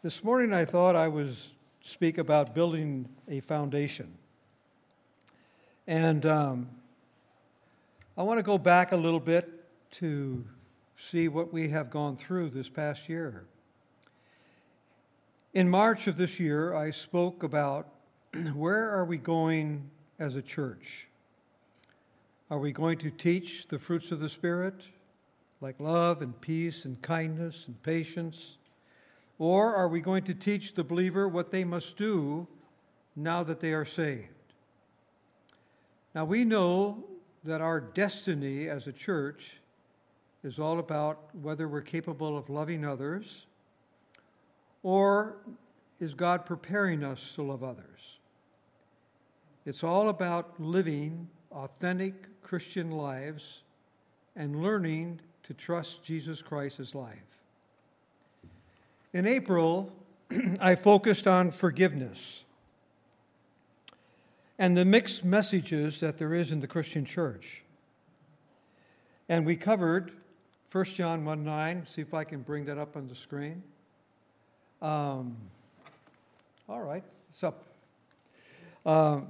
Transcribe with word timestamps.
This 0.00 0.22
morning 0.22 0.52
I 0.52 0.64
thought 0.64 0.94
I 0.94 1.08
was 1.08 1.50
speak 1.80 2.18
about 2.18 2.54
building 2.54 3.08
a 3.26 3.40
foundation. 3.40 4.14
And 5.88 6.24
um, 6.24 6.68
I 8.16 8.22
want 8.22 8.38
to 8.38 8.44
go 8.44 8.58
back 8.58 8.92
a 8.92 8.96
little 8.96 9.18
bit 9.18 9.50
to 9.94 10.44
see 10.96 11.26
what 11.26 11.52
we 11.52 11.70
have 11.70 11.90
gone 11.90 12.16
through 12.16 12.50
this 12.50 12.68
past 12.68 13.08
year. 13.08 13.46
In 15.52 15.68
March 15.68 16.06
of 16.06 16.14
this 16.14 16.38
year, 16.38 16.74
I 16.74 16.92
spoke 16.92 17.42
about 17.42 17.88
where 18.54 18.88
are 18.90 19.04
we 19.04 19.18
going 19.18 19.90
as 20.20 20.36
a 20.36 20.42
church? 20.42 21.08
Are 22.52 22.60
we 22.60 22.70
going 22.70 22.98
to 22.98 23.10
teach 23.10 23.66
the 23.66 23.80
fruits 23.80 24.12
of 24.12 24.20
the 24.20 24.28
Spirit, 24.28 24.76
like 25.60 25.80
love 25.80 26.22
and 26.22 26.40
peace 26.40 26.84
and 26.84 27.02
kindness 27.02 27.64
and 27.66 27.82
patience? 27.82 28.58
Or 29.38 29.74
are 29.74 29.88
we 29.88 30.00
going 30.00 30.24
to 30.24 30.34
teach 30.34 30.74
the 30.74 30.84
believer 30.84 31.28
what 31.28 31.50
they 31.50 31.64
must 31.64 31.96
do 31.96 32.46
now 33.14 33.42
that 33.44 33.60
they 33.60 33.72
are 33.72 33.84
saved? 33.84 34.28
Now, 36.14 36.24
we 36.24 36.44
know 36.44 37.04
that 37.44 37.60
our 37.60 37.80
destiny 37.80 38.68
as 38.68 38.86
a 38.86 38.92
church 38.92 39.58
is 40.42 40.58
all 40.58 40.78
about 40.78 41.34
whether 41.34 41.68
we're 41.68 41.80
capable 41.80 42.36
of 42.36 42.50
loving 42.50 42.84
others 42.84 43.46
or 44.82 45.36
is 46.00 46.14
God 46.14 46.46
preparing 46.46 47.02
us 47.04 47.32
to 47.34 47.42
love 47.42 47.62
others? 47.62 48.18
It's 49.66 49.84
all 49.84 50.08
about 50.08 50.58
living 50.60 51.28
authentic 51.52 52.40
Christian 52.42 52.90
lives 52.90 53.62
and 54.36 54.62
learning 54.62 55.20
to 55.42 55.54
trust 55.54 56.02
Jesus 56.02 56.40
Christ 56.40 56.80
as 56.80 56.94
life. 56.94 57.27
In 59.12 59.26
April, 59.26 59.92
I 60.60 60.74
focused 60.74 61.26
on 61.26 61.50
forgiveness 61.50 62.44
and 64.58 64.76
the 64.76 64.84
mixed 64.84 65.24
messages 65.24 66.00
that 66.00 66.18
there 66.18 66.34
is 66.34 66.52
in 66.52 66.60
the 66.60 66.66
Christian 66.66 67.04
church. 67.04 67.62
And 69.28 69.46
we 69.46 69.56
covered 69.56 70.12
1 70.72 70.84
John 70.84 71.24
1 71.24 71.44
9. 71.44 71.86
See 71.86 72.02
if 72.02 72.12
I 72.12 72.24
can 72.24 72.42
bring 72.42 72.66
that 72.66 72.76
up 72.76 72.96
on 72.96 73.08
the 73.08 73.14
screen. 73.14 73.62
Um, 74.82 75.36
all 76.68 76.82
right, 76.82 77.04
it's 77.30 77.42
up. 77.42 77.64
Um, 78.84 79.28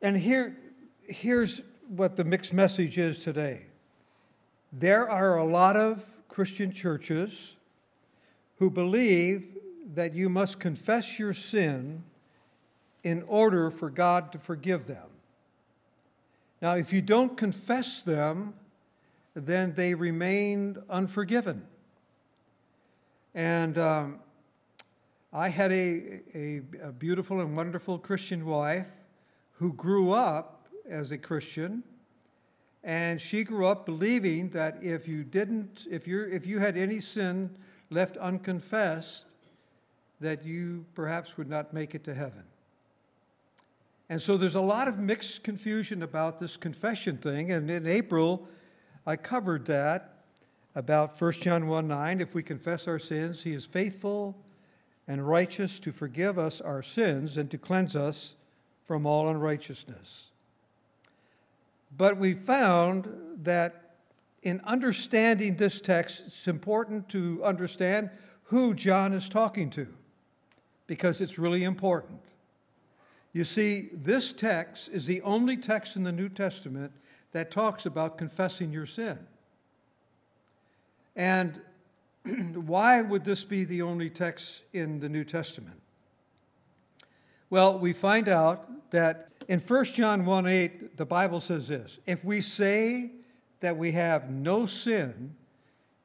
and 0.00 0.16
here, 0.16 0.56
here's 1.04 1.60
what 1.88 2.16
the 2.16 2.24
mixed 2.24 2.52
message 2.52 2.98
is 2.98 3.18
today 3.18 3.62
there 4.72 5.08
are 5.08 5.38
a 5.38 5.44
lot 5.44 5.76
of 5.76 6.04
Christian 6.28 6.70
churches 6.70 7.56
who 8.58 8.70
believe 8.70 9.56
that 9.94 10.14
you 10.14 10.28
must 10.28 10.60
confess 10.60 11.18
your 11.18 11.32
sin 11.32 12.04
in 13.02 13.22
order 13.22 13.70
for 13.70 13.90
God 13.90 14.32
to 14.32 14.38
forgive 14.38 14.86
them. 14.86 15.08
Now, 16.60 16.74
if 16.74 16.92
you 16.92 17.00
don't 17.00 17.36
confess 17.36 18.02
them, 18.02 18.54
then 19.34 19.74
they 19.74 19.94
remain 19.94 20.76
unforgiven. 20.90 21.66
And 23.34 23.78
um, 23.78 24.18
I 25.32 25.48
had 25.48 25.70
a, 25.70 26.20
a, 26.34 26.62
a 26.82 26.92
beautiful 26.92 27.40
and 27.40 27.56
wonderful 27.56 27.98
Christian 27.98 28.44
wife 28.44 28.88
who 29.52 29.72
grew 29.72 30.10
up 30.10 30.66
as 30.88 31.12
a 31.12 31.18
Christian 31.18 31.84
and 32.82 33.20
she 33.20 33.44
grew 33.44 33.66
up 33.66 33.84
believing 33.84 34.48
that 34.50 34.78
if 34.82 35.08
you 35.08 35.24
didn't 35.24 35.86
if 35.90 36.06
you 36.06 36.22
if 36.24 36.46
you 36.46 36.58
had 36.58 36.76
any 36.76 37.00
sin 37.00 37.50
left 37.90 38.16
unconfessed, 38.16 39.26
that 40.20 40.44
you 40.44 40.84
perhaps 40.94 41.36
would 41.36 41.48
not 41.48 41.72
make 41.72 41.94
it 41.94 42.04
to 42.04 42.14
heaven. 42.14 42.44
And 44.08 44.20
so 44.20 44.36
there's 44.36 44.54
a 44.54 44.60
lot 44.60 44.88
of 44.88 44.98
mixed 44.98 45.42
confusion 45.44 46.02
about 46.02 46.38
this 46.38 46.56
confession 46.56 47.18
thing. 47.18 47.50
And 47.50 47.70
in 47.70 47.86
April, 47.86 48.48
I 49.06 49.16
covered 49.16 49.66
that 49.66 50.14
about 50.74 51.20
1 51.20 51.32
John 51.32 51.66
1 51.66 51.88
9. 51.88 52.20
If 52.20 52.34
we 52.34 52.42
confess 52.42 52.88
our 52.88 52.98
sins, 52.98 53.42
he 53.42 53.52
is 53.52 53.66
faithful 53.66 54.36
and 55.06 55.26
righteous 55.26 55.78
to 55.80 55.92
forgive 55.92 56.38
us 56.38 56.60
our 56.60 56.82
sins 56.82 57.36
and 57.36 57.50
to 57.50 57.58
cleanse 57.58 57.96
us 57.96 58.36
from 58.84 59.06
all 59.06 59.28
unrighteousness. 59.28 60.30
But 61.96 62.18
we 62.18 62.34
found 62.34 63.08
that 63.42 63.87
in 64.42 64.60
understanding 64.64 65.56
this 65.56 65.80
text, 65.80 66.22
it's 66.26 66.46
important 66.46 67.08
to 67.10 67.42
understand 67.44 68.10
who 68.44 68.74
John 68.74 69.12
is 69.12 69.28
talking 69.28 69.70
to 69.70 69.86
because 70.86 71.20
it's 71.20 71.38
really 71.38 71.64
important. 71.64 72.20
You 73.32 73.44
see, 73.44 73.90
this 73.92 74.32
text 74.32 74.88
is 74.88 75.06
the 75.06 75.20
only 75.22 75.56
text 75.56 75.96
in 75.96 76.02
the 76.02 76.12
New 76.12 76.28
Testament 76.28 76.92
that 77.32 77.50
talks 77.50 77.84
about 77.84 78.16
confessing 78.16 78.72
your 78.72 78.86
sin. 78.86 79.18
And 81.14 81.60
why 82.54 83.02
would 83.02 83.24
this 83.24 83.44
be 83.44 83.64
the 83.64 83.82
only 83.82 84.08
text 84.08 84.62
in 84.72 85.00
the 85.00 85.08
New 85.08 85.24
Testament? 85.24 85.80
Well, 87.50 87.78
we 87.78 87.92
find 87.92 88.28
out 88.28 88.90
that 88.90 89.28
in 89.48 89.60
1 89.60 89.84
John 89.86 90.24
1 90.24 90.46
8, 90.46 90.96
the 90.96 91.06
Bible 91.06 91.40
says 91.40 91.68
this 91.68 91.98
If 92.06 92.24
we 92.24 92.40
say 92.40 93.10
that 93.60 93.76
we 93.76 93.92
have 93.92 94.30
no 94.30 94.66
sin, 94.66 95.34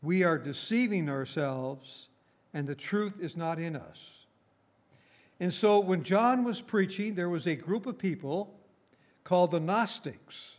we 0.02 0.24
are 0.24 0.38
deceiving 0.38 1.10
ourselves, 1.10 2.10
and 2.54 2.68
the 2.68 2.76
truth 2.76 3.20
is 3.20 3.38
not 3.38 3.60
in 3.60 3.76
us. 3.76 4.26
And 5.40 5.54
so 5.54 5.80
when 5.80 6.04
John 6.04 6.44
was 6.44 6.62
preaching, 6.62 7.16
there 7.16 7.30
was 7.30 7.48
a 7.48 7.56
group 7.56 7.86
of 7.86 7.98
people 7.98 8.54
called 9.24 9.52
the 9.52 9.60
Gnostics. 9.60 10.58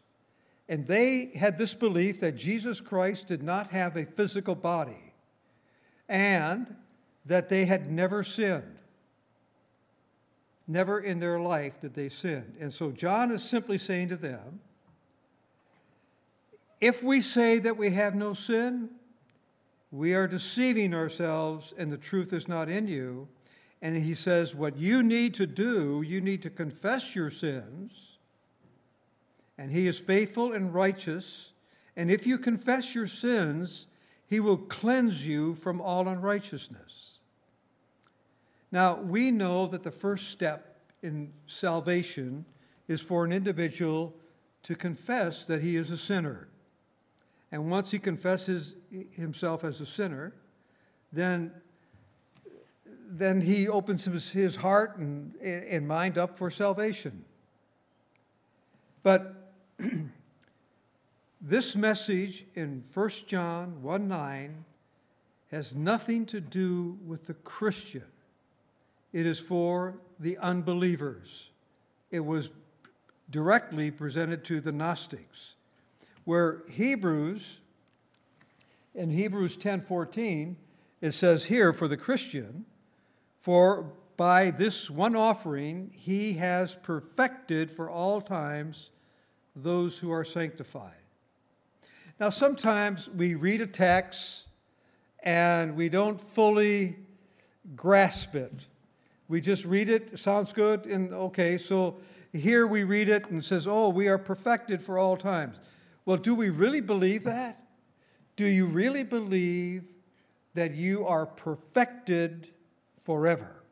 And 0.68 0.86
they 0.86 1.30
had 1.36 1.58
this 1.58 1.74
belief 1.74 2.20
that 2.20 2.36
Jesus 2.36 2.80
Christ 2.80 3.26
did 3.26 3.42
not 3.42 3.70
have 3.70 3.96
a 3.96 4.06
physical 4.06 4.54
body 4.54 5.12
and 6.08 6.74
that 7.26 7.48
they 7.48 7.64
had 7.66 7.90
never 7.90 8.22
sinned. 8.22 8.78
Never 10.66 11.00
in 11.00 11.18
their 11.18 11.38
life 11.38 11.80
did 11.80 11.94
they 11.94 12.08
sin. 12.08 12.54
And 12.58 12.72
so 12.72 12.90
John 12.90 13.30
is 13.30 13.42
simply 13.42 13.76
saying 13.76 14.08
to 14.08 14.16
them 14.16 14.60
if 16.80 17.02
we 17.02 17.20
say 17.20 17.58
that 17.58 17.76
we 17.76 17.90
have 17.90 18.14
no 18.14 18.34
sin, 18.34 18.90
we 19.90 20.12
are 20.14 20.26
deceiving 20.26 20.92
ourselves 20.92 21.72
and 21.78 21.92
the 21.92 21.96
truth 21.96 22.32
is 22.32 22.48
not 22.48 22.68
in 22.68 22.88
you. 22.88 23.28
And 23.80 23.96
he 24.02 24.14
says, 24.14 24.54
What 24.54 24.76
you 24.76 25.02
need 25.02 25.34
to 25.34 25.46
do, 25.46 26.02
you 26.06 26.20
need 26.20 26.42
to 26.42 26.50
confess 26.50 27.14
your 27.14 27.30
sins. 27.30 28.18
And 29.56 29.70
he 29.70 29.86
is 29.86 30.00
faithful 30.00 30.52
and 30.52 30.74
righteous. 30.74 31.52
And 31.96 32.10
if 32.10 32.26
you 32.26 32.38
confess 32.38 32.94
your 32.94 33.06
sins, 33.06 33.86
he 34.26 34.40
will 34.40 34.56
cleanse 34.56 35.26
you 35.26 35.54
from 35.54 35.80
all 35.80 36.08
unrighteousness. 36.08 37.18
Now, 38.72 38.96
we 38.96 39.30
know 39.30 39.68
that 39.68 39.84
the 39.84 39.92
first 39.92 40.30
step 40.30 40.80
in 41.02 41.32
salvation 41.46 42.46
is 42.88 43.00
for 43.00 43.24
an 43.24 43.32
individual 43.32 44.14
to 44.64 44.74
confess 44.74 45.46
that 45.46 45.62
he 45.62 45.76
is 45.76 45.90
a 45.90 45.96
sinner. 45.96 46.48
And 47.54 47.70
once 47.70 47.92
he 47.92 48.00
confesses 48.00 48.74
himself 49.12 49.62
as 49.62 49.80
a 49.80 49.86
sinner, 49.86 50.34
then, 51.12 51.52
then 53.08 53.42
he 53.42 53.68
opens 53.68 54.06
his, 54.06 54.30
his 54.30 54.56
heart 54.56 54.96
and, 54.96 55.36
and 55.36 55.86
mind 55.86 56.18
up 56.18 56.36
for 56.36 56.50
salvation. 56.50 57.24
But 59.04 59.52
this 61.40 61.76
message 61.76 62.44
in 62.56 62.82
1 62.92 63.10
John 63.28 63.80
1 63.84 64.08
9 64.08 64.64
has 65.52 65.76
nothing 65.76 66.26
to 66.26 66.40
do 66.40 66.98
with 67.06 67.26
the 67.26 67.34
Christian. 67.34 68.02
It 69.12 69.26
is 69.26 69.38
for 69.38 69.94
the 70.18 70.38
unbelievers. 70.38 71.50
It 72.10 72.24
was 72.24 72.50
directly 73.30 73.92
presented 73.92 74.42
to 74.46 74.60
the 74.60 74.72
Gnostics 74.72 75.54
where 76.24 76.62
Hebrews, 76.70 77.58
in 78.94 79.10
Hebrews 79.10 79.56
10:14, 79.56 80.56
it 81.00 81.12
says 81.12 81.46
here 81.46 81.72
for 81.72 81.88
the 81.88 81.96
Christian, 81.96 82.64
for 83.40 83.92
by 84.16 84.50
this 84.50 84.90
one 84.90 85.16
offering 85.16 85.90
he 85.94 86.34
has 86.34 86.76
perfected 86.76 87.70
for 87.70 87.90
all 87.90 88.20
times 88.20 88.90
those 89.56 89.98
who 89.98 90.10
are 90.12 90.24
sanctified. 90.24 90.94
Now, 92.18 92.30
sometimes 92.30 93.08
we 93.08 93.34
read 93.34 93.60
a 93.60 93.66
text 93.66 94.46
and 95.22 95.74
we 95.74 95.88
don't 95.88 96.20
fully 96.20 96.96
grasp 97.74 98.34
it. 98.34 98.66
We 99.26 99.40
just 99.40 99.64
read 99.64 99.88
it, 99.88 100.18
sounds 100.18 100.52
good, 100.52 100.86
and 100.86 101.12
okay, 101.12 101.58
so 101.58 101.96
here 102.32 102.66
we 102.66 102.84
read 102.84 103.08
it 103.08 103.26
and 103.30 103.38
it 103.40 103.44
says, 103.44 103.66
Oh, 103.66 103.88
we 103.88 104.06
are 104.06 104.18
perfected 104.18 104.82
for 104.82 104.98
all 104.98 105.16
times. 105.16 105.56
Well, 106.06 106.16
do 106.16 106.34
we 106.34 106.50
really 106.50 106.80
believe 106.80 107.24
that? 107.24 107.62
Do 108.36 108.44
you 108.44 108.66
really 108.66 109.04
believe 109.04 109.94
that 110.54 110.72
you 110.72 111.06
are 111.06 111.26
perfected 111.26 112.48
forever. 113.02 113.62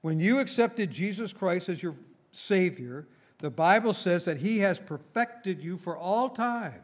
When 0.00 0.18
you 0.18 0.38
accepted 0.38 0.90
Jesus 0.90 1.32
Christ 1.32 1.68
as 1.68 1.82
your 1.82 1.94
Savior, 2.32 3.06
the 3.38 3.50
Bible 3.50 3.92
says 3.92 4.24
that 4.24 4.38
He 4.38 4.58
has 4.60 4.80
perfected 4.80 5.62
you 5.62 5.76
for 5.76 5.96
all 5.96 6.30
time. 6.30 6.82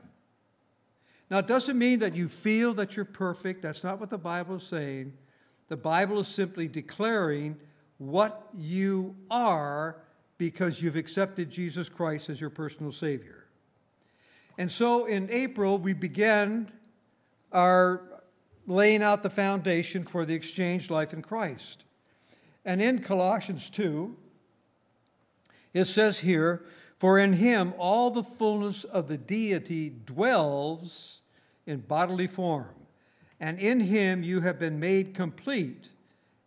Now, 1.31 1.39
it 1.39 1.47
doesn't 1.47 1.79
mean 1.79 2.01
that 2.01 2.15
you 2.15 2.29
feel 2.29 2.75
that 2.75 2.95
you're 2.95 3.05
perfect. 3.05 3.63
That's 3.63 3.83
not 3.83 3.99
what 3.99 4.11
the 4.11 4.19
Bible 4.19 4.57
is 4.57 4.65
saying. 4.65 5.15
The 5.69 5.77
Bible 5.77 6.21
is 6.21 6.29
simply 6.29 6.69
declaring 6.69 7.57
what 7.99 8.49
you 8.57 9.17
are 9.31 10.03
because 10.39 10.83
you've 10.83 10.97
accepted 10.97 11.51
Jesus 11.51 11.89
Christ 11.89 12.29
as 12.29 12.41
your 12.41 12.51
personal 12.51 12.93
Savior. 12.93 13.46
And 14.59 14.73
so 14.73 15.05
in 15.05 15.29
April, 15.31 15.79
we 15.79 15.93
began 15.93 16.71
our 17.53 18.03
laying 18.67 19.03
out 19.03 19.23
the 19.23 19.31
foundation 19.31 20.03
for 20.03 20.25
the 20.25 20.35
exchange 20.35 20.91
life 20.91 21.13
in 21.13 21.23
Christ. 21.23 21.85
And 22.65 22.83
in 22.83 23.01
Colossians 23.01 23.71
2, 23.71 24.17
it 25.73 25.85
says 25.85 26.21
here, 26.21 26.65
For 26.97 27.19
in 27.19 27.35
him 27.35 27.75
all 27.79 28.11
the 28.11 28.25
fullness 28.25 28.85
of 28.85 29.09
the 29.09 29.19
deity 29.19 29.91
dwells 30.05 31.21
in 31.67 31.81
bodily 31.81 32.27
form, 32.27 32.75
and 33.39 33.59
in 33.59 33.81
him 33.81 34.23
you 34.23 34.41
have 34.41 34.59
been 34.59 34.81
made 34.81 35.15
complete, 35.15 35.91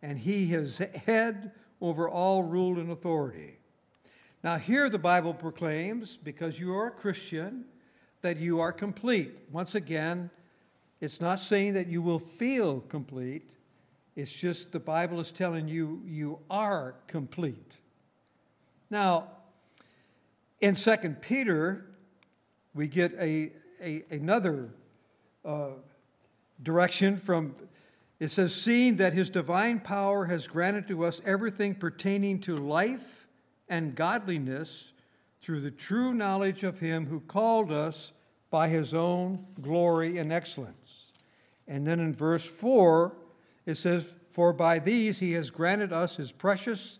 and 0.01 0.17
he 0.17 0.53
is 0.53 0.79
head 0.79 1.51
over 1.79 2.09
all 2.09 2.43
rule 2.43 2.79
and 2.79 2.91
authority. 2.91 3.57
Now, 4.43 4.57
here 4.57 4.89
the 4.89 4.97
Bible 4.97 5.33
proclaims, 5.33 6.17
because 6.17 6.59
you 6.59 6.73
are 6.73 6.87
a 6.87 6.91
Christian, 6.91 7.65
that 8.21 8.37
you 8.37 8.59
are 8.59 8.71
complete. 8.71 9.39
Once 9.51 9.75
again, 9.75 10.29
it's 11.01 11.21
not 11.21 11.39
saying 11.39 11.73
that 11.73 11.87
you 11.87 12.01
will 12.01 12.19
feel 12.19 12.81
complete, 12.81 13.51
it's 14.15 14.31
just 14.31 14.73
the 14.73 14.79
Bible 14.79 15.19
is 15.19 15.31
telling 15.31 15.67
you 15.67 16.01
you 16.05 16.39
are 16.49 16.95
complete. 17.07 17.79
Now, 18.89 19.29
in 20.59 20.75
2 20.75 20.97
Peter, 21.21 21.85
we 22.73 22.87
get 22.87 23.13
a, 23.13 23.51
a 23.81 24.03
another 24.11 24.71
uh, 25.45 25.69
direction 26.61 27.15
from 27.15 27.55
it 28.19 28.29
says, 28.29 28.53
Seeing 28.53 28.97
that 28.97 29.13
his 29.13 29.29
divine 29.29 29.79
power 29.79 30.25
has 30.25 30.47
granted 30.47 30.87
to 30.89 31.05
us 31.05 31.21
everything 31.25 31.75
pertaining 31.75 32.39
to 32.41 32.55
life 32.55 33.27
and 33.69 33.95
godliness 33.95 34.91
through 35.41 35.61
the 35.61 35.71
true 35.71 36.13
knowledge 36.13 36.63
of 36.63 36.79
him 36.79 37.07
who 37.07 37.19
called 37.21 37.71
us 37.71 38.11
by 38.49 38.67
his 38.67 38.93
own 38.93 39.45
glory 39.61 40.17
and 40.17 40.33
excellence. 40.33 41.11
And 41.67 41.85
then 41.85 41.99
in 41.99 42.13
verse 42.13 42.45
4, 42.45 43.15
it 43.65 43.75
says, 43.75 44.15
For 44.29 44.51
by 44.53 44.79
these 44.79 45.19
he 45.19 45.33
has 45.33 45.51
granted 45.51 45.93
us 45.93 46.15
his 46.15 46.31
precious 46.31 46.99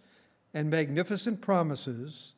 and 0.54 0.70
magnificent 0.70 1.42
promises, 1.42 2.34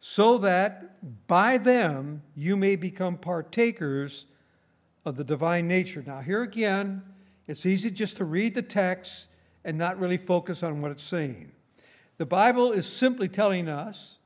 so 0.00 0.38
that 0.38 1.26
by 1.26 1.58
them 1.58 2.22
you 2.36 2.56
may 2.56 2.76
become 2.76 3.16
partakers 3.16 4.26
of 5.04 5.16
the 5.16 5.24
divine 5.24 5.66
nature. 5.66 6.02
Now, 6.06 6.20
here 6.20 6.42
again, 6.42 7.02
it's 7.46 7.64
easy 7.64 7.90
just 7.90 8.16
to 8.18 8.24
read 8.24 8.54
the 8.54 8.62
text 8.62 9.28
and 9.64 9.78
not 9.78 9.98
really 9.98 10.16
focus 10.16 10.62
on 10.62 10.80
what 10.80 10.90
it's 10.90 11.02
saying. 11.02 11.52
The 12.18 12.26
Bible 12.26 12.72
is 12.72 12.86
simply 12.86 13.28
telling 13.28 13.68
us 13.68 14.16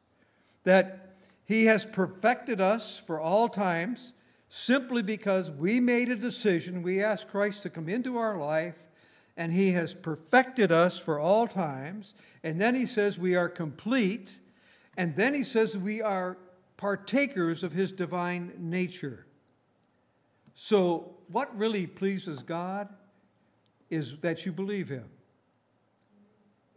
that 0.64 1.01
he 1.52 1.66
has 1.66 1.84
perfected 1.84 2.62
us 2.62 2.98
for 2.98 3.20
all 3.20 3.46
times 3.46 4.14
simply 4.48 5.02
because 5.02 5.50
we 5.50 5.80
made 5.80 6.08
a 6.08 6.16
decision. 6.16 6.82
We 6.82 7.02
asked 7.02 7.28
Christ 7.28 7.60
to 7.62 7.70
come 7.70 7.90
into 7.90 8.16
our 8.16 8.38
life, 8.38 8.78
and 9.36 9.52
He 9.52 9.72
has 9.72 9.92
perfected 9.92 10.72
us 10.72 10.98
for 10.98 11.20
all 11.20 11.46
times. 11.46 12.14
And 12.42 12.58
then 12.58 12.74
He 12.74 12.86
says 12.86 13.18
we 13.18 13.34
are 13.34 13.50
complete. 13.50 14.38
And 14.96 15.14
then 15.14 15.34
He 15.34 15.44
says 15.44 15.76
we 15.76 16.00
are 16.00 16.38
partakers 16.78 17.62
of 17.62 17.72
His 17.72 17.92
divine 17.92 18.54
nature. 18.58 19.26
So, 20.54 21.16
what 21.28 21.54
really 21.54 21.86
pleases 21.86 22.42
God 22.42 22.88
is 23.90 24.16
that 24.18 24.46
you 24.46 24.52
believe 24.52 24.88
Him. 24.88 25.10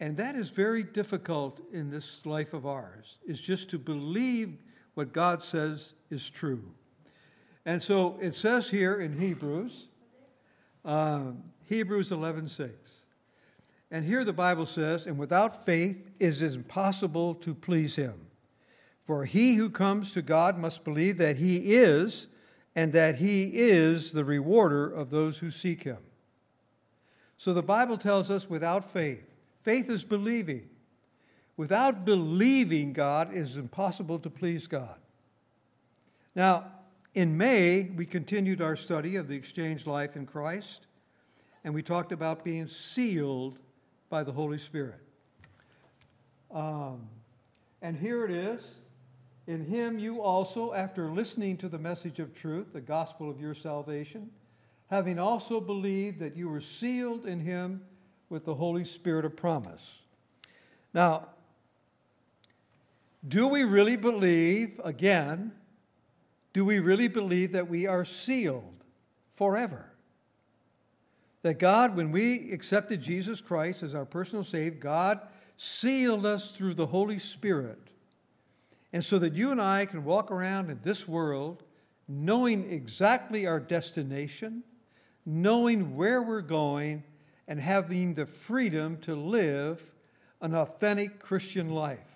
And 0.02 0.18
that 0.18 0.36
is 0.36 0.50
very 0.50 0.84
difficult 0.84 1.62
in 1.72 1.90
this 1.90 2.26
life 2.26 2.54
of 2.54 2.66
ours, 2.66 3.20
is 3.26 3.40
just 3.40 3.70
to 3.70 3.80
believe 3.80 4.58
what 4.96 5.14
God 5.14 5.44
says 5.44 5.94
is 6.10 6.30
true. 6.30 6.64
And 7.66 7.82
so 7.82 8.18
it 8.22 8.36
says 8.36 8.70
here 8.70 9.00
in 9.00 9.20
Hebrews, 9.20 9.88
uh, 10.84 11.32
Hebrews 11.66 12.12
11 12.12 12.48
6. 12.48 13.06
And 13.92 14.06
here 14.06 14.24
the 14.24 14.34
Bible 14.34 14.66
says, 14.66 15.06
And 15.06 15.18
without 15.18 15.66
faith 15.66 16.10
it 16.20 16.42
is 16.42 16.56
impossible 16.56 17.36
to 17.36 17.54
please 17.54 17.96
him. 17.96 18.28
For 19.04 19.26
he 19.26 19.56
who 19.56 19.70
comes 19.70 20.12
to 20.14 20.22
God 20.22 20.58
must 20.58 20.84
believe 20.84 21.18
that 21.18 21.38
he 21.38 21.76
is, 21.76 22.28
and 22.76 22.92
that 22.94 23.18
he 23.18 23.52
is 23.54 24.12
the 24.12 24.26
rewarder 24.26 24.92
of 24.92 25.12
those 25.12 25.38
who 25.38 25.52
seek 25.52 25.84
him. 25.84 26.00
So 27.38 27.54
the 27.54 27.64
Bible 27.64 27.98
tells 27.98 28.32
us 28.32 28.50
without 28.50 28.84
faith, 28.84 29.36
faith 29.62 29.90
is 29.90 30.04
believing. 30.04 30.70
Without 31.58 32.04
believing 32.04 32.92
God, 32.92 33.32
it 33.32 33.38
is 33.38 33.58
impossible 33.58 34.20
to 34.20 34.30
please 34.30 34.68
God. 34.68 35.00
Now, 36.36 36.66
in 37.14 37.38
May, 37.38 37.84
we 37.96 38.06
continued 38.06 38.62
our 38.62 38.76
study 38.76 39.16
of 39.16 39.30
the 39.30 39.36
exchange 39.36 39.88
life 39.88 40.18
in 40.18 40.26
Christ, 40.26 40.88
and 41.64 41.74
we 41.74 41.82
talked 41.82 42.12
about 42.12 42.44
being 42.44 42.68
sealed 42.68 43.58
by 44.10 44.24
the 44.24 44.34
Holy 44.34 44.58
Spirit. 44.58 45.00
Um, 46.52 47.08
and 47.82 47.96
here 47.96 48.26
it 48.26 48.32
is. 48.32 48.64
In 49.48 49.64
him 49.64 49.98
you 49.98 50.22
also, 50.22 50.74
after 50.74 51.10
listening 51.10 51.56
to 51.58 51.70
the 51.70 51.78
message 51.78 52.20
of 52.20 52.34
truth, 52.34 52.74
the 52.74 52.82
gospel 52.82 53.30
of 53.30 53.40
your 53.40 53.54
salvation, 53.54 54.30
having 54.90 55.20
also 55.20 55.62
believed 55.62 56.20
that 56.20 56.36
you 56.36 56.50
were 56.50 56.62
sealed 56.62 57.26
in 57.26 57.40
him 57.40 57.82
with 58.30 58.44
the 58.44 58.56
Holy 58.56 58.84
Spirit 58.84 59.24
of 59.24 59.36
promise. 59.36 60.02
Now, 60.94 61.30
do 63.28 63.48
we 63.48 63.64
really 63.64 63.98
believe, 63.98 64.80
again, 64.84 65.52
do 66.54 66.64
we 66.64 66.80
really 66.80 67.08
believe 67.08 67.52
that 67.54 67.68
we 67.68 67.88
are 67.88 68.06
sealed 68.06 68.86
forever? 69.32 69.94
That 71.42 71.60
God, 71.60 71.96
when 71.96 72.12
we 72.12 72.52
accepted 72.52 73.02
Jesus 73.02 73.42
Christ 73.42 73.84
as 73.84 73.94
our 73.94 74.06
personal 74.06 74.44
Savior, 74.44 74.80
God 74.80 75.20
sealed 75.58 76.26
us 76.26 76.52
through 76.52 76.74
the 76.74 76.88
Holy 76.88 77.20
Spirit. 77.20 77.92
And 78.94 79.04
so 79.04 79.20
that 79.20 79.34
you 79.34 79.52
and 79.52 79.62
I 79.62 79.86
can 79.86 80.04
walk 80.04 80.32
around 80.32 80.70
in 80.70 80.80
this 80.82 81.08
world 81.08 81.64
knowing 82.08 82.72
exactly 82.72 83.48
our 83.48 83.60
destination, 83.60 84.64
knowing 85.26 85.96
where 85.96 86.22
we're 86.22 86.42
going, 86.42 87.04
and 87.48 87.60
having 87.60 88.14
the 88.14 88.26
freedom 88.26 88.98
to 88.98 89.16
live 89.16 89.96
an 90.42 90.56
authentic 90.56 91.20
Christian 91.20 91.70
life. 91.70 92.15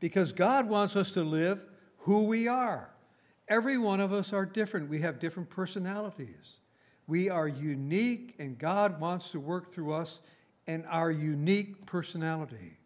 Because 0.00 0.32
God 0.32 0.68
wants 0.68 0.96
us 0.96 1.10
to 1.12 1.22
live 1.22 1.64
who 1.98 2.24
we 2.24 2.48
are. 2.48 2.94
Every 3.48 3.78
one 3.78 4.00
of 4.00 4.12
us 4.12 4.32
are 4.32 4.44
different. 4.44 4.88
We 4.88 5.00
have 5.00 5.18
different 5.18 5.50
personalities. 5.50 6.58
We 7.06 7.30
are 7.30 7.46
unique, 7.46 8.34
and 8.38 8.58
God 8.58 9.00
wants 9.00 9.30
to 9.32 9.40
work 9.40 9.72
through 9.72 9.92
us 9.92 10.20
and 10.66 10.84
our 10.88 11.10
unique 11.10 11.86
personality. 11.86 12.78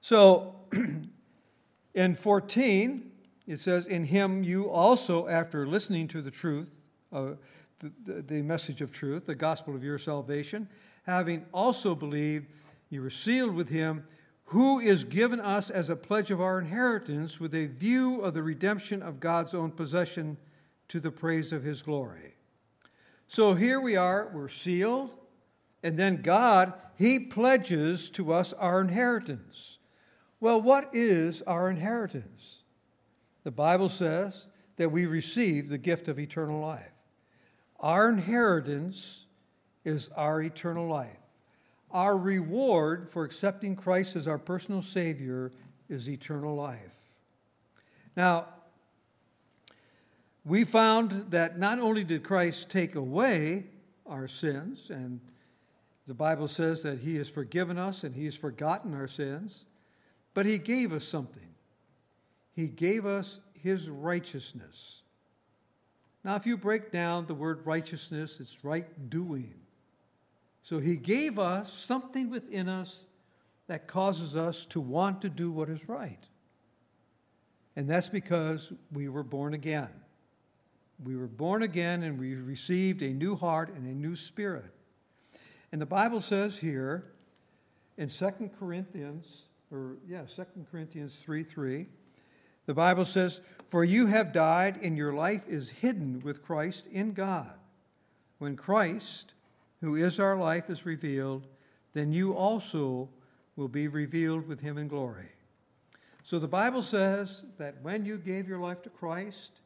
So, 0.00 0.56
in 1.94 2.14
14, 2.14 3.10
it 3.46 3.60
says, 3.60 3.86
In 3.86 4.04
him 4.04 4.42
you 4.42 4.68
also, 4.68 5.28
after 5.28 5.66
listening 5.66 6.08
to 6.08 6.22
the 6.22 6.30
truth, 6.30 6.90
uh, 7.12 7.30
the, 7.78 7.92
the, 8.04 8.22
the 8.22 8.42
message 8.42 8.80
of 8.80 8.90
truth, 8.90 9.26
the 9.26 9.34
gospel 9.34 9.74
of 9.74 9.84
your 9.84 9.98
salvation, 9.98 10.68
having 11.04 11.44
also 11.52 11.94
believed, 11.94 12.46
you 12.90 13.02
were 13.02 13.10
sealed 13.10 13.54
with 13.54 13.68
him 13.68 14.04
who 14.50 14.78
is 14.78 15.04
given 15.04 15.40
us 15.40 15.70
as 15.70 15.90
a 15.90 15.96
pledge 15.96 16.30
of 16.30 16.40
our 16.40 16.58
inheritance 16.58 17.40
with 17.40 17.54
a 17.54 17.66
view 17.66 18.20
of 18.20 18.34
the 18.34 18.42
redemption 18.42 19.02
of 19.02 19.18
God's 19.18 19.54
own 19.54 19.72
possession 19.72 20.36
to 20.88 21.00
the 21.00 21.10
praise 21.10 21.52
of 21.52 21.64
his 21.64 21.82
glory. 21.82 22.34
So 23.26 23.54
here 23.54 23.80
we 23.80 23.96
are, 23.96 24.30
we're 24.32 24.48
sealed, 24.48 25.16
and 25.82 25.96
then 25.96 26.22
God, 26.22 26.74
he 26.96 27.18
pledges 27.18 28.08
to 28.10 28.32
us 28.32 28.52
our 28.52 28.80
inheritance. 28.80 29.78
Well, 30.38 30.62
what 30.62 30.94
is 30.94 31.42
our 31.42 31.68
inheritance? 31.68 32.62
The 33.42 33.50
Bible 33.50 33.88
says 33.88 34.46
that 34.76 34.92
we 34.92 35.06
receive 35.06 35.68
the 35.68 35.78
gift 35.78 36.06
of 36.06 36.20
eternal 36.20 36.60
life. 36.60 36.92
Our 37.80 38.08
inheritance 38.08 39.26
is 39.84 40.08
our 40.10 40.40
eternal 40.40 40.86
life. 40.86 41.18
Our 41.96 42.18
reward 42.18 43.08
for 43.08 43.24
accepting 43.24 43.74
Christ 43.74 44.16
as 44.16 44.28
our 44.28 44.36
personal 44.36 44.82
Savior 44.82 45.50
is 45.88 46.10
eternal 46.10 46.54
life. 46.54 46.94
Now, 48.14 48.48
we 50.44 50.64
found 50.64 51.30
that 51.30 51.58
not 51.58 51.78
only 51.78 52.04
did 52.04 52.22
Christ 52.22 52.68
take 52.68 52.96
away 52.96 53.64
our 54.04 54.28
sins 54.28 54.90
and 54.90 55.20
The 56.06 56.12
Bible 56.12 56.48
says 56.48 56.82
that 56.82 56.98
He 56.98 57.16
has 57.16 57.30
forgiven 57.30 57.78
us 57.78 58.04
and 58.04 58.14
He 58.14 58.26
has 58.26 58.36
forgotten 58.36 58.92
our 58.92 59.08
sins, 59.08 59.64
but 60.34 60.44
He 60.44 60.58
gave 60.58 60.92
us 60.92 61.04
something. 61.06 61.48
He 62.52 62.68
gave 62.68 63.06
us 63.06 63.40
His 63.54 63.88
righteousness. 63.88 65.00
Now, 66.22 66.36
if 66.36 66.44
you 66.44 66.58
break 66.58 66.92
down 66.92 67.24
the 67.24 67.34
word 67.34 67.64
righteousness, 67.64 68.38
it's 68.38 68.62
right 68.64 69.08
doing. 69.08 69.54
So 70.66 70.80
He 70.80 70.96
gave 70.96 71.38
us 71.38 71.72
something 71.72 72.28
within 72.28 72.68
us 72.68 73.06
that 73.68 73.86
causes 73.86 74.34
us 74.34 74.66
to 74.66 74.80
want 74.80 75.22
to 75.22 75.28
do 75.28 75.52
what 75.52 75.68
is 75.68 75.88
right. 75.88 76.18
And 77.76 77.88
that's 77.88 78.08
because 78.08 78.72
we 78.92 79.08
were 79.08 79.22
born 79.22 79.54
again. 79.54 79.90
We 81.04 81.14
were 81.14 81.28
born 81.28 81.62
again 81.62 82.02
and 82.02 82.18
we 82.18 82.34
received 82.34 83.00
a 83.02 83.10
new 83.10 83.36
heart 83.36 83.72
and 83.76 83.86
a 83.86 83.94
new 83.94 84.16
spirit. 84.16 84.72
And 85.70 85.80
the 85.80 85.86
Bible 85.86 86.20
says 86.20 86.56
here 86.56 87.12
in 87.96 88.08
2 88.08 88.50
Corinthians, 88.58 89.42
or 89.70 89.98
yeah, 90.08 90.22
2 90.22 90.46
Corinthians 90.68 91.16
3 91.24 91.44
3, 91.44 91.86
the 92.66 92.74
Bible 92.74 93.04
says, 93.04 93.40
For 93.68 93.84
you 93.84 94.06
have 94.06 94.32
died, 94.32 94.80
and 94.82 94.98
your 94.98 95.12
life 95.12 95.46
is 95.46 95.70
hidden 95.70 96.22
with 96.24 96.42
Christ 96.42 96.88
in 96.90 97.12
God. 97.12 97.54
When 98.38 98.56
Christ, 98.56 99.34
who 99.86 99.94
is 99.94 100.18
our 100.18 100.36
life, 100.36 100.68
is 100.68 100.84
revealed, 100.84 101.46
then 101.94 102.10
you 102.10 102.34
also 102.34 103.08
will 103.54 103.68
be 103.68 103.86
revealed 103.86 104.48
with 104.48 104.60
him 104.60 104.76
in 104.76 104.88
glory. 104.88 105.28
So 106.24 106.40
the 106.40 106.48
Bible 106.48 106.82
says 106.82 107.44
that 107.58 107.80
when 107.82 108.04
you 108.04 108.18
gave 108.18 108.48
your 108.48 108.58
life 108.58 108.82
to 108.82 108.90
Christ, 108.90 109.60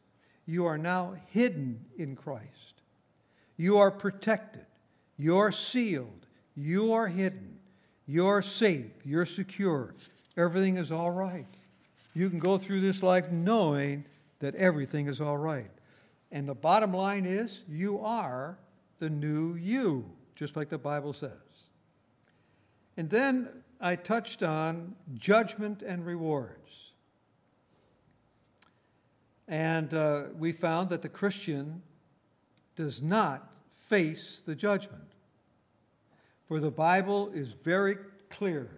you 0.45 0.67
are 0.67 0.77
now 0.77 1.17
hidden 1.29 1.87
in 1.97 2.17
Christ. 2.17 2.83
You 3.57 3.79
are 3.79 3.91
protected. 3.91 4.67
You're 5.17 5.53
sealed. 5.53 6.27
You 6.55 6.93
are 6.93 7.09
hidden. 7.09 7.59
You're 8.07 8.43
safe. 8.43 8.93
You're 9.03 9.25
secure. 9.25 9.95
Everything 10.37 10.77
is 10.77 10.93
all 10.93 11.13
right. 11.13 11.47
You 12.13 12.29
can 12.29 12.41
go 12.41 12.59
through 12.59 12.83
this 12.83 13.03
life 13.03 13.31
knowing 13.31 14.05
that 14.41 14.55
everything 14.55 15.07
is 15.07 15.19
all 15.19 15.39
right. 15.39 15.71
And 16.31 16.47
the 16.47 16.55
bottom 16.55 16.93
line 16.93 17.25
is 17.25 17.63
you 17.67 18.01
are 18.01 18.59
the 19.01 19.11
new 19.11 19.55
you, 19.55 20.05
just 20.37 20.55
like 20.55 20.69
the 20.69 20.79
Bible 20.79 21.13
says. 21.13 21.33
And 22.97 23.11
then 23.11 23.49
I 23.81 23.97
touched 23.97 24.43
on 24.43 24.95
judgment 25.15 25.83
and 25.83 26.07
rewards. 26.07 26.93
And 29.49 29.93
uh, 29.93 30.25
we 30.39 30.53
found 30.53 30.91
that 30.91 31.03
the 31.03 31.09
Christian 31.09 31.83
does 32.77 33.03
not 33.03 33.51
face 33.73 34.43
the 34.45 34.55
judgment. 34.55 35.03
For 36.47 36.61
the 36.61 36.71
Bible 36.71 37.31
is 37.35 37.53
very 37.53 37.97
clear. 38.29 38.69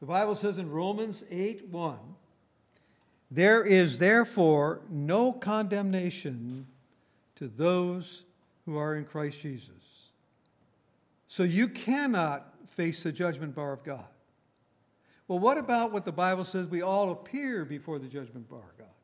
The 0.00 0.06
Bible 0.06 0.34
says 0.34 0.58
in 0.58 0.70
Romans 0.70 1.22
8 1.30 1.68
1, 1.68 1.98
there 3.30 3.62
is 3.62 3.98
therefore 3.98 4.80
no 4.88 5.32
condemnation 5.32 6.66
to 7.36 7.46
those 7.46 8.24
who 8.68 8.76
are 8.76 8.96
in 8.96 9.04
Christ 9.06 9.40
Jesus. 9.40 10.10
So 11.26 11.42
you 11.42 11.68
cannot 11.68 12.52
face 12.66 13.02
the 13.02 13.10
judgment 13.10 13.54
bar 13.54 13.72
of 13.72 13.82
God. 13.82 14.04
Well, 15.26 15.38
what 15.38 15.56
about 15.56 15.90
what 15.90 16.04
the 16.04 16.12
Bible 16.12 16.44
says 16.44 16.66
we 16.66 16.82
all 16.82 17.10
appear 17.10 17.64
before 17.64 17.98
the 17.98 18.08
judgment 18.08 18.46
bar 18.46 18.60
of 18.70 18.76
God? 18.76 18.94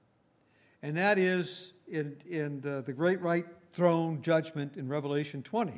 And 0.83 0.99
that 0.99 1.17
is 1.19 1.73
in, 1.89 2.15
in 2.29 2.61
the, 2.61 2.83
the 2.85 2.93
great 2.93 3.23
white 3.23 3.47
throne 3.73 4.21
judgment 4.21 4.77
in 4.77 4.87
Revelation 4.87 5.43
20. 5.43 5.73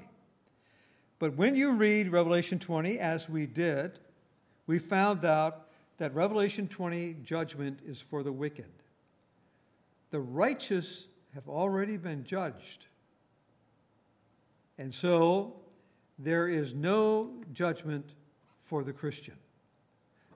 But 1.21 1.37
when 1.37 1.55
you 1.55 1.71
read 1.71 2.11
Revelation 2.11 2.59
20, 2.59 2.99
as 2.99 3.29
we 3.29 3.47
did, 3.47 4.01
we 4.67 4.81
found 4.81 5.25
out 5.25 5.69
that 5.99 6.13
Revelation 6.13 6.67
20 6.67 7.19
judgment 7.23 7.79
is 7.87 8.01
for 8.01 8.25
the 8.25 8.33
wicked. 8.33 8.69
The 10.11 10.21
righteous 10.21 11.07
have 11.35 11.49
already 11.49 11.97
been 11.97 12.25
judged. 12.25 12.87
And 14.79 14.95
so 14.95 15.57
there 16.19 16.49
is 16.49 16.75
no 16.75 17.43
judgment 17.53 18.11
for 18.59 18.83
the 18.85 18.93
Christian. 18.93 19.37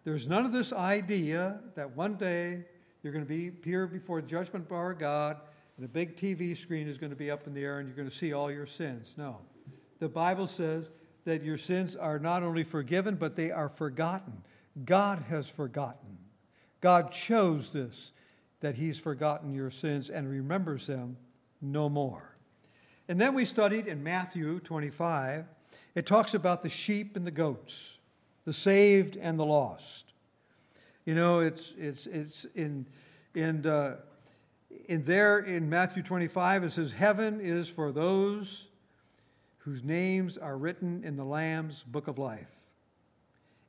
There's 0.05 0.29
none 0.29 0.45
of 0.45 0.53
this 0.53 0.73
idea 0.73 1.61
that 1.75 1.97
one 1.97 2.15
day 2.15 2.65
you're 3.03 3.13
going 3.13 3.25
to 3.25 3.29
be 3.29 3.49
appear 3.49 3.87
before 3.87 4.21
the 4.21 4.27
judgment 4.27 4.69
bar 4.69 4.93
of 4.93 4.99
God 4.99 5.39
and 5.77 5.85
a 5.85 5.89
big 5.89 6.17
TV 6.17 6.57
screen 6.57 6.89
is 6.89 6.99
going 6.99 7.11
to 7.11 7.17
be 7.17 7.31
up 7.31 7.47
in 7.47 7.55
the 7.55 7.65
air 7.65 7.79
and 7.79 7.89
you're 7.89 7.97
going 7.97 8.09
to 8.09 8.15
see 8.15 8.33
all 8.33 8.51
your 8.51 8.67
sins. 8.67 9.15
No 9.17 9.41
the 10.01 10.09
Bible 10.09 10.47
says 10.47 10.91
that 11.25 11.45
your 11.45 11.59
sins 11.59 11.95
are 11.95 12.19
not 12.19 12.43
only 12.43 12.65
forgiven, 12.65 13.15
but 13.15 13.37
they 13.37 13.51
are 13.51 13.69
forgotten. 13.69 14.43
God 14.85 15.25
has 15.29 15.49
forgotten. 15.49 16.19
God 16.81 17.13
chose 17.13 17.73
this, 17.73 18.13
that 18.61 18.75
He's 18.75 18.99
forgotten 18.99 19.55
your 19.55 19.71
sins 19.71 20.09
and 20.11 20.29
remembers 20.29 20.87
them 20.87 21.19
no 21.61 21.89
more. 21.89 22.30
And 23.11 23.21
then 23.21 23.35
we 23.35 23.45
studied 23.45 23.89
in 23.89 24.05
Matthew 24.05 24.61
25, 24.61 25.45
it 25.97 26.07
talks 26.07 26.33
about 26.33 26.63
the 26.63 26.69
sheep 26.69 27.17
and 27.17 27.27
the 27.27 27.33
goats, 27.33 27.99
the 28.45 28.53
saved 28.53 29.17
and 29.17 29.37
the 29.37 29.45
lost. 29.45 30.13
You 31.05 31.17
know, 31.17 31.41
it's, 31.41 31.75
it's, 31.77 32.07
it's 32.07 32.47
in, 32.55 32.87
in, 33.35 33.67
uh, 33.67 33.97
in 34.87 35.03
there 35.03 35.41
in 35.41 35.69
Matthew 35.69 36.05
25, 36.05 36.63
it 36.63 36.71
says, 36.71 36.93
Heaven 36.93 37.41
is 37.41 37.69
for 37.69 37.91
those 37.91 38.69
whose 39.59 39.83
names 39.83 40.39
are 40.39 40.57
written 40.57 41.03
in 41.03 41.17
the 41.17 41.25
Lamb's 41.25 41.83
book 41.83 42.07
of 42.07 42.17
life. 42.17 42.69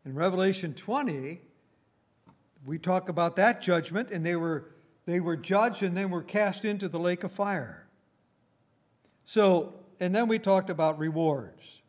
In 0.06 0.14
Revelation 0.14 0.76
20, 0.76 1.42
we 2.64 2.78
talk 2.78 3.10
about 3.10 3.36
that 3.38 3.60
judgment, 3.60 4.12
and 4.12 4.24
they 4.24 4.36
were, 4.36 4.70
they 5.08 5.20
were 5.20 5.36
judged 5.36 5.82
and 5.82 5.98
then 5.98 6.12
were 6.12 6.22
cast 6.22 6.64
into 6.64 6.88
the 6.88 7.00
lake 7.00 7.24
of 7.24 7.32
fire. 7.32 7.81
So, 9.32 9.76
and 10.02 10.14
then 10.14 10.28
we 10.28 10.40
talked 10.40 10.70
about 10.70 11.00
rewards. 11.00 11.80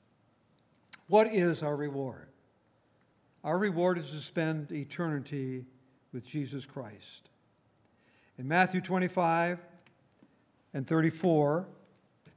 What 1.09 1.27
is 1.27 1.61
our 1.65 1.75
reward? 1.75 2.29
Our 3.43 3.59
reward 3.59 3.99
is 3.99 4.13
to 4.13 4.19
spend 4.19 4.71
eternity 4.71 5.65
with 6.13 6.25
Jesus 6.25 6.67
Christ. 6.67 7.31
In 8.39 8.47
Matthew 8.47 8.81
25 8.81 9.59
and 10.73 10.87
34, 10.87 11.67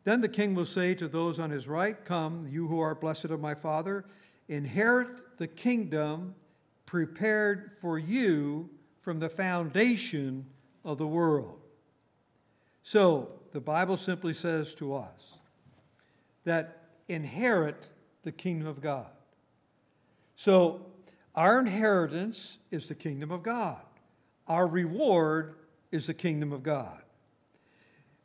then 0.05 0.21
the 0.21 0.27
king 0.27 0.55
will 0.55 0.65
say 0.65 0.95
to 0.95 1.07
those 1.07 1.39
on 1.39 1.51
his 1.51 1.67
right, 1.67 2.03
Come, 2.03 2.47
you 2.49 2.67
who 2.67 2.79
are 2.79 2.95
blessed 2.95 3.25
of 3.25 3.39
my 3.39 3.53
Father, 3.53 4.05
inherit 4.47 5.37
the 5.37 5.47
kingdom 5.47 6.33
prepared 6.87 7.73
for 7.79 7.99
you 7.99 8.71
from 9.01 9.19
the 9.19 9.29
foundation 9.29 10.47
of 10.83 10.97
the 10.97 11.05
world. 11.05 11.61
So, 12.81 13.34
the 13.55 13.61
Bible 13.61 13.97
simply 13.97 14.35
says 14.35 14.75
to 14.75 14.93
us 14.93 15.39
that 16.43 16.83
inherit 17.07 17.89
the 18.21 18.31
kingdom 18.31 18.67
of 18.67 18.81
God. 18.81 19.09
So, 20.35 20.85
our 21.33 21.59
inheritance 21.59 22.59
is 22.69 22.87
the 22.87 22.95
kingdom 22.95 23.31
of 23.31 23.41
God. 23.41 23.81
Our 24.47 24.67
reward 24.67 25.55
is 25.91 26.07
the 26.07 26.13
kingdom 26.13 26.53
of 26.53 26.61
God 26.61 27.01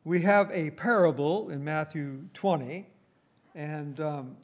we 0.05 0.23
have 0.23 0.51
a 0.53 0.71
parable 0.71 1.51
in 1.51 1.63
Matthew 1.63 2.25
20, 2.33 2.87
and 3.55 4.01
um, 4.01 4.37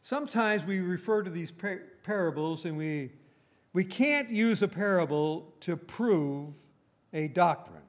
sometimes 0.00 0.64
we 0.64 0.80
refer 0.80 1.22
to 1.22 1.30
these 1.30 1.50
par- 1.50 1.82
parables 2.02 2.64
and 2.64 2.76
we, 2.76 3.12
we 3.72 3.84
can't 3.84 4.28
use 4.30 4.62
a 4.62 4.68
parable 4.68 5.54
to 5.60 5.76
prove 5.76 6.54
a 7.12 7.28
doctrine. 7.28 7.82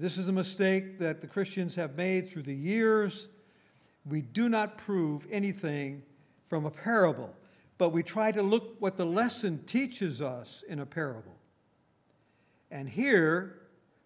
This 0.00 0.16
is 0.16 0.28
a 0.28 0.32
mistake 0.32 1.00
that 1.00 1.20
the 1.20 1.26
Christians 1.26 1.74
have 1.74 1.96
made 1.96 2.30
through 2.30 2.42
the 2.42 2.54
years. 2.54 3.28
We 4.08 4.22
do 4.22 4.48
not 4.48 4.78
prove 4.78 5.26
anything 5.28 6.02
from 6.48 6.64
a 6.64 6.70
parable, 6.70 7.34
but 7.78 7.88
we 7.88 8.04
try 8.04 8.30
to 8.30 8.40
look 8.40 8.76
what 8.78 8.96
the 8.96 9.04
lesson 9.04 9.64
teaches 9.64 10.22
us 10.22 10.62
in 10.68 10.78
a 10.78 10.86
parable. 10.86 11.34
And 12.70 12.88
here, 12.88 13.58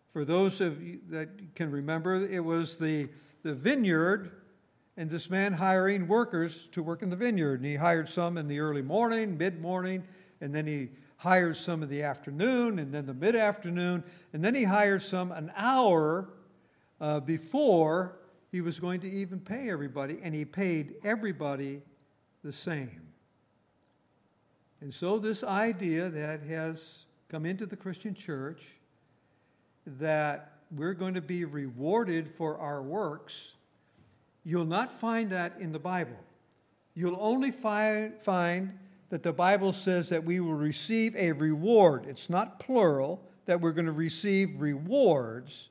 for 0.09 0.25
those 0.25 0.63
of 0.63 0.83
you 0.83 1.01
that 1.11 1.55
can 1.55 1.71
remember, 1.71 2.27
it 2.27 2.43
was 2.43 2.79
the, 2.79 3.11
the 3.43 3.53
vineyard 3.53 4.31
and 4.97 5.11
this 5.11 5.29
man 5.29 5.53
hiring 5.53 6.09
workers 6.09 6.69
to 6.73 6.83
work 6.83 7.03
in 7.03 7.11
the 7.11 7.17
vineyard. 7.17 7.61
And 7.61 7.67
he 7.67 7.77
hired 7.77 8.09
some 8.09 8.39
in 8.39 8.49
the 8.49 8.61
early 8.61 8.83
morning, 8.83 9.37
mid 9.37 9.61
morning, 9.61 10.05
and 10.41 10.55
then 10.55 10.67
he 10.67 10.89
hired 11.23 11.57
some 11.57 11.85
in 11.85 11.89
the 11.89 12.03
afternoon, 12.03 12.81
and 12.81 12.93
then 12.93 13.07
the 13.07 13.15
mid 13.15 13.37
afternoon, 13.37 14.03
and 14.33 14.45
then 14.45 14.57
he 14.57 14.65
hired 14.65 15.01
some 15.01 15.31
an 15.31 15.53
hour 15.55 16.29
uh, 17.01 17.21
before 17.21 18.19
he 18.51 18.61
was 18.61 18.81
going 18.81 18.99
to 18.99 19.09
even 19.09 19.39
pay 19.39 19.71
everybody, 19.71 20.19
and 20.21 20.35
he 20.35 20.45
paid 20.45 20.95
everybody 21.05 21.81
the 22.43 22.53
same. 22.53 23.03
And 24.81 24.93
so, 24.93 25.21
this 25.21 25.45
idea 25.45 26.11
that 26.11 26.43
has 26.43 27.05
come 27.29 27.47
into 27.47 27.67
the 27.67 27.77
Christian 27.77 28.15
church 28.15 28.81
that 29.87 30.59
we're 30.77 30.95
going 30.95 31.15
to 31.15 31.21
be 31.21 31.45
rewarded 31.45 32.29
for 32.29 32.59
our 32.59 32.83
works, 32.83 33.53
you'll 34.43 34.65
not 34.65 34.93
find 34.93 35.31
that 35.31 35.53
in 35.61 35.71
the 35.71 35.79
Bible. 35.79 36.19
you'll 36.95 37.17
only 37.21 37.53
find, 37.53 38.21
find 38.21 38.77
that 39.13 39.23
the 39.23 39.33
Bible 39.33 39.75
says 39.75 40.09
that 40.09 40.25
we 40.25 40.41
will 40.41 40.55
receive 40.55 41.15
a 41.17 41.33
reward. 41.33 42.07
It's 42.09 42.31
not 42.31 42.59
plural, 42.59 43.23
that 43.45 43.61
we're 43.61 43.73
going 43.73 43.85
to 43.85 43.93
receive 43.93 44.59
rewards. 44.59 45.69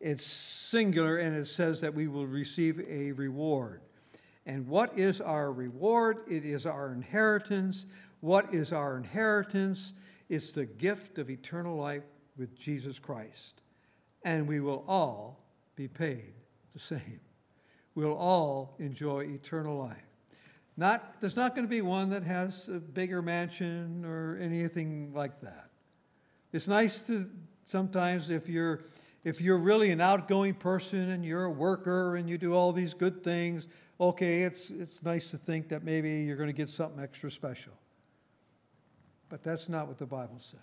It's 0.00 0.24
singular, 0.24 1.16
and 1.16 1.36
it 1.36 1.48
says 1.48 1.80
that 1.80 1.94
we 1.94 2.06
will 2.06 2.28
receive 2.28 2.78
a 2.88 3.10
reward. 3.10 3.80
And 4.46 4.68
what 4.68 4.96
is 4.96 5.20
our 5.20 5.50
reward? 5.50 6.18
It 6.30 6.44
is 6.44 6.64
our 6.64 6.92
inheritance. 6.92 7.86
What 8.20 8.54
is 8.54 8.72
our 8.72 8.96
inheritance? 8.98 9.92
It's 10.28 10.52
the 10.52 10.64
gift 10.64 11.18
of 11.18 11.30
eternal 11.30 11.76
life 11.76 12.04
with 12.36 12.56
Jesus 12.56 13.00
Christ. 13.00 13.62
And 14.22 14.46
we 14.46 14.60
will 14.60 14.84
all 14.86 15.44
be 15.74 15.88
paid 15.88 16.34
the 16.72 16.78
same. 16.78 17.18
We'll 17.96 18.16
all 18.16 18.76
enjoy 18.78 19.22
eternal 19.22 19.76
life. 19.76 20.13
Not, 20.76 21.20
there's 21.20 21.36
not 21.36 21.54
going 21.54 21.66
to 21.66 21.70
be 21.70 21.82
one 21.82 22.10
that 22.10 22.24
has 22.24 22.68
a 22.68 22.80
bigger 22.80 23.22
mansion 23.22 24.04
or 24.04 24.36
anything 24.40 25.12
like 25.14 25.40
that. 25.40 25.70
It's 26.52 26.68
nice 26.68 27.00
to 27.00 27.30
sometimes 27.64 28.30
if 28.30 28.48
you're 28.48 28.84
if 29.24 29.40
you're 29.40 29.58
really 29.58 29.90
an 29.90 30.02
outgoing 30.02 30.52
person 30.52 31.10
and 31.10 31.24
you're 31.24 31.44
a 31.44 31.50
worker 31.50 32.16
and 32.16 32.28
you 32.28 32.36
do 32.36 32.52
all 32.52 32.72
these 32.72 32.92
good 32.92 33.24
things, 33.24 33.68
okay, 33.98 34.42
it's 34.42 34.70
it's 34.70 35.02
nice 35.02 35.30
to 35.30 35.38
think 35.38 35.68
that 35.68 35.82
maybe 35.82 36.10
you're 36.22 36.36
going 36.36 36.48
to 36.48 36.52
get 36.52 36.68
something 36.68 37.02
extra 37.02 37.30
special. 37.30 37.72
But 39.28 39.42
that's 39.42 39.68
not 39.68 39.88
what 39.88 39.98
the 39.98 40.06
Bible 40.06 40.38
says. 40.38 40.60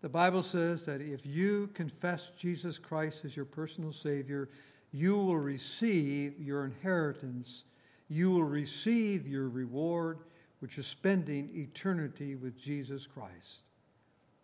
The 0.00 0.08
Bible 0.08 0.42
says 0.42 0.86
that 0.86 1.00
if 1.00 1.26
you 1.26 1.70
confess 1.74 2.30
Jesus 2.38 2.78
Christ 2.78 3.24
as 3.24 3.36
your 3.36 3.44
personal 3.44 3.92
Savior, 3.92 4.48
you 4.92 5.16
will 5.16 5.36
receive 5.36 6.38
your 6.38 6.64
inheritance. 6.64 7.64
You 8.08 8.30
will 8.30 8.44
receive 8.44 9.26
your 9.26 9.48
reward, 9.48 10.18
which 10.60 10.78
is 10.78 10.86
spending 10.86 11.50
eternity 11.54 12.34
with 12.34 12.58
Jesus 12.58 13.06
Christ. 13.06 13.62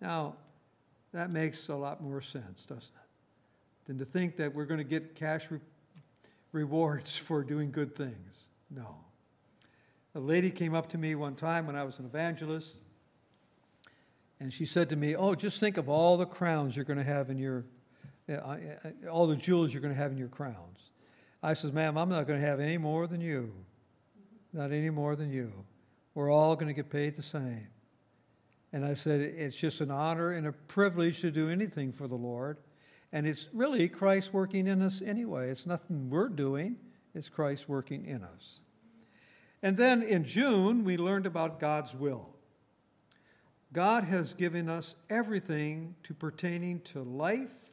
Now, 0.01 0.37
that 1.13 1.31
makes 1.31 1.69
a 1.69 1.75
lot 1.75 2.03
more 2.03 2.21
sense, 2.21 2.67
doesn't 2.67 2.83
it? 2.83 3.87
Than 3.87 3.99
to 3.99 4.05
think 4.05 4.37
that 4.37 4.55
we're 4.55 4.67
going 4.67 4.79
to 4.79 4.85
get 4.85 5.15
cash 5.15 5.51
re- 5.51 5.61
rewards 6.53 7.17
for 7.17 7.43
doing 7.43 7.71
good 7.71 7.95
things. 7.95 8.49
No. 8.71 8.97
A 10.15 10.21
lady 10.21 10.51
came 10.51 10.75
up 10.75 10.89
to 10.91 10.99
me 10.99 11.15
one 11.15 11.35
time 11.35 11.67
when 11.67 11.75
I 11.75 11.85
was 11.85 11.99
an 11.99 12.05
evangelist, 12.05 12.79
and 14.39 14.53
she 14.53 14.67
said 14.67 14.89
to 14.91 14.97
me, 14.97 15.17
Oh, 15.17 15.35
just 15.35 15.59
think 15.59 15.77
of 15.77 15.89
all 15.89 16.17
the 16.17 16.27
crowns 16.27 16.77
you're 16.77 16.85
going 16.85 16.99
to 16.99 17.05
have 17.05 17.31
in 17.31 17.39
your, 17.39 17.65
uh, 18.29 18.35
uh, 18.35 18.59
all 19.11 19.27
the 19.27 19.37
jewels 19.37 19.73
you're 19.73 19.81
going 19.81 19.95
to 19.95 20.01
have 20.01 20.13
in 20.13 20.19
your 20.19 20.29
crowns. 20.29 20.91
I 21.45 21.53
says, 21.53 21.73
Ma'am, 21.73 21.99
I'm 21.99 22.09
not 22.09 22.27
going 22.27 22.41
to 22.41 22.47
have 22.47 22.59
any 22.59 22.79
more 22.79 23.07
than 23.07 23.21
you. 23.21 23.53
Not 24.55 24.73
any 24.73 24.89
more 24.89 25.15
than 25.15 25.31
you. 25.31 25.53
We're 26.15 26.31
all 26.31 26.57
going 26.57 26.69
to 26.69 26.73
get 26.73 26.89
paid 26.89 27.17
the 27.17 27.23
same. 27.23 27.69
And 28.73 28.83
I 28.83 28.95
said, 28.95 29.21
It's 29.21 29.55
just 29.55 29.83
an 29.83 29.91
honor 29.91 30.31
and 30.31 30.47
a 30.47 30.53
privilege 30.53 31.21
to 31.21 31.31
do 31.31 31.51
anything 31.51 31.93
for 31.93 32.09
the 32.09 32.15
Lord. 32.15 32.57
And 33.13 33.27
it's 33.27 33.49
really 33.53 33.89
Christ 33.89 34.33
working 34.33 34.67
in 34.67 34.81
us 34.81 35.03
anyway. 35.03 35.51
It's 35.51 35.67
nothing 35.67 36.09
we're 36.09 36.31
doing, 36.31 36.77
it's 37.15 37.29
Christ 37.29 37.69
working 37.69 38.07
in 38.07 38.25
us. 38.25 38.61
And 39.63 39.77
then 39.77 40.03
in 40.03 40.25
June, 40.25 40.83
we 40.83 40.97
learned 40.97 41.27
about 41.27 41.61
God's 41.61 41.95
will. 41.95 42.31
God 43.71 44.05
has 44.05 44.33
given 44.33 44.71
us 44.71 44.95
everything 45.11 45.95
to 46.05 46.15
pertaining 46.15 46.81
to 46.81 47.03
life 47.03 47.73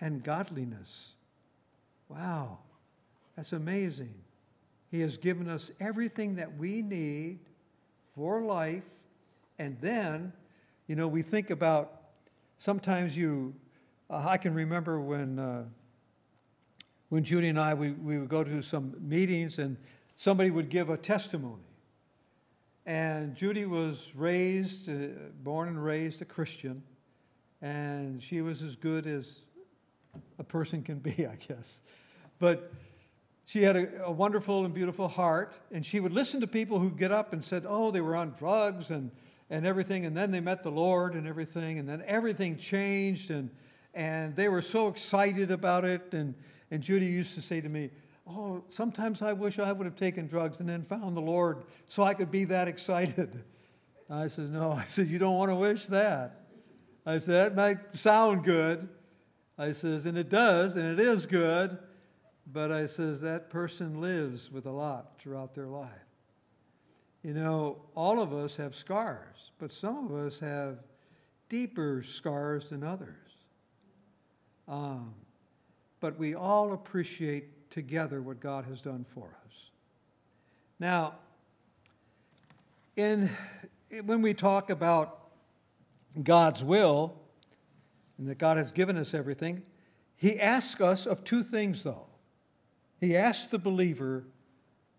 and 0.00 0.24
godliness. 0.24 1.12
Wow, 2.08 2.58
that's 3.40 3.54
amazing. 3.54 4.12
He 4.90 5.00
has 5.00 5.16
given 5.16 5.48
us 5.48 5.70
everything 5.80 6.34
that 6.34 6.58
we 6.58 6.82
need 6.82 7.38
for 8.14 8.42
life. 8.42 8.84
And 9.58 9.78
then, 9.80 10.34
you 10.86 10.94
know, 10.94 11.08
we 11.08 11.22
think 11.22 11.48
about 11.48 12.02
sometimes 12.58 13.16
you, 13.16 13.54
uh, 14.10 14.26
I 14.28 14.36
can 14.36 14.52
remember 14.52 15.00
when, 15.00 15.38
uh, 15.38 15.64
when 17.08 17.24
Judy 17.24 17.48
and 17.48 17.58
I, 17.58 17.72
we, 17.72 17.92
we 17.92 18.18
would 18.18 18.28
go 18.28 18.44
to 18.44 18.60
some 18.60 18.94
meetings 19.00 19.58
and 19.58 19.78
somebody 20.16 20.50
would 20.50 20.68
give 20.68 20.90
a 20.90 20.98
testimony. 20.98 21.62
And 22.84 23.34
Judy 23.34 23.64
was 23.64 24.12
raised, 24.14 24.86
uh, 24.86 25.14
born 25.42 25.68
and 25.68 25.82
raised 25.82 26.20
a 26.20 26.26
Christian, 26.26 26.82
and 27.62 28.22
she 28.22 28.42
was 28.42 28.62
as 28.62 28.76
good 28.76 29.06
as 29.06 29.40
a 30.38 30.44
person 30.44 30.82
can 30.82 30.98
be, 30.98 31.26
I 31.26 31.36
guess. 31.36 31.80
But 32.38 32.70
she 33.50 33.64
had 33.64 33.74
a, 33.74 34.04
a, 34.04 34.12
wonderful 34.12 34.64
and 34.64 34.72
beautiful 34.72 35.08
heart, 35.08 35.52
and 35.72 35.84
she 35.84 35.98
would 35.98 36.12
listen 36.12 36.40
to 36.40 36.46
people 36.46 36.78
who 36.78 36.88
get 36.88 37.10
up 37.10 37.32
and 37.32 37.42
said, 37.42 37.64
"Oh, 37.66 37.90
they 37.90 38.00
were 38.00 38.14
on 38.14 38.30
drugs 38.38 38.90
and 38.90 39.10
and 39.50 39.66
everything, 39.66 40.06
and 40.06 40.16
then 40.16 40.30
they 40.30 40.38
met 40.38 40.62
the 40.62 40.70
Lord 40.70 41.14
and 41.14 41.26
everything, 41.26 41.80
and 41.80 41.88
then 41.88 42.00
everything 42.06 42.56
changed, 42.58 43.28
and 43.28 43.50
and 43.92 44.36
they 44.36 44.48
were 44.48 44.62
so 44.62 44.86
excited 44.86 45.50
about 45.50 45.84
it." 45.84 46.14
And 46.14 46.36
and 46.70 46.80
Judy 46.80 47.06
used 47.06 47.34
to 47.34 47.42
say 47.42 47.60
to 47.60 47.68
me, 47.68 47.90
Oh, 48.24 48.62
sometimes 48.68 49.20
I 49.20 49.32
wish 49.32 49.58
I 49.58 49.72
would 49.72 49.84
have 49.86 49.96
taken 49.96 50.28
drugs 50.28 50.60
and 50.60 50.68
then 50.68 50.84
found 50.84 51.16
the 51.16 51.20
Lord 51.20 51.64
so 51.88 52.04
I 52.04 52.14
could 52.14 52.30
be 52.30 52.44
that 52.44 52.68
excited. 52.68 53.42
I 54.08 54.28
said, 54.28 54.52
No. 54.52 54.70
I 54.70 54.84
said, 54.84 55.08
You 55.08 55.18
don't 55.18 55.36
want 55.36 55.50
to 55.50 55.56
wish 55.56 55.86
that. 55.86 56.42
I 57.04 57.18
said, 57.18 57.56
That 57.56 57.56
might 57.56 57.96
sound 57.96 58.44
good. 58.44 58.88
I 59.58 59.72
says, 59.72 60.06
And 60.06 60.16
it 60.16 60.28
does, 60.28 60.76
and 60.76 60.86
it 60.86 61.00
is 61.04 61.26
good. 61.26 61.76
But 62.52 62.72
I 62.72 62.86
says, 62.86 63.20
That 63.20 63.50
person 63.50 64.00
lives 64.00 64.50
with 64.50 64.66
a 64.66 64.70
lot 64.70 65.18
throughout 65.18 65.54
their 65.54 65.66
life. 65.66 65.88
You 67.22 67.34
know, 67.34 67.82
all 67.94 68.20
of 68.20 68.32
us 68.32 68.56
have 68.56 68.74
scars, 68.74 69.52
but 69.58 69.70
some 69.70 70.06
of 70.06 70.14
us 70.14 70.40
have 70.40 70.78
deeper 71.48 72.02
scars 72.02 72.70
than 72.70 72.82
others. 72.82 73.16
Um, 74.66 75.14
but 76.00 76.18
we 76.18 76.34
all 76.34 76.72
appreciate 76.72 77.70
together 77.70 78.22
what 78.22 78.40
God 78.40 78.64
has 78.64 78.80
done 78.80 79.04
for 79.04 79.26
us. 79.46 79.70
Now, 80.78 81.14
in, 82.96 83.28
when 84.04 84.22
we 84.22 84.32
talk 84.32 84.70
about 84.70 85.28
God's 86.22 86.64
will 86.64 87.16
and 88.18 88.28
that 88.28 88.38
God 88.38 88.56
has 88.56 88.70
given 88.72 88.96
us 88.96 89.12
everything, 89.12 89.62
He 90.16 90.40
asks 90.40 90.80
us 90.80 91.04
of 91.04 91.22
two 91.22 91.42
things, 91.42 91.82
though. 91.82 92.09
He 93.00 93.16
asks 93.16 93.46
the 93.46 93.58
believer 93.58 94.24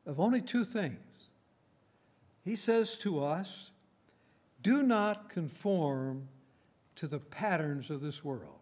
of 0.05 0.19
only 0.19 0.41
two 0.41 0.65
things. 0.65 0.97
He 2.43 2.55
says 2.55 2.97
to 2.99 3.23
us, 3.23 3.71
Do 4.61 4.81
not 4.81 5.29
conform 5.29 6.27
to 6.95 7.07
the 7.07 7.19
patterns 7.19 7.89
of 7.89 8.01
this 8.01 8.23
world. 8.23 8.59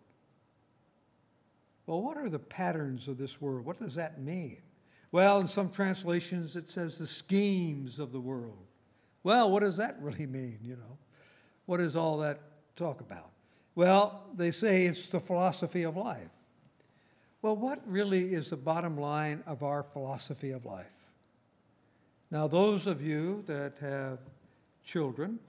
Well, 1.86 2.02
what 2.02 2.18
are 2.18 2.30
the 2.30 2.40
patterns 2.40 3.08
of 3.08 3.18
this 3.18 3.42
world? 3.42 3.66
What 3.66 3.80
does 3.80 3.96
that 3.96 4.22
mean? 4.22 4.62
Well, 5.12 5.40
in 5.40 5.48
some 5.48 5.72
translations, 5.72 6.56
it 6.56 6.70
says 6.70 6.98
the 6.98 7.08
schemes 7.08 7.98
of 7.98 8.12
the 8.12 8.20
world. 8.20 8.68
Well, 9.24 9.50
what 9.50 9.62
does 9.62 9.78
that 9.78 9.98
really 10.00 10.26
mean, 10.28 10.60
you 10.62 10.76
know? 10.76 10.98
What 11.66 11.78
does 11.78 11.96
all 11.96 12.18
that 12.20 12.42
talk 12.76 13.02
about? 13.02 13.32
Well, 13.76 14.24
they 14.36 14.52
say 14.52 14.86
it's 14.86 15.08
the 15.08 15.20
philosophy 15.20 15.84
of 15.84 15.96
life. 15.96 16.30
Well, 17.42 17.56
what 17.56 17.82
really 17.88 18.34
is 18.34 18.50
the 18.50 18.58
bottom 18.58 18.98
line 18.98 19.44
of 19.46 19.64
our 19.64 19.82
philosophy 19.82 20.52
of 20.52 20.66
life? 20.66 20.92
Now, 22.32 22.48
those 22.48 22.86
of 22.86 23.02
you 23.02 23.44
that 23.48 23.76
have 23.80 24.20
children 24.84 25.40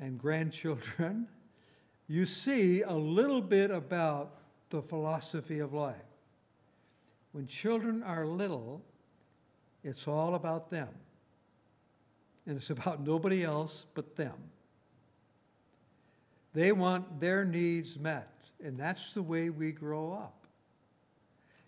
and 0.00 0.16
grandchildren, 0.18 1.26
you 2.08 2.24
see 2.24 2.82
a 2.82 2.92
little 2.92 3.42
bit 3.42 3.70
about 3.70 4.38
the 4.70 4.80
philosophy 4.80 5.58
of 5.58 5.72
life. 5.72 5.96
When 7.32 7.46
children 7.46 8.02
are 8.04 8.24
little, 8.24 8.80
it's 9.82 10.06
all 10.06 10.36
about 10.36 10.70
them. 10.70 10.88
And 12.46 12.56
it's 12.56 12.70
about 12.70 13.04
nobody 13.04 13.42
else 13.42 13.86
but 13.94 14.14
them. 14.14 14.36
They 16.54 16.70
want 16.72 17.20
their 17.20 17.44
needs 17.44 17.98
met, 17.98 18.32
and 18.64 18.78
that's 18.78 19.12
the 19.12 19.22
way 19.22 19.50
we 19.50 19.72
grow 19.72 20.12
up. 20.12 20.35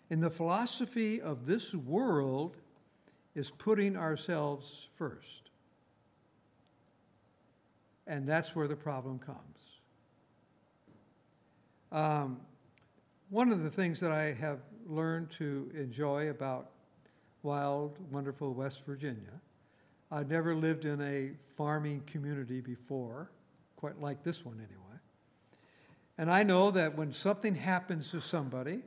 In 0.09 0.21
the 0.21 0.29
philosophy 0.29 1.21
of 1.21 1.45
this 1.45 1.75
world 1.75 2.57
is 3.35 3.51
putting 3.51 3.95
ourselves 3.95 4.89
first. 4.97 5.51
And 8.07 8.27
that's 8.27 8.55
where 8.55 8.67
the 8.67 8.75
problem 8.75 9.19
comes. 9.19 9.37
Um, 11.91 12.39
one 13.29 13.51
of 13.51 13.63
the 13.63 13.69
things 13.69 13.99
that 13.99 14.11
I 14.11 14.33
have 14.33 14.59
learned 14.87 15.29
to 15.31 15.71
enjoy 15.75 16.29
about 16.29 16.71
wild, 17.43 17.97
wonderful 18.11 18.53
West 18.53 18.83
Virginia, 18.85 19.39
I'd 20.11 20.29
never 20.29 20.55
lived 20.55 20.85
in 20.85 20.99
a 21.01 21.31
farming 21.55 22.01
community 22.07 22.61
before, 22.61 23.29
quite 23.75 24.01
like 24.01 24.23
this 24.23 24.43
one 24.43 24.55
anyway. 24.55 24.99
And 26.17 26.31
I 26.31 26.41
know 26.41 26.71
that 26.71 26.97
when 26.97 27.11
something 27.11 27.53
happens 27.53 28.09
to 28.11 28.21
somebody, 28.21 28.81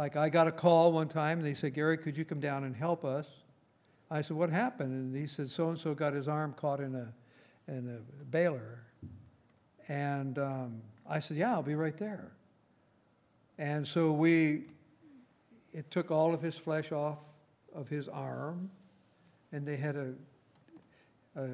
Like 0.00 0.16
I 0.16 0.30
got 0.30 0.46
a 0.46 0.50
call 0.50 0.92
one 0.92 1.08
time 1.08 1.40
and 1.40 1.46
they 1.46 1.52
said, 1.52 1.74
Gary, 1.74 1.98
could 1.98 2.16
you 2.16 2.24
come 2.24 2.40
down 2.40 2.64
and 2.64 2.74
help 2.74 3.04
us? 3.04 3.26
I 4.10 4.22
said, 4.22 4.34
What 4.34 4.48
happened? 4.48 4.92
And 4.92 5.14
he 5.14 5.26
said, 5.26 5.50
So 5.50 5.68
and 5.68 5.78
so 5.78 5.92
got 5.92 6.14
his 6.14 6.26
arm 6.26 6.54
caught 6.54 6.80
in 6.80 6.94
a, 6.94 7.12
in 7.68 7.86
a 7.98 8.24
baler. 8.24 8.80
And 9.88 10.38
um, 10.38 10.80
I 11.06 11.18
said, 11.18 11.36
Yeah, 11.36 11.52
I'll 11.52 11.62
be 11.62 11.74
right 11.74 11.98
there. 11.98 12.32
And 13.58 13.86
so 13.86 14.10
we, 14.10 14.62
it 15.74 15.90
took 15.90 16.10
all 16.10 16.32
of 16.32 16.40
his 16.40 16.56
flesh 16.56 16.92
off 16.92 17.18
of 17.74 17.86
his 17.90 18.08
arm, 18.08 18.70
and 19.52 19.66
they 19.66 19.76
had 19.76 19.96
a, 19.96 20.14
a, 21.36 21.48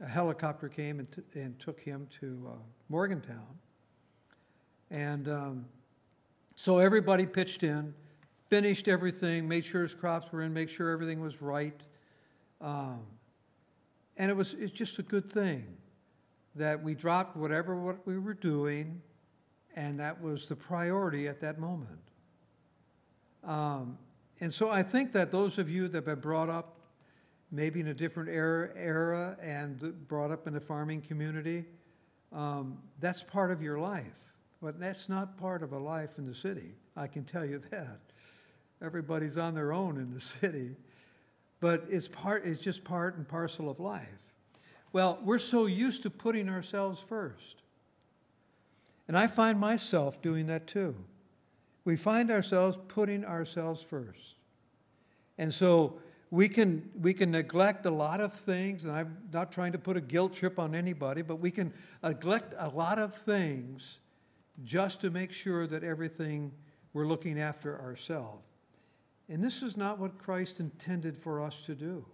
a 0.00 0.06
helicopter 0.06 0.68
came 0.68 1.00
and, 1.00 1.10
t- 1.10 1.40
and 1.40 1.58
took 1.58 1.80
him 1.80 2.06
to 2.20 2.48
uh, 2.48 2.56
Morgantown. 2.88 3.58
And 4.92 5.28
um, 5.28 5.64
so 6.62 6.78
everybody 6.78 7.26
pitched 7.26 7.64
in, 7.64 7.92
finished 8.48 8.86
everything, 8.86 9.48
made 9.48 9.64
sure 9.64 9.82
his 9.82 9.94
crops 9.94 10.30
were 10.30 10.42
in, 10.42 10.52
made 10.52 10.70
sure 10.70 10.90
everything 10.90 11.20
was 11.20 11.42
right. 11.42 11.80
Um, 12.60 13.00
and 14.16 14.30
it 14.30 14.36
was 14.36 14.54
it's 14.54 14.72
just 14.72 15.00
a 15.00 15.02
good 15.02 15.28
thing 15.28 15.66
that 16.54 16.80
we 16.80 16.94
dropped 16.94 17.36
whatever 17.36 17.74
what 17.74 18.06
we 18.06 18.16
were 18.16 18.34
doing, 18.34 19.02
and 19.74 19.98
that 19.98 20.22
was 20.22 20.46
the 20.46 20.54
priority 20.54 21.26
at 21.26 21.40
that 21.40 21.58
moment. 21.58 21.98
Um, 23.42 23.98
and 24.38 24.54
so 24.54 24.68
I 24.68 24.84
think 24.84 25.10
that 25.14 25.32
those 25.32 25.58
of 25.58 25.68
you 25.68 25.88
that 25.88 25.96
have 25.96 26.04
been 26.04 26.20
brought 26.20 26.48
up 26.48 26.76
maybe 27.50 27.80
in 27.80 27.88
a 27.88 27.94
different 27.94 28.28
era, 28.28 28.70
era 28.76 29.36
and 29.42 30.06
brought 30.06 30.30
up 30.30 30.46
in 30.46 30.54
a 30.54 30.60
farming 30.60 31.00
community, 31.00 31.64
um, 32.32 32.78
that's 33.00 33.24
part 33.24 33.50
of 33.50 33.60
your 33.60 33.80
life. 33.80 34.21
But 34.62 34.78
that's 34.78 35.08
not 35.08 35.36
part 35.36 35.64
of 35.64 35.72
a 35.72 35.78
life 35.78 36.18
in 36.18 36.26
the 36.26 36.34
city. 36.34 36.76
I 36.96 37.08
can 37.08 37.24
tell 37.24 37.44
you 37.44 37.58
that. 37.70 37.98
Everybody's 38.80 39.36
on 39.36 39.54
their 39.54 39.72
own 39.72 39.96
in 39.96 40.14
the 40.14 40.20
city. 40.20 40.76
But 41.60 41.84
it's, 41.90 42.08
part, 42.08 42.46
it's 42.46 42.60
just 42.60 42.84
part 42.84 43.16
and 43.16 43.26
parcel 43.28 43.68
of 43.68 43.80
life. 43.80 44.08
Well, 44.92 45.18
we're 45.24 45.38
so 45.38 45.66
used 45.66 46.02
to 46.04 46.10
putting 46.10 46.48
ourselves 46.48 47.00
first. 47.00 47.62
And 49.08 49.18
I 49.18 49.26
find 49.26 49.58
myself 49.58 50.22
doing 50.22 50.46
that 50.46 50.66
too. 50.66 50.94
We 51.84 51.96
find 51.96 52.30
ourselves 52.30 52.78
putting 52.88 53.24
ourselves 53.24 53.82
first. 53.82 54.36
And 55.38 55.52
so 55.52 55.98
we 56.30 56.48
can, 56.48 56.88
we 57.00 57.14
can 57.14 57.30
neglect 57.30 57.84
a 57.86 57.90
lot 57.90 58.20
of 58.20 58.32
things, 58.32 58.84
and 58.84 58.92
I'm 58.92 59.18
not 59.32 59.50
trying 59.50 59.72
to 59.72 59.78
put 59.78 59.96
a 59.96 60.00
guilt 60.00 60.34
trip 60.34 60.58
on 60.58 60.74
anybody, 60.74 61.22
but 61.22 61.36
we 61.36 61.50
can 61.50 61.72
neglect 62.02 62.54
a 62.56 62.68
lot 62.68 62.98
of 62.98 63.14
things 63.14 63.98
just 64.64 65.00
to 65.00 65.10
make 65.10 65.32
sure 65.32 65.66
that 65.66 65.82
everything 65.82 66.52
we're 66.92 67.06
looking 67.06 67.40
after 67.40 67.80
ourselves. 67.80 68.44
And 69.28 69.42
this 69.42 69.62
is 69.62 69.76
not 69.76 69.98
what 69.98 70.18
Christ 70.18 70.60
intended 70.60 71.16
for 71.16 71.40
us 71.40 71.64
to 71.66 71.74
do. 71.74 72.04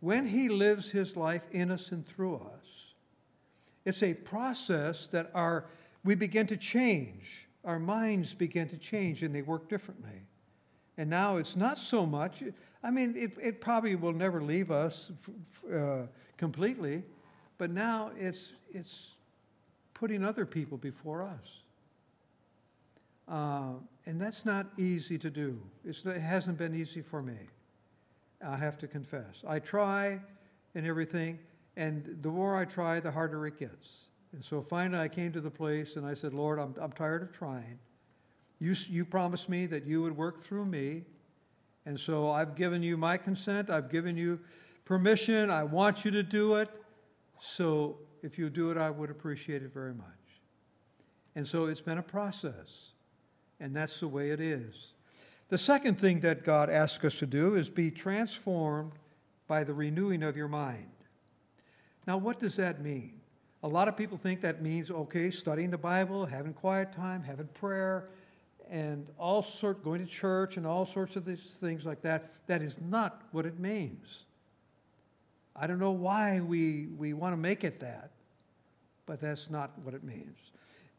When 0.00 0.26
he 0.26 0.48
lives 0.48 0.90
his 0.90 1.16
life 1.16 1.46
in 1.50 1.70
us 1.70 1.90
and 1.90 2.06
through 2.06 2.36
us, 2.36 2.94
it's 3.84 4.02
a 4.02 4.14
process 4.14 5.08
that 5.08 5.30
our, 5.34 5.66
we 6.04 6.14
begin 6.14 6.46
to 6.48 6.56
change. 6.56 7.48
Our 7.64 7.78
minds 7.78 8.34
begin 8.34 8.68
to 8.68 8.76
change 8.76 9.22
and 9.22 9.34
they 9.34 9.42
work 9.42 9.68
differently. 9.68 10.22
And 10.98 11.10
now 11.10 11.36
it's 11.36 11.56
not 11.56 11.78
so 11.78 12.06
much, 12.06 12.42
I 12.82 12.90
mean, 12.90 13.14
it, 13.16 13.32
it 13.42 13.60
probably 13.60 13.94
will 13.94 14.12
never 14.12 14.42
leave 14.42 14.70
us 14.70 15.12
uh, 15.72 16.06
completely, 16.36 17.04
but 17.58 17.70
now 17.70 18.10
it's, 18.16 18.52
it's 18.70 19.15
putting 19.96 20.22
other 20.22 20.44
people 20.44 20.76
before 20.76 21.22
us. 21.22 21.62
Uh, 23.26 23.72
and 24.04 24.20
that's 24.20 24.44
not 24.44 24.66
easy 24.78 25.16
to 25.18 25.30
do. 25.30 25.58
It's, 25.84 26.04
it 26.04 26.20
hasn't 26.20 26.58
been 26.58 26.74
easy 26.74 27.00
for 27.00 27.22
me. 27.22 27.38
I 28.46 28.56
have 28.56 28.76
to 28.78 28.86
confess. 28.86 29.42
I 29.48 29.58
try 29.58 30.20
and 30.74 30.86
everything, 30.86 31.38
and 31.76 32.18
the 32.20 32.28
more 32.28 32.56
I 32.56 32.66
try, 32.66 33.00
the 33.00 33.10
harder 33.10 33.46
it 33.46 33.58
gets. 33.58 34.08
And 34.32 34.44
so 34.44 34.60
finally, 34.60 35.00
I 35.02 35.08
came 35.08 35.32
to 35.32 35.40
the 35.40 35.50
place 35.50 35.96
and 35.96 36.04
I 36.04 36.12
said, 36.12 36.34
Lord, 36.34 36.58
I'm, 36.58 36.74
I'm 36.78 36.92
tired 36.92 37.22
of 37.22 37.32
trying. 37.32 37.78
You, 38.58 38.74
you 38.90 39.06
promised 39.06 39.48
me 39.48 39.64
that 39.66 39.86
you 39.86 40.02
would 40.02 40.16
work 40.16 40.38
through 40.38 40.66
me. 40.66 41.04
And 41.86 41.98
so 41.98 42.30
I've 42.30 42.54
given 42.54 42.82
you 42.82 42.98
my 42.98 43.16
consent. 43.16 43.70
I've 43.70 43.90
given 43.90 44.16
you 44.18 44.40
permission. 44.84 45.50
I 45.50 45.64
want 45.64 46.04
you 46.04 46.10
to 46.10 46.22
do 46.22 46.56
it. 46.56 46.68
So 47.40 47.98
if 48.22 48.38
you 48.38 48.50
do 48.50 48.70
it, 48.70 48.76
I 48.76 48.90
would 48.90 49.10
appreciate 49.10 49.62
it 49.62 49.72
very 49.72 49.94
much. 49.94 50.06
And 51.34 51.46
so 51.46 51.66
it's 51.66 51.80
been 51.80 51.98
a 51.98 52.02
process. 52.02 52.90
And 53.60 53.74
that's 53.74 54.00
the 54.00 54.08
way 54.08 54.30
it 54.30 54.40
is. 54.40 54.92
The 55.48 55.58
second 55.58 56.00
thing 56.00 56.20
that 56.20 56.44
God 56.44 56.68
asks 56.68 57.04
us 57.04 57.18
to 57.20 57.26
do 57.26 57.54
is 57.54 57.70
be 57.70 57.90
transformed 57.90 58.92
by 59.46 59.64
the 59.64 59.72
renewing 59.72 60.22
of 60.22 60.36
your 60.36 60.48
mind. 60.48 60.90
Now, 62.06 62.18
what 62.18 62.38
does 62.38 62.56
that 62.56 62.82
mean? 62.82 63.20
A 63.62 63.68
lot 63.68 63.88
of 63.88 63.96
people 63.96 64.18
think 64.18 64.40
that 64.42 64.62
means, 64.62 64.90
okay, 64.90 65.30
studying 65.30 65.70
the 65.70 65.78
Bible, 65.78 66.26
having 66.26 66.52
quiet 66.52 66.92
time, 66.92 67.22
having 67.22 67.46
prayer, 67.48 68.08
and 68.68 69.06
all 69.18 69.42
sort 69.42 69.82
going 69.82 70.04
to 70.04 70.06
church 70.06 70.56
and 70.56 70.66
all 70.66 70.84
sorts 70.84 71.16
of 71.16 71.24
these 71.24 71.56
things 71.60 71.86
like 71.86 72.02
that. 72.02 72.32
That 72.46 72.62
is 72.62 72.76
not 72.80 73.22
what 73.30 73.46
it 73.46 73.58
means. 73.58 74.25
I 75.58 75.66
don't 75.66 75.78
know 75.78 75.92
why 75.92 76.40
we, 76.40 76.86
we 76.86 77.14
want 77.14 77.32
to 77.32 77.36
make 77.38 77.64
it 77.64 77.80
that, 77.80 78.10
but 79.06 79.20
that's 79.20 79.48
not 79.48 79.72
what 79.82 79.94
it 79.94 80.04
means. 80.04 80.38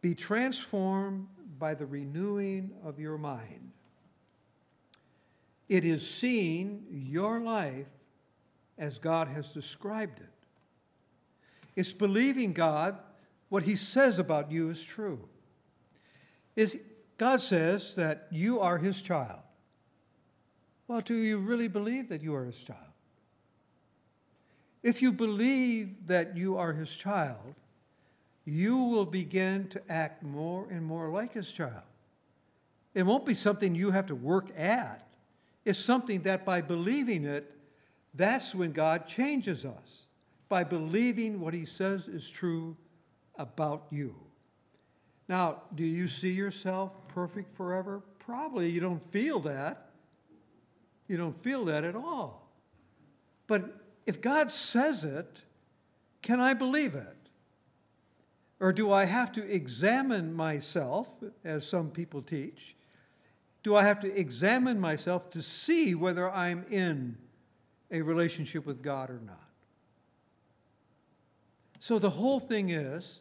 Be 0.01 0.15
transformed 0.15 1.27
by 1.59 1.75
the 1.75 1.85
renewing 1.85 2.71
of 2.83 2.99
your 2.99 3.17
mind. 3.17 3.71
It 5.69 5.83
is 5.83 6.09
seeing 6.09 6.85
your 6.89 7.39
life 7.39 7.87
as 8.77 8.99
God 8.99 9.27
has 9.27 9.51
described 9.51 10.19
it. 10.19 10.29
It's 11.75 11.93
believing 11.93 12.53
God, 12.53 12.97
what 13.49 13.63
He 13.63 13.75
says 13.75 14.17
about 14.17 14.51
you 14.51 14.69
is 14.69 14.83
true. 14.83 15.27
Is 16.55 16.77
God 17.17 17.41
says 17.41 17.95
that 17.95 18.27
you 18.31 18.59
are 18.59 18.77
His 18.77 19.01
child. 19.01 19.39
Well, 20.87 21.01
do 21.01 21.15
you 21.15 21.39
really 21.39 21.67
believe 21.67 22.07
that 22.09 22.21
you 22.21 22.33
are 22.33 22.45
His 22.45 22.63
child? 22.63 22.86
If 24.83 25.01
you 25.01 25.11
believe 25.11 26.07
that 26.07 26.37
you 26.37 26.57
are 26.57 26.73
His 26.73 26.95
child, 26.95 27.55
you 28.45 28.77
will 28.77 29.05
begin 29.05 29.67
to 29.69 29.81
act 29.91 30.23
more 30.23 30.67
and 30.69 30.85
more 30.85 31.09
like 31.09 31.33
His 31.33 31.51
child. 31.51 31.83
It 32.93 33.05
won't 33.05 33.25
be 33.25 33.33
something 33.33 33.75
you 33.75 33.91
have 33.91 34.07
to 34.07 34.15
work 34.15 34.49
at 34.57 35.07
It's 35.67 35.77
something 35.77 36.21
that 36.21 36.45
by 36.45 36.61
believing 36.61 37.25
it, 37.25 37.53
that's 38.13 38.55
when 38.55 38.71
God 38.71 39.05
changes 39.05 39.65
us. 39.65 40.05
By 40.47 40.63
believing 40.63 41.41
what 41.41 41.53
he 41.53 41.65
says 41.65 42.07
is 42.07 42.29
true 42.29 42.77
about 43.35 43.87
you. 43.91 44.15
Now, 45.27 45.63
do 45.75 45.83
you 45.83 46.07
see 46.07 46.31
yourself 46.31 46.93
perfect 47.09 47.53
forever? 47.53 48.01
Probably 48.17 48.69
you 48.69 48.79
don't 48.79 49.05
feel 49.11 49.41
that. 49.41 49.89
You 51.09 51.17
don't 51.17 51.37
feel 51.37 51.65
that 51.65 51.83
at 51.83 51.97
all. 51.97 52.49
But 53.45 53.86
if 54.07 54.21
God 54.21 54.49
says 54.49 55.03
it, 55.03 55.43
can 56.23 56.39
I 56.39 56.53
believe 56.53 56.95
it? 56.95 57.15
Or 58.59 58.73
do 58.73 58.91
I 58.91 59.05
have 59.05 59.31
to 59.33 59.43
examine 59.43 60.33
myself, 60.33 61.07
as 61.43 61.67
some 61.67 61.91
people 61.91 62.23
teach, 62.23 62.75
do 63.63 63.75
I 63.75 63.83
have 63.83 63.99
to 63.99 64.19
examine 64.19 64.79
myself 64.79 65.29
to 65.31 65.41
see 65.41 65.93
whether 65.93 66.31
I'm 66.31 66.65
in 66.71 67.17
a 67.91 68.01
relationship 68.01 68.65
with 68.65 68.81
God 68.81 69.09
or 69.09 69.19
not? 69.23 69.43
So 71.79 71.99
the 71.99 72.09
whole 72.09 72.39
thing 72.39 72.69
is, 72.69 73.19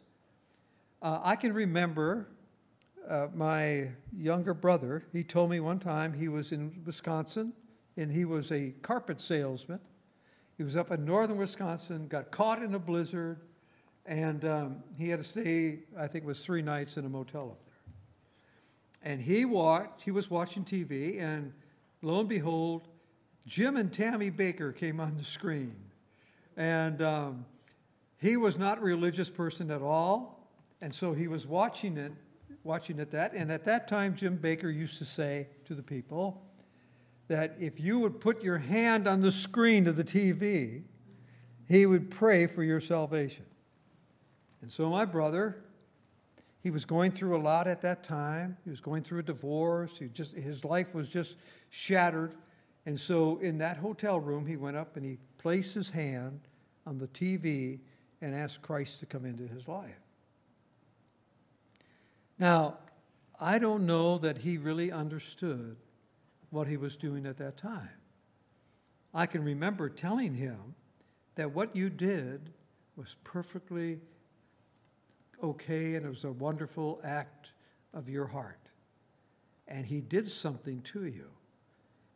uh, 1.01 1.19
I 1.21 1.35
can 1.35 1.53
remember 1.53 2.29
uh, 3.07 3.27
my 3.35 3.89
younger 4.17 4.53
brother, 4.53 5.05
he 5.13 5.23
told 5.23 5.49
me 5.49 5.59
one 5.59 5.79
time 5.79 6.13
he 6.13 6.27
was 6.27 6.51
in 6.51 6.81
Wisconsin 6.85 7.53
and 7.95 8.11
he 8.11 8.25
was 8.25 8.51
a 8.51 8.73
carpet 8.81 9.21
salesman. 9.21 9.79
He 10.57 10.63
was 10.63 10.75
up 10.75 10.91
in 10.91 11.05
northern 11.05 11.37
Wisconsin, 11.37 12.07
got 12.07 12.31
caught 12.31 12.63
in 12.63 12.73
a 12.73 12.79
blizzard, 12.79 13.41
and 14.07 14.43
um, 14.43 14.83
he 14.97 15.09
had 15.09 15.19
to 15.19 15.23
stay, 15.23 15.79
I 15.95 16.07
think 16.07 16.23
it 16.23 16.27
was 16.27 16.43
three 16.43 16.63
nights 16.63 16.97
in 16.97 17.05
a 17.05 17.09
motel 17.09 17.51
up 17.51 17.59
there. 17.65 19.11
and 19.11 19.21
he 19.21 19.45
watched, 19.45 20.01
he 20.01 20.09
was 20.09 20.31
watching 20.31 20.63
TV, 20.63 21.21
and 21.21 21.53
lo 22.01 22.21
and 22.21 22.29
behold, 22.29 22.87
Jim 23.45 23.77
and 23.77 23.93
Tammy 23.93 24.31
Bakker 24.31 24.75
came 24.75 24.99
on 24.99 25.15
the 25.17 25.23
screen. 25.23 25.75
And 26.55 27.03
um, 27.03 27.45
he 28.19 28.35
was 28.35 28.57
not 28.57 28.79
a 28.79 28.81
religious 28.81 29.29
person 29.29 29.69
at 29.69 29.83
all, 29.83 30.49
and 30.81 30.91
so 30.91 31.13
he 31.13 31.27
was 31.27 31.45
watching 31.45 31.97
it, 31.97 32.13
watching 32.63 32.97
it 32.97 33.11
that. 33.11 33.33
And 33.33 33.51
at 33.51 33.63
that 33.65 33.87
time, 33.87 34.15
Jim 34.15 34.39
Bakker 34.39 34.73
used 34.73 34.97
to 34.97 35.05
say 35.05 35.49
to 35.65 35.75
the 35.75 35.83
people 35.83 36.46
that 37.27 37.55
if 37.59 37.79
you 37.79 37.99
would 37.99 38.19
put 38.21 38.43
your 38.43 38.57
hand 38.57 39.07
on 39.07 39.21
the 39.21 39.31
screen 39.31 39.87
of 39.87 39.95
the 39.95 40.03
TV, 40.03 40.83
he 41.67 41.85
would 41.85 42.09
pray 42.09 42.47
for 42.47 42.63
your 42.63 42.79
salvation. 42.79 43.45
And 44.61 44.71
so 44.71 44.89
my 44.89 45.05
brother 45.05 45.63
He 46.67 46.71
was 46.71 46.83
going 46.83 47.11
through 47.11 47.37
a 47.37 47.39
lot 47.39 47.65
at 47.65 47.81
that 47.83 48.03
time. 48.03 48.57
He 48.65 48.69
was 48.69 48.81
going 48.81 49.01
through 49.03 49.19
a 49.19 49.23
divorce. 49.23 49.93
He 49.97 50.07
just, 50.07 50.33
his 50.35 50.65
life 50.65 50.93
was 50.93 51.07
just 51.07 51.35
shattered. 51.69 52.35
And 52.85 52.99
so 52.99 53.37
in 53.37 53.59
that 53.59 53.77
hotel 53.77 54.19
room, 54.19 54.45
he 54.45 54.57
went 54.57 54.75
up 54.75 54.97
and 54.97 55.05
he 55.05 55.17
placed 55.37 55.73
his 55.73 55.89
hand 55.89 56.41
on 56.85 56.97
the 56.97 57.07
TV 57.07 57.79
and 58.21 58.35
asked 58.35 58.61
Christ 58.61 58.99
to 58.99 59.05
come 59.05 59.25
into 59.25 59.47
his 59.47 59.67
life. 59.69 59.99
Now, 62.37 62.79
I 63.39 63.59
don't 63.59 63.85
know 63.85 64.17
that 64.17 64.39
he 64.39 64.57
really 64.57 64.91
understood 64.91 65.77
what 66.49 66.67
he 66.67 66.77
was 66.77 66.95
doing 66.95 67.25
at 67.25 67.37
that 67.37 67.57
time. 67.57 67.89
I 69.13 69.25
can 69.25 69.43
remember 69.43 69.89
telling 69.89 70.33
him 70.33 70.75
that 71.35 71.53
what 71.53 71.75
you 71.75 71.89
did 71.89 72.51
was 72.95 73.15
perfectly 73.23 73.99
okay 75.41 75.95
and 75.95 76.05
it 76.05 76.09
was 76.09 76.23
a 76.23 76.31
wonderful 76.31 76.99
act 77.03 77.51
of 77.93 78.09
your 78.09 78.27
heart. 78.27 78.59
And 79.67 79.85
he 79.85 80.01
did 80.01 80.29
something 80.29 80.81
to 80.93 81.05
you. 81.05 81.27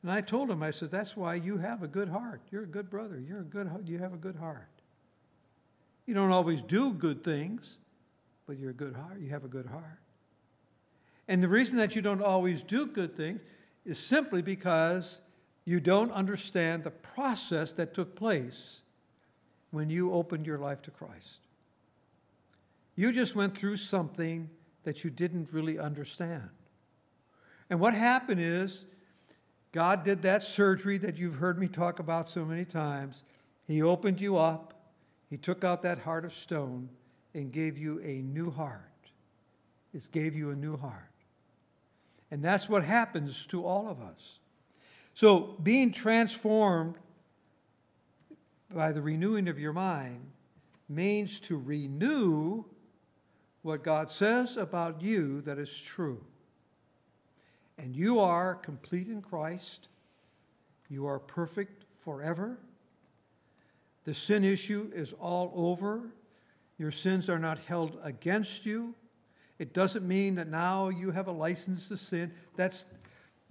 And 0.01 0.11
I 0.11 0.21
told 0.21 0.49
him, 0.49 0.63
I 0.63 0.71
said, 0.71 0.89
that's 0.89 1.15
why 1.15 1.35
you 1.35 1.57
have 1.57 1.83
a 1.83 1.87
good 1.87 2.09
heart. 2.09 2.41
You're 2.49 2.63
a 2.63 2.67
good 2.67 2.89
brother. 2.89 3.19
You're 3.19 3.41
a 3.41 3.43
good, 3.43 3.69
you 3.85 3.99
have 3.99 4.13
a 4.13 4.17
good 4.17 4.35
heart. 4.35 4.69
You 6.05 6.15
don't 6.15 6.31
always 6.31 6.61
do 6.61 6.91
good 6.91 7.23
things, 7.23 7.77
but 8.47 8.57
you're 8.57 8.71
a 8.71 8.73
good 8.73 8.95
heart. 8.95 9.19
You 9.19 9.29
have 9.29 9.43
a 9.43 9.47
good 9.47 9.67
heart. 9.67 9.99
And 11.27 11.43
the 11.43 11.47
reason 11.47 11.77
that 11.77 11.95
you 11.95 12.01
don't 12.01 12.21
always 12.21 12.63
do 12.63 12.87
good 12.87 13.15
things 13.15 13.41
is 13.85 13.99
simply 13.99 14.41
because 14.41 15.21
you 15.65 15.79
don't 15.79 16.11
understand 16.11 16.83
the 16.83 16.91
process 16.91 17.73
that 17.73 17.93
took 17.93 18.15
place 18.15 18.81
when 19.71 19.89
you 19.89 20.11
opened 20.13 20.45
your 20.45 20.57
life 20.57 20.81
to 20.83 20.91
Christ. 20.91 21.39
You 22.95 23.11
just 23.11 23.35
went 23.35 23.55
through 23.55 23.77
something 23.77 24.49
that 24.83 25.03
you 25.03 25.09
didn't 25.09 25.53
really 25.53 25.79
understand. 25.79 26.49
And 27.69 27.79
what 27.79 27.93
happened 27.93 28.41
is, 28.41 28.85
God 29.71 30.03
did 30.03 30.23
that 30.23 30.43
surgery 30.43 30.97
that 30.97 31.17
you've 31.17 31.35
heard 31.35 31.57
me 31.57 31.67
talk 31.67 31.99
about 31.99 32.29
so 32.29 32.43
many 32.43 32.65
times. 32.65 33.23
He 33.67 33.81
opened 33.81 34.19
you 34.19 34.35
up, 34.35 34.73
He 35.29 35.37
took 35.37 35.63
out 35.63 35.81
that 35.83 35.99
heart 35.99 36.25
of 36.25 36.33
stone, 36.33 36.89
and 37.33 37.51
gave 37.51 37.77
you 37.77 38.01
a 38.01 38.21
new 38.21 38.51
heart. 38.51 38.91
It 39.93 40.07
gave 40.11 40.35
you 40.35 40.49
a 40.49 40.55
new 40.55 40.75
heart. 40.75 41.10
And 42.31 42.41
that's 42.41 42.69
what 42.69 42.83
happens 42.83 43.45
to 43.47 43.65
all 43.65 43.89
of 43.89 44.01
us. 44.01 44.39
So, 45.13 45.57
being 45.61 45.91
transformed 45.91 46.95
by 48.73 48.93
the 48.93 49.01
renewing 49.01 49.49
of 49.49 49.59
your 49.59 49.73
mind 49.73 50.31
means 50.87 51.41
to 51.41 51.57
renew 51.57 52.63
what 53.61 53.83
God 53.83 54.09
says 54.09 54.55
about 54.55 55.01
you 55.01 55.41
that 55.41 55.59
is 55.59 55.77
true. 55.77 56.23
And 57.77 57.95
you 57.95 58.19
are 58.19 58.55
complete 58.55 59.07
in 59.07 59.21
Christ, 59.21 59.89
you 60.89 61.05
are 61.05 61.19
perfect 61.19 61.85
forever. 62.03 62.57
The 64.03 64.15
sin 64.15 64.43
issue 64.43 64.89
is 64.93 65.13
all 65.13 65.51
over. 65.55 66.13
Your 66.79 66.91
sins 66.91 67.29
are 67.29 67.37
not 67.37 67.59
held 67.59 67.99
against 68.03 68.65
you. 68.65 68.95
It 69.61 69.73
doesn't 69.73 70.07
mean 70.07 70.33
that 70.35 70.47
now 70.47 70.89
you 70.89 71.11
have 71.11 71.27
a 71.27 71.31
license 71.31 71.87
to 71.89 71.95
sin. 71.95 72.33
That's, 72.55 72.87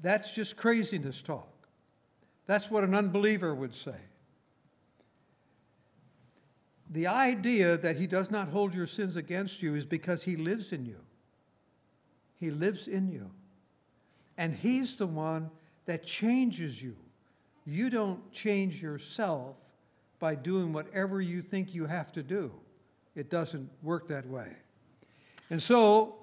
that's 0.00 0.34
just 0.34 0.56
craziness 0.56 1.22
talk. 1.22 1.52
That's 2.48 2.68
what 2.68 2.82
an 2.82 2.96
unbeliever 2.96 3.54
would 3.54 3.76
say. 3.76 3.94
The 6.90 7.06
idea 7.06 7.76
that 7.76 7.96
he 7.96 8.08
does 8.08 8.28
not 8.28 8.48
hold 8.48 8.74
your 8.74 8.88
sins 8.88 9.14
against 9.14 9.62
you 9.62 9.76
is 9.76 9.86
because 9.86 10.24
he 10.24 10.34
lives 10.34 10.72
in 10.72 10.84
you. 10.84 10.96
He 12.40 12.50
lives 12.50 12.88
in 12.88 13.12
you. 13.12 13.30
And 14.36 14.52
he's 14.52 14.96
the 14.96 15.06
one 15.06 15.48
that 15.86 16.04
changes 16.04 16.82
you. 16.82 16.96
You 17.64 17.88
don't 17.88 18.32
change 18.32 18.82
yourself 18.82 19.54
by 20.18 20.34
doing 20.34 20.72
whatever 20.72 21.20
you 21.20 21.40
think 21.40 21.72
you 21.72 21.86
have 21.86 22.10
to 22.14 22.24
do. 22.24 22.50
It 23.14 23.30
doesn't 23.30 23.70
work 23.84 24.08
that 24.08 24.26
way. 24.26 24.56
And 25.50 25.60
so, 25.60 26.14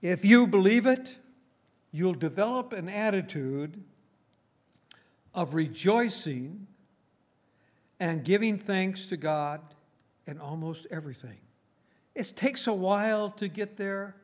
if 0.00 0.24
you 0.24 0.46
believe 0.46 0.86
it, 0.86 1.16
you'll 1.92 2.14
develop 2.14 2.72
an 2.72 2.88
attitude 2.88 3.82
of 5.34 5.54
rejoicing 5.54 6.66
and 8.00 8.24
giving 8.24 8.58
thanks 8.58 9.06
to 9.08 9.16
God 9.16 9.60
in 10.26 10.38
almost 10.38 10.86
everything. 10.90 11.38
It 12.14 12.32
takes 12.34 12.66
a 12.66 12.72
while 12.72 13.30
to 13.32 13.46
get 13.46 13.76
there 13.76 14.16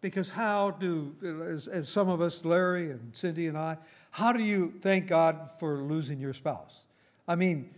because 0.00 0.30
how 0.30 0.72
do, 0.72 1.14
as, 1.50 1.68
as, 1.68 1.88
some 1.88 2.08
of 2.08 2.20
us, 2.20 2.44
Larry 2.44 2.90
and 2.90 3.14
Cindy 3.14 3.46
and 3.46 3.58
I, 3.58 3.78
how 4.10 4.32
do 4.32 4.42
you 4.42 4.74
thank 4.80 5.06
God 5.06 5.50
for 5.58 5.78
losing 5.78 6.20
your 6.20 6.32
spouse? 6.32 6.84
I 7.26 7.34
mean, 7.34 7.70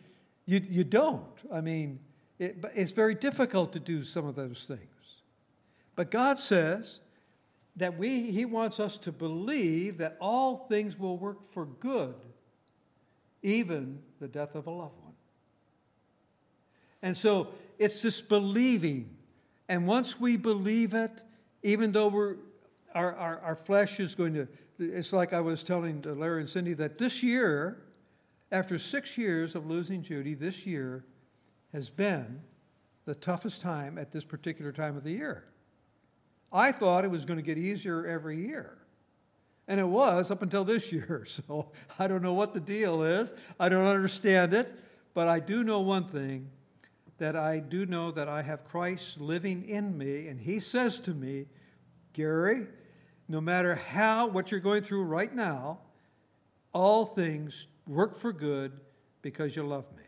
you, 0.46 0.60
you 0.68 0.84
don't. 0.84 1.24
I 1.52 1.60
mean, 1.60 1.98
it, 2.38 2.64
it's 2.74 2.92
very 2.92 3.14
difficult 3.14 3.72
to 3.72 3.80
do 3.80 4.04
some 4.04 4.26
of 4.26 4.34
those 4.34 4.64
things. 4.66 4.89
But 5.96 6.10
God 6.10 6.38
says 6.38 7.00
that 7.76 7.98
we, 7.98 8.30
He 8.30 8.44
wants 8.44 8.80
us 8.80 8.98
to 8.98 9.12
believe 9.12 9.98
that 9.98 10.16
all 10.20 10.66
things 10.68 10.98
will 10.98 11.16
work 11.18 11.44
for 11.44 11.66
good, 11.66 12.14
even 13.42 14.00
the 14.20 14.28
death 14.28 14.54
of 14.54 14.66
a 14.66 14.70
loved 14.70 14.96
one. 15.02 15.14
And 17.02 17.16
so 17.16 17.48
it's 17.78 18.02
this 18.02 18.20
believing. 18.20 19.16
And 19.68 19.86
once 19.86 20.20
we 20.20 20.36
believe 20.36 20.94
it, 20.94 21.22
even 21.62 21.92
though 21.92 22.08
we're, 22.08 22.36
our, 22.94 23.14
our, 23.14 23.40
our 23.40 23.56
flesh 23.56 24.00
is 24.00 24.14
going 24.14 24.34
to, 24.34 24.48
it's 24.78 25.12
like 25.12 25.32
I 25.32 25.40
was 25.40 25.62
telling 25.62 26.02
Larry 26.02 26.40
and 26.40 26.50
Cindy 26.50 26.74
that 26.74 26.98
this 26.98 27.22
year, 27.22 27.82
after 28.52 28.78
six 28.78 29.16
years 29.16 29.54
of 29.54 29.66
losing 29.66 30.02
Judy, 30.02 30.34
this 30.34 30.66
year 30.66 31.04
has 31.72 31.88
been 31.88 32.40
the 33.04 33.14
toughest 33.14 33.60
time 33.60 33.96
at 33.96 34.12
this 34.12 34.24
particular 34.24 34.72
time 34.72 34.96
of 34.96 35.04
the 35.04 35.12
year. 35.12 35.49
I 36.52 36.72
thought 36.72 37.04
it 37.04 37.10
was 37.10 37.24
going 37.24 37.38
to 37.38 37.42
get 37.42 37.58
easier 37.58 38.06
every 38.06 38.36
year. 38.46 38.76
And 39.68 39.78
it 39.78 39.86
was 39.86 40.30
up 40.30 40.42
until 40.42 40.64
this 40.64 40.92
year. 40.92 41.24
So 41.28 41.70
I 41.98 42.08
don't 42.08 42.22
know 42.22 42.32
what 42.32 42.54
the 42.54 42.60
deal 42.60 43.02
is. 43.02 43.34
I 43.58 43.68
don't 43.68 43.86
understand 43.86 44.52
it. 44.52 44.74
But 45.14 45.28
I 45.28 45.40
do 45.40 45.64
know 45.64 45.80
one 45.80 46.04
thing 46.04 46.50
that 47.18 47.36
I 47.36 47.58
do 47.60 47.86
know 47.86 48.10
that 48.12 48.28
I 48.28 48.42
have 48.42 48.64
Christ 48.64 49.20
living 49.20 49.68
in 49.68 49.96
me. 49.96 50.28
And 50.28 50.40
he 50.40 50.58
says 50.58 51.00
to 51.02 51.12
me, 51.12 51.46
Gary, 52.12 52.66
no 53.28 53.40
matter 53.40 53.74
how, 53.74 54.26
what 54.26 54.50
you're 54.50 54.60
going 54.60 54.82
through 54.82 55.04
right 55.04 55.32
now, 55.32 55.80
all 56.72 57.04
things 57.04 57.66
work 57.86 58.16
for 58.16 58.32
good 58.32 58.72
because 59.22 59.54
you 59.54 59.62
love 59.62 59.90
me. 59.96 60.02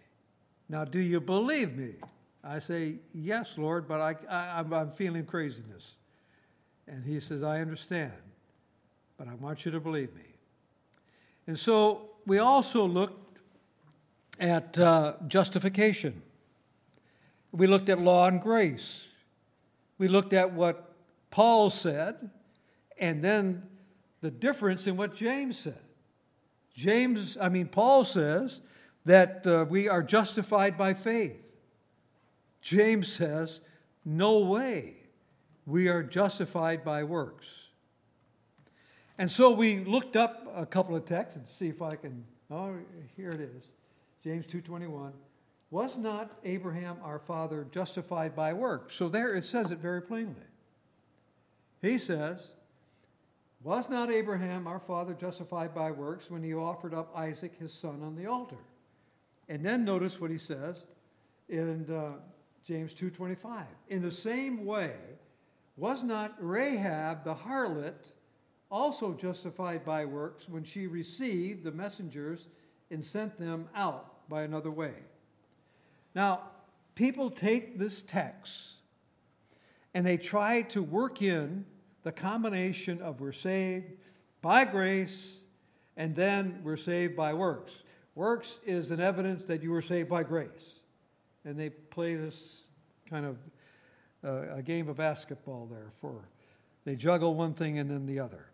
Now, 0.68 0.84
do 0.84 0.98
you 0.98 1.20
believe 1.20 1.76
me? 1.76 1.94
I 2.42 2.58
say, 2.58 2.96
Yes, 3.12 3.58
Lord, 3.58 3.86
but 3.86 4.00
I, 4.00 4.16
I, 4.28 4.60
I'm 4.60 4.90
feeling 4.90 5.24
craziness. 5.24 5.98
And 6.86 7.04
he 7.04 7.20
says, 7.20 7.42
I 7.42 7.60
understand, 7.60 8.12
but 9.16 9.28
I 9.28 9.34
want 9.34 9.64
you 9.64 9.70
to 9.72 9.80
believe 9.80 10.14
me. 10.14 10.34
And 11.46 11.58
so 11.58 12.10
we 12.26 12.38
also 12.38 12.86
looked 12.86 13.38
at 14.40 14.78
uh, 14.78 15.14
justification. 15.28 16.22
We 17.52 17.66
looked 17.66 17.88
at 17.88 17.98
law 17.98 18.26
and 18.26 18.40
grace. 18.40 19.06
We 19.98 20.08
looked 20.08 20.32
at 20.32 20.52
what 20.52 20.94
Paul 21.30 21.70
said, 21.70 22.30
and 22.98 23.22
then 23.22 23.62
the 24.20 24.30
difference 24.30 24.86
in 24.86 24.96
what 24.96 25.14
James 25.14 25.58
said. 25.58 25.80
James, 26.74 27.36
I 27.40 27.48
mean, 27.48 27.66
Paul 27.66 28.04
says 28.04 28.60
that 29.04 29.46
uh, 29.46 29.66
we 29.68 29.88
are 29.88 30.02
justified 30.02 30.76
by 30.76 30.94
faith. 30.94 31.52
James 32.60 33.12
says, 33.12 33.60
no 34.04 34.38
way 34.38 35.01
we 35.66 35.88
are 35.88 36.02
justified 36.02 36.84
by 36.84 37.04
works. 37.04 37.68
And 39.18 39.30
so 39.30 39.50
we 39.50 39.84
looked 39.84 40.16
up 40.16 40.52
a 40.54 40.66
couple 40.66 40.96
of 40.96 41.04
texts 41.04 41.36
and 41.36 41.46
see 41.46 41.68
if 41.68 41.82
I 41.82 41.96
can. 41.96 42.24
Oh, 42.50 42.76
here 43.16 43.30
it 43.30 43.40
is. 43.40 43.72
James 44.22 44.46
2:21. 44.46 45.12
Was 45.70 45.96
not 45.96 46.38
Abraham 46.44 46.98
our 47.02 47.18
father 47.18 47.66
justified 47.70 48.36
by 48.36 48.52
works? 48.52 48.94
So 48.94 49.08
there 49.08 49.34
it 49.34 49.44
says 49.44 49.70
it 49.70 49.78
very 49.78 50.02
plainly. 50.02 50.34
He 51.80 51.98
says, 51.98 52.48
Was 53.62 53.88
not 53.88 54.10
Abraham 54.10 54.66
our 54.66 54.80
father 54.80 55.14
justified 55.14 55.74
by 55.74 55.90
works 55.90 56.30
when 56.30 56.42
he 56.42 56.54
offered 56.54 56.92
up 56.92 57.16
Isaac 57.16 57.54
his 57.58 57.72
son 57.72 58.02
on 58.02 58.16
the 58.16 58.26
altar? 58.26 58.58
And 59.48 59.64
then 59.64 59.84
notice 59.84 60.20
what 60.20 60.30
he 60.30 60.38
says 60.38 60.84
in 61.48 61.90
uh, 61.90 62.18
James 62.64 62.94
2:25. 62.94 63.64
In 63.88 64.02
the 64.02 64.12
same 64.12 64.64
way, 64.64 64.94
was 65.76 66.02
not 66.02 66.34
Rahab 66.38 67.24
the 67.24 67.34
harlot 67.34 68.12
also 68.70 69.12
justified 69.12 69.84
by 69.84 70.04
works 70.04 70.48
when 70.48 70.64
she 70.64 70.86
received 70.86 71.64
the 71.64 71.72
messengers 71.72 72.48
and 72.90 73.04
sent 73.04 73.38
them 73.38 73.68
out 73.74 74.28
by 74.28 74.42
another 74.42 74.70
way? 74.70 74.94
Now, 76.14 76.42
people 76.94 77.30
take 77.30 77.78
this 77.78 78.02
text 78.02 78.74
and 79.94 80.06
they 80.06 80.16
try 80.16 80.62
to 80.62 80.82
work 80.82 81.22
in 81.22 81.64
the 82.02 82.12
combination 82.12 83.00
of 83.00 83.20
we're 83.20 83.32
saved 83.32 83.92
by 84.40 84.64
grace 84.64 85.40
and 85.96 86.14
then 86.14 86.60
we're 86.62 86.76
saved 86.76 87.16
by 87.16 87.34
works. 87.34 87.82
Works 88.14 88.58
is 88.66 88.90
an 88.90 89.00
evidence 89.00 89.44
that 89.44 89.62
you 89.62 89.70
were 89.70 89.82
saved 89.82 90.08
by 90.08 90.22
grace. 90.22 90.80
And 91.44 91.58
they 91.58 91.70
play 91.70 92.14
this 92.14 92.64
kind 93.08 93.26
of 93.26 93.36
uh, 94.24 94.54
a 94.54 94.62
game 94.62 94.88
of 94.88 94.96
basketball 94.96 95.66
there 95.66 95.90
for 96.00 96.28
they 96.84 96.96
juggle 96.96 97.34
one 97.34 97.54
thing 97.54 97.78
and 97.78 97.90
then 97.90 98.06
the 98.06 98.18
other. 98.18 98.46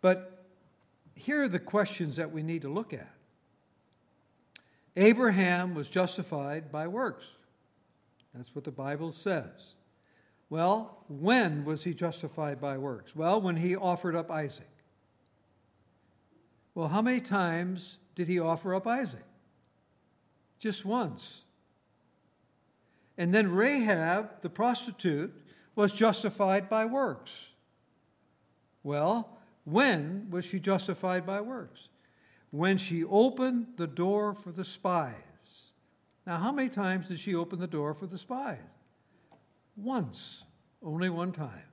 But 0.00 0.44
here 1.14 1.42
are 1.42 1.48
the 1.48 1.58
questions 1.58 2.16
that 2.16 2.32
we 2.32 2.42
need 2.42 2.62
to 2.62 2.68
look 2.68 2.92
at. 2.92 3.12
Abraham 4.96 5.74
was 5.74 5.88
justified 5.88 6.70
by 6.70 6.86
works. 6.86 7.32
That's 8.34 8.54
what 8.54 8.64
the 8.64 8.70
Bible 8.70 9.12
says. 9.12 9.74
Well, 10.48 11.04
when 11.08 11.64
was 11.64 11.84
he 11.84 11.94
justified 11.94 12.60
by 12.60 12.76
works? 12.76 13.14
Well, 13.14 13.40
when 13.40 13.56
he 13.56 13.76
offered 13.76 14.16
up 14.16 14.30
Isaac. 14.30 14.66
Well, 16.74 16.88
how 16.88 17.02
many 17.02 17.20
times 17.20 17.98
did 18.14 18.26
he 18.26 18.38
offer 18.40 18.74
up 18.74 18.86
Isaac? 18.86 19.24
Just 20.58 20.84
once. 20.84 21.42
And 23.18 23.34
then 23.34 23.52
Rahab, 23.52 24.40
the 24.42 24.50
prostitute, 24.50 25.34
was 25.74 25.92
justified 25.92 26.68
by 26.68 26.84
works. 26.84 27.48
Well, 28.82 29.38
when 29.64 30.28
was 30.30 30.44
she 30.44 30.58
justified 30.58 31.26
by 31.26 31.40
works? 31.40 31.88
When 32.50 32.78
she 32.78 33.04
opened 33.04 33.66
the 33.76 33.86
door 33.86 34.34
for 34.34 34.52
the 34.52 34.64
spies. 34.64 35.14
Now, 36.26 36.38
how 36.38 36.52
many 36.52 36.68
times 36.68 37.08
did 37.08 37.20
she 37.20 37.34
open 37.34 37.58
the 37.58 37.66
door 37.66 37.94
for 37.94 38.06
the 38.06 38.18
spies? 38.18 38.58
Once, 39.76 40.44
only 40.82 41.10
one 41.10 41.32
time. 41.32 41.64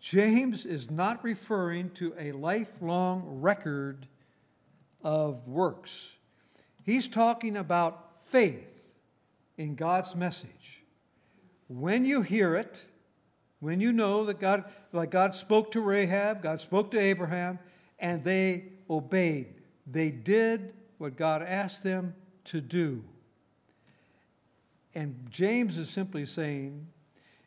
James 0.00 0.64
is 0.64 0.90
not 0.90 1.24
referring 1.24 1.90
to 1.90 2.14
a 2.18 2.32
lifelong 2.32 3.22
record 3.26 4.06
of 5.02 5.48
works. 5.48 6.12
He's 6.84 7.08
talking 7.08 7.56
about 7.56 8.22
faith 8.22 8.77
in 9.58 9.74
God's 9.74 10.14
message. 10.14 10.82
When 11.66 12.06
you 12.06 12.22
hear 12.22 12.54
it, 12.54 12.84
when 13.60 13.80
you 13.80 13.92
know 13.92 14.24
that 14.24 14.38
God, 14.38 14.64
like 14.92 15.10
God 15.10 15.34
spoke 15.34 15.72
to 15.72 15.80
Rahab, 15.80 16.40
God 16.40 16.60
spoke 16.60 16.92
to 16.92 16.98
Abraham, 16.98 17.58
and 17.98 18.24
they 18.24 18.72
obeyed, 18.88 19.54
they 19.86 20.10
did 20.10 20.72
what 20.96 21.16
God 21.16 21.42
asked 21.42 21.82
them 21.82 22.14
to 22.44 22.60
do. 22.60 23.04
And 24.94 25.26
James 25.28 25.76
is 25.76 25.90
simply 25.90 26.24
saying, 26.24 26.86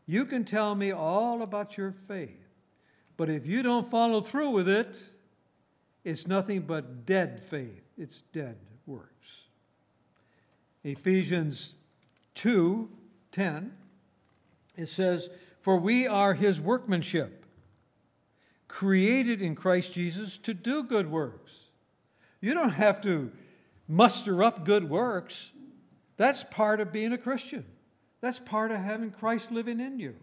You 0.06 0.26
can 0.26 0.44
tell 0.44 0.76
me 0.76 0.92
all 0.92 1.42
about 1.42 1.78
your 1.78 1.92
faith, 1.92 2.48
but 3.18 3.30
if 3.30 3.48
you 3.48 3.64
don't 3.64 3.90
follow 3.90 4.22
through 4.22 4.50
with 4.50 4.70
it, 4.70 5.02
it's 6.04 6.28
nothing 6.28 6.62
but 6.62 7.06
dead 7.06 7.42
faith. 7.42 7.88
It's 7.98 8.24
dead 8.34 8.58
works. 8.86 9.44
Ephesians 10.84 11.76
2 12.36 12.90
10, 13.32 13.72
it 14.76 14.88
says, 14.88 15.30
For 15.60 15.78
we 15.78 16.08
are 16.08 16.34
his 16.34 16.60
workmanship, 16.60 17.46
created 18.68 19.42
in 19.42 19.56
Christ 19.56 19.94
Jesus 19.94 20.38
to 20.40 20.54
do 20.54 20.84
good 20.84 21.10
works. 21.10 21.66
You 22.42 22.54
don't 22.54 22.72
have 22.72 23.02
to 23.02 23.32
muster 23.88 24.44
up 24.44 24.66
good 24.66 24.90
works. 24.90 25.52
That's 26.18 26.44
part 26.44 26.80
of 26.80 26.92
being 26.92 27.14
a 27.14 27.18
Christian. 27.18 27.66
That's 28.22 28.40
part 28.40 28.72
of 28.72 28.78
having 28.78 29.12
Christ 29.12 29.52
living 29.52 29.80
in 29.80 30.00
you. 30.00 30.16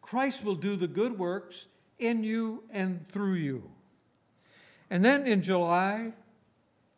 Christ 0.00 0.44
will 0.44 0.54
do 0.54 0.76
the 0.76 0.88
good 0.88 1.18
works 1.18 1.68
in 1.98 2.24
you 2.24 2.64
and 2.70 3.06
through 3.06 3.34
you. 3.34 3.70
And 4.90 5.04
then 5.04 5.26
in 5.26 5.42
July, 5.42 6.12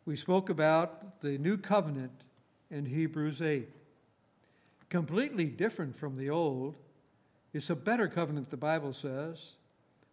we 0.05 0.15
spoke 0.15 0.49
about 0.49 1.21
the 1.21 1.37
new 1.37 1.57
covenant 1.57 2.23
in 2.69 2.85
Hebrews 2.85 3.41
8. 3.41 3.69
Completely 4.89 5.45
different 5.45 5.95
from 5.95 6.17
the 6.17 6.29
old. 6.29 6.75
It's 7.53 7.69
a 7.69 7.75
better 7.75 8.07
covenant, 8.07 8.49
the 8.49 8.57
Bible 8.57 8.93
says. 8.93 9.53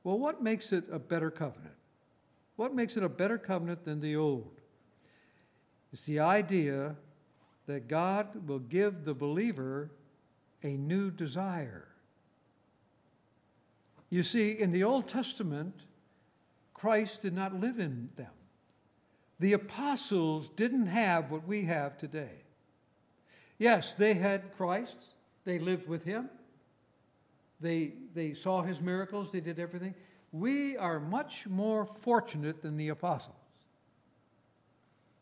Well, 0.04 0.18
what 0.18 0.42
makes 0.42 0.72
it 0.72 0.84
a 0.90 0.98
better 0.98 1.30
covenant? 1.30 1.74
What 2.56 2.74
makes 2.74 2.96
it 2.96 3.02
a 3.02 3.08
better 3.08 3.38
covenant 3.38 3.84
than 3.84 4.00
the 4.00 4.16
old? 4.16 4.60
It's 5.92 6.06
the 6.06 6.20
idea 6.20 6.96
that 7.66 7.88
God 7.88 8.48
will 8.48 8.58
give 8.58 9.04
the 9.04 9.14
believer 9.14 9.90
a 10.62 10.76
new 10.76 11.10
desire. 11.10 11.88
You 14.10 14.22
see, 14.22 14.52
in 14.52 14.72
the 14.72 14.84
Old 14.84 15.08
Testament, 15.08 15.74
Christ 16.74 17.22
did 17.22 17.34
not 17.34 17.54
live 17.54 17.78
in 17.78 18.10
them. 18.16 18.30
The 19.38 19.54
apostles 19.54 20.50
didn't 20.50 20.86
have 20.86 21.30
what 21.30 21.46
we 21.46 21.64
have 21.64 21.96
today. 21.98 22.41
Yes, 23.62 23.94
they 23.94 24.14
had 24.14 24.56
Christ, 24.56 24.96
they 25.44 25.60
lived 25.60 25.86
with 25.86 26.02
him, 26.02 26.28
they, 27.60 27.92
they 28.12 28.34
saw 28.34 28.62
his 28.62 28.80
miracles, 28.80 29.30
they 29.30 29.38
did 29.40 29.60
everything. 29.60 29.94
We 30.32 30.76
are 30.76 30.98
much 30.98 31.46
more 31.46 31.86
fortunate 31.86 32.60
than 32.60 32.76
the 32.76 32.88
apostles. 32.88 33.36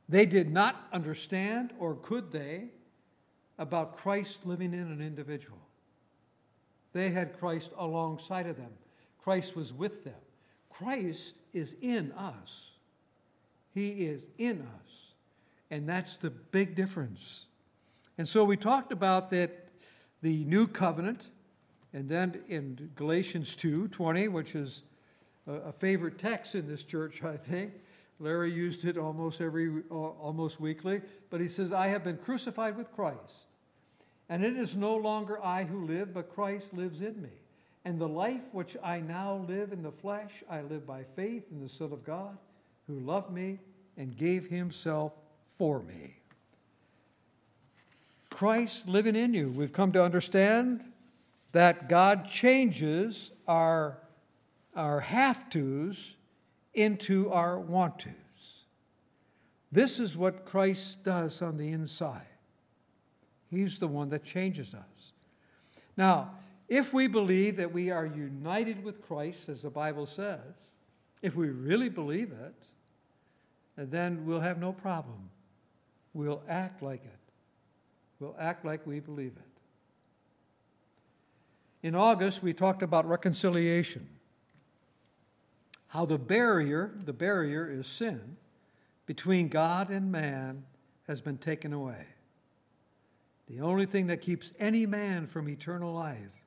They 0.08 0.24
did 0.24 0.50
not 0.50 0.88
understand, 0.90 1.74
or 1.78 1.96
could 1.96 2.32
they, 2.32 2.68
about 3.58 3.98
Christ 3.98 4.46
living 4.46 4.72
in 4.72 4.90
an 4.90 5.02
individual. 5.02 5.60
They 6.94 7.10
had 7.10 7.38
Christ 7.38 7.72
alongside 7.76 8.46
of 8.46 8.56
them, 8.56 8.72
Christ 9.22 9.54
was 9.54 9.70
with 9.70 10.02
them. 10.02 10.14
Christ 10.70 11.34
is 11.52 11.76
in 11.82 12.10
us. 12.12 12.70
He 13.74 14.06
is 14.06 14.28
in 14.38 14.62
us. 14.62 15.12
And 15.70 15.86
that's 15.86 16.16
the 16.16 16.30
big 16.30 16.74
difference. 16.74 17.44
And 18.20 18.28
so 18.28 18.44
we 18.44 18.58
talked 18.58 18.92
about 18.92 19.30
that 19.30 19.70
the 20.20 20.44
new 20.44 20.66
covenant, 20.66 21.30
and 21.94 22.06
then 22.06 22.42
in 22.48 22.90
Galatians 22.94 23.56
2 23.56 23.88
20, 23.88 24.28
which 24.28 24.54
is 24.54 24.82
a 25.46 25.72
favorite 25.72 26.18
text 26.18 26.54
in 26.54 26.68
this 26.68 26.84
church, 26.84 27.24
I 27.24 27.38
think. 27.38 27.72
Larry 28.18 28.52
used 28.52 28.84
it 28.84 28.98
almost 28.98 29.40
every 29.40 29.70
uh, 29.90 29.94
almost 29.94 30.60
weekly, 30.60 31.00
but 31.30 31.40
he 31.40 31.48
says, 31.48 31.72
I 31.72 31.88
have 31.88 32.04
been 32.04 32.18
crucified 32.18 32.76
with 32.76 32.92
Christ. 32.92 33.46
And 34.28 34.44
it 34.44 34.54
is 34.54 34.76
no 34.76 34.96
longer 34.96 35.42
I 35.42 35.64
who 35.64 35.86
live, 35.86 36.12
but 36.12 36.28
Christ 36.28 36.74
lives 36.74 37.00
in 37.00 37.22
me. 37.22 37.30
And 37.86 37.98
the 37.98 38.06
life 38.06 38.52
which 38.52 38.76
I 38.84 39.00
now 39.00 39.46
live 39.48 39.72
in 39.72 39.82
the 39.82 39.92
flesh, 39.92 40.44
I 40.50 40.60
live 40.60 40.86
by 40.86 41.04
faith 41.16 41.44
in 41.50 41.62
the 41.62 41.70
Son 41.70 41.90
of 41.90 42.04
God, 42.04 42.36
who 42.86 43.00
loved 43.00 43.30
me 43.30 43.60
and 43.96 44.14
gave 44.14 44.44
himself 44.50 45.14
for 45.56 45.82
me. 45.82 46.19
Christ 48.40 48.88
living 48.88 49.16
in 49.16 49.34
you. 49.34 49.50
We've 49.50 49.70
come 49.70 49.92
to 49.92 50.02
understand 50.02 50.82
that 51.52 51.90
God 51.90 52.26
changes 52.26 53.32
our, 53.46 53.98
our 54.74 55.00
have 55.00 55.50
tos 55.50 56.16
into 56.72 57.30
our 57.30 57.60
want 57.60 57.98
tos. 57.98 58.64
This 59.70 60.00
is 60.00 60.16
what 60.16 60.46
Christ 60.46 61.02
does 61.02 61.42
on 61.42 61.58
the 61.58 61.68
inside. 61.68 62.24
He's 63.50 63.78
the 63.78 63.88
one 63.88 64.08
that 64.08 64.24
changes 64.24 64.72
us. 64.72 65.12
Now, 65.98 66.30
if 66.66 66.94
we 66.94 67.08
believe 67.08 67.58
that 67.58 67.74
we 67.74 67.90
are 67.90 68.06
united 68.06 68.82
with 68.82 69.06
Christ, 69.06 69.50
as 69.50 69.60
the 69.60 69.68
Bible 69.68 70.06
says, 70.06 70.78
if 71.20 71.36
we 71.36 71.50
really 71.50 71.90
believe 71.90 72.32
it, 72.32 72.54
then 73.76 74.24
we'll 74.24 74.40
have 74.40 74.58
no 74.58 74.72
problem. 74.72 75.28
We'll 76.14 76.42
act 76.48 76.82
like 76.82 77.04
it. 77.04 77.19
We'll 78.20 78.36
act 78.38 78.64
like 78.64 78.86
we 78.86 79.00
believe 79.00 79.32
it. 79.36 79.42
In 81.82 81.94
August, 81.94 82.42
we 82.42 82.52
talked 82.52 82.82
about 82.82 83.08
reconciliation. 83.08 84.06
How 85.88 86.04
the 86.04 86.18
barrier, 86.18 86.92
the 87.04 87.14
barrier 87.14 87.68
is 87.68 87.86
sin, 87.86 88.36
between 89.06 89.48
God 89.48 89.90
and 89.90 90.12
man 90.12 90.64
has 91.08 91.20
been 91.20 91.38
taken 91.38 91.72
away. 91.72 92.04
The 93.48 93.62
only 93.62 93.86
thing 93.86 94.06
that 94.08 94.20
keeps 94.20 94.52
any 94.60 94.86
man 94.86 95.26
from 95.26 95.48
eternal 95.48 95.92
life 95.92 96.44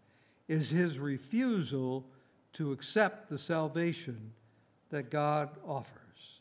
is 0.47 0.69
his 0.69 0.99
refusal 0.99 2.05
to 2.53 2.71
accept 2.71 3.30
the 3.30 3.38
salvation 3.38 4.32
that 4.91 5.09
God 5.09 5.49
offers. 5.67 6.39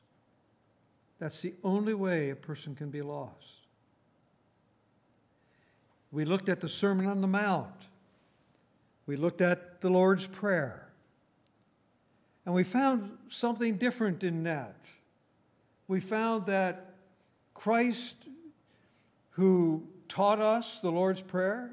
That's 1.18 1.41
the 1.41 1.55
only 1.64 1.95
way 1.95 2.30
a 2.30 2.37
person 2.37 2.74
can 2.74 2.91
be 2.91 3.03
lost. 3.03 3.62
We 6.13 6.27
looked 6.27 6.51
at 6.51 6.61
the 6.61 6.69
Sermon 6.69 7.07
on 7.07 7.23
the 7.23 7.27
Mount. 7.27 7.71
We 9.07 9.17
looked 9.17 9.41
at 9.41 9.81
the 9.81 9.89
Lord's 9.89 10.27
Prayer. 10.27 10.93
And 12.45 12.55
we 12.55 12.65
found 12.65 13.17
something 13.31 13.77
different 13.77 14.23
in 14.23 14.43
that. 14.45 14.77
We 15.89 16.01
found 16.01 16.47
that 16.47 16.95
Christ, 17.55 18.17
who 19.31 19.89
taught 20.09 20.39
us 20.39 20.81
the 20.81 20.91
Lord's 20.91 21.23
Prayer, 21.23 21.71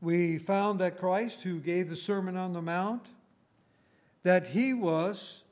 we 0.00 0.36
found 0.36 0.78
that 0.80 0.98
Christ, 0.98 1.42
who 1.42 1.60
gave 1.60 1.88
the 1.88 1.96
Sermon 1.96 2.36
on 2.36 2.52
the 2.52 2.60
Mount, 2.60 3.06
that 4.22 4.48
he 4.48 4.74
was 4.74 5.42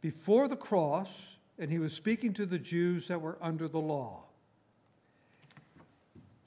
before 0.00 0.46
the 0.46 0.56
cross 0.56 1.36
and 1.58 1.70
he 1.70 1.78
was 1.78 1.92
speaking 1.92 2.32
to 2.34 2.46
the 2.46 2.58
Jews 2.58 3.08
that 3.08 3.20
were 3.20 3.38
under 3.40 3.66
the 3.66 3.80
law. 3.80 4.26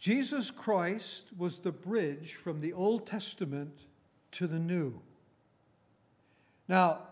Jesus 0.06 0.52
Christ 0.52 1.30
was 1.36 1.58
the 1.58 1.72
bridge 1.72 2.36
from 2.36 2.62
the 2.62 2.74
Old 2.74 3.08
Testament 3.08 3.74
to 4.34 4.46
the 4.46 4.60
New. 4.60 5.02
Now, 6.68 7.08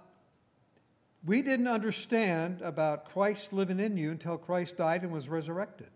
we 1.25 1.41
didn't 1.41 1.69
understand 1.69 2.61
about 2.61 3.05
Christ 3.09 3.51
living 3.51 3.79
in 3.79 3.97
you 3.97 4.11
until 4.11 4.37
Christ 4.37 4.77
died 4.77 5.01
and 5.01 5.11
was 5.11 5.27
resurrected. 5.27 5.89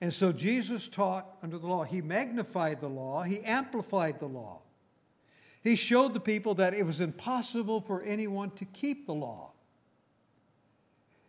And 0.00 0.14
so 0.14 0.30
Jesus 0.30 0.86
taught 0.86 1.26
under 1.42 1.58
the 1.58 1.66
law. 1.66 1.82
He 1.82 2.00
magnified 2.00 2.80
the 2.80 2.88
law, 2.88 3.24
he 3.24 3.40
amplified 3.40 4.20
the 4.20 4.28
law. 4.28 4.60
He 5.60 5.74
showed 5.74 6.14
the 6.14 6.20
people 6.20 6.54
that 6.54 6.72
it 6.72 6.86
was 6.86 7.00
impossible 7.00 7.80
for 7.80 8.00
anyone 8.04 8.52
to 8.52 8.64
keep 8.64 9.06
the 9.06 9.14
law. 9.14 9.54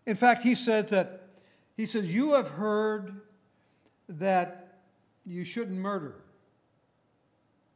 In 0.05 0.15
fact, 0.15 0.43
he 0.43 0.53
says 0.53 0.91
that 0.91 1.29
he 1.75 1.87
says, 1.87 2.13
You 2.13 2.33
have 2.33 2.49
heard 2.49 3.21
that 4.09 4.81
you 5.25 5.43
shouldn't 5.43 5.77
murder. 5.77 6.15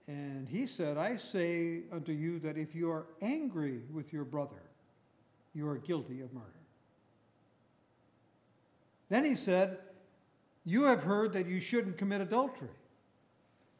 And 0.08 0.48
he 0.48 0.68
said, 0.68 0.98
I 0.98 1.18
say 1.18 1.82
unto 1.92 2.12
you 2.12 2.40
that 2.40 2.58
if 2.58 2.76
you 2.76 2.90
are 2.92 3.06
angry 3.22 3.82
with 3.92 4.12
your 4.12 4.26
brother, 4.26 4.62
you 5.54 5.68
are 5.68 5.78
guilty 5.78 6.22
of 6.22 6.34
murder. 6.34 6.48
Then 9.10 9.26
he 9.26 9.36
said, 9.36 9.78
You 10.66 10.84
have 10.84 11.04
heard 11.04 11.34
that 11.34 11.46
you 11.46 11.60
shouldn't 11.60 11.98
commit 11.98 12.22
adultery. 12.22 12.70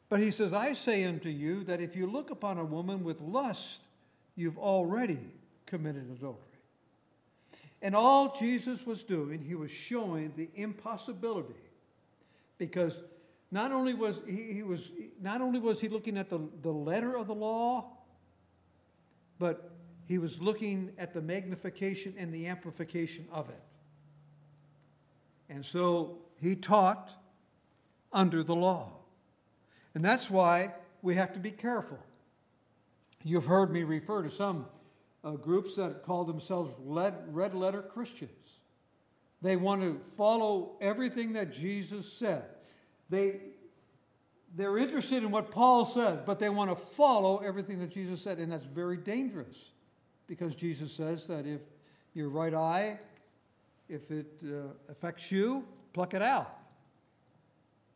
But 0.08 0.20
he 0.20 0.30
says, 0.30 0.52
I 0.52 0.74
say 0.74 1.04
unto 1.04 1.30
you 1.30 1.64
that 1.64 1.80
if 1.80 1.96
you 1.96 2.06
look 2.06 2.30
upon 2.30 2.58
a 2.58 2.64
woman 2.64 3.02
with 3.02 3.20
lust, 3.22 3.80
you've 4.36 4.58
already 4.58 5.18
committed 5.64 6.10
adultery. 6.10 6.52
And 7.80 7.96
all 7.96 8.36
Jesus 8.38 8.86
was 8.86 9.02
doing, 9.02 9.40
he 9.40 9.54
was 9.54 9.70
showing 9.70 10.32
the 10.36 10.48
impossibility. 10.54 11.54
Because 12.62 12.94
not 13.50 13.72
only 13.72 13.92
was 13.92 14.20
he, 14.24 14.52
he 14.52 14.62
was 14.62 14.92
not 15.20 15.40
only 15.40 15.58
was 15.58 15.80
he 15.80 15.88
looking 15.88 16.16
at 16.16 16.28
the, 16.28 16.38
the 16.60 16.70
letter 16.70 17.18
of 17.18 17.26
the 17.26 17.34
law, 17.34 17.90
but 19.40 19.72
he 20.06 20.16
was 20.16 20.40
looking 20.40 20.92
at 20.96 21.12
the 21.12 21.20
magnification 21.20 22.14
and 22.16 22.32
the 22.32 22.46
amplification 22.46 23.26
of 23.32 23.48
it. 23.48 23.60
And 25.48 25.66
so 25.66 26.18
he 26.40 26.54
taught 26.54 27.10
under 28.12 28.44
the 28.44 28.54
law. 28.54 28.92
And 29.96 30.04
that's 30.04 30.30
why 30.30 30.74
we 31.02 31.16
have 31.16 31.32
to 31.32 31.40
be 31.40 31.50
careful. 31.50 31.98
You've 33.24 33.46
heard 33.46 33.72
me 33.72 33.82
refer 33.82 34.22
to 34.22 34.30
some 34.30 34.66
uh, 35.24 35.32
groups 35.32 35.74
that 35.74 36.04
call 36.04 36.22
themselves 36.22 36.72
red 36.78 37.54
letter 37.54 37.82
Christians. 37.82 38.30
They 39.42 39.56
want 39.56 39.82
to 39.82 40.00
follow 40.16 40.76
everything 40.80 41.32
that 41.32 41.52
Jesus 41.52 42.10
said. 42.10 42.44
They, 43.10 43.40
they're 44.54 44.78
interested 44.78 45.24
in 45.24 45.32
what 45.32 45.50
Paul 45.50 45.84
said, 45.84 46.24
but 46.24 46.38
they 46.38 46.48
want 46.48 46.70
to 46.70 46.76
follow 46.76 47.38
everything 47.38 47.80
that 47.80 47.90
Jesus 47.90 48.22
said, 48.22 48.38
and 48.38 48.52
that's 48.52 48.66
very 48.66 48.96
dangerous 48.96 49.72
because 50.28 50.54
Jesus 50.54 50.92
says 50.92 51.26
that 51.26 51.44
if 51.44 51.60
your 52.14 52.28
right 52.28 52.54
eye, 52.54 53.00
if 53.88 54.10
it 54.10 54.40
uh, 54.44 54.68
affects 54.88 55.32
you, 55.32 55.64
pluck 55.92 56.14
it 56.14 56.22
out. 56.22 56.58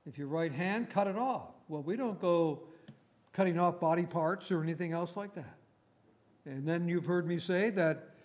If 0.05 0.19
your 0.19 0.29
right 0.29 0.53
hand, 0.53 0.91
cut 0.91 1.07
it 1.07 1.17
off. 1.17 1.51
Well, 1.69 1.83
we 1.83 1.97
don't 1.97 2.21
go 2.21 2.65
cutting 3.33 3.59
off 3.59 3.79
body 3.79 4.05
parts 4.05 4.51
or 4.51 4.63
anything 4.63 4.93
else 4.93 5.17
like 5.17 5.35
that. 5.35 5.57
And 6.45 6.67
then 6.67 6.89
you've 6.89 7.07
heard 7.07 7.27
me 7.27 7.39
say 7.39 7.71
that 7.71 8.16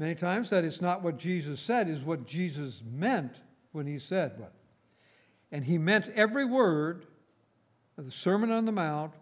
many 0.00 0.14
times 0.14 0.48
that 0.48 0.64
it's 0.64 0.80
not 0.80 1.02
what 1.02 1.18
Jesus 1.18 1.60
said, 1.60 1.86
is 1.86 2.02
what 2.02 2.26
Jesus 2.26 2.82
meant 2.90 3.42
when 3.72 3.86
he 3.86 3.98
said 3.98 4.32
what. 4.38 4.54
And 5.52 5.62
he 5.62 5.76
meant 5.76 6.08
every 6.14 6.46
word 6.46 7.04
of 7.98 8.06
the 8.06 8.10
Sermon 8.10 8.50
on 8.50 8.64
the 8.64 8.72
Mount 8.72 9.12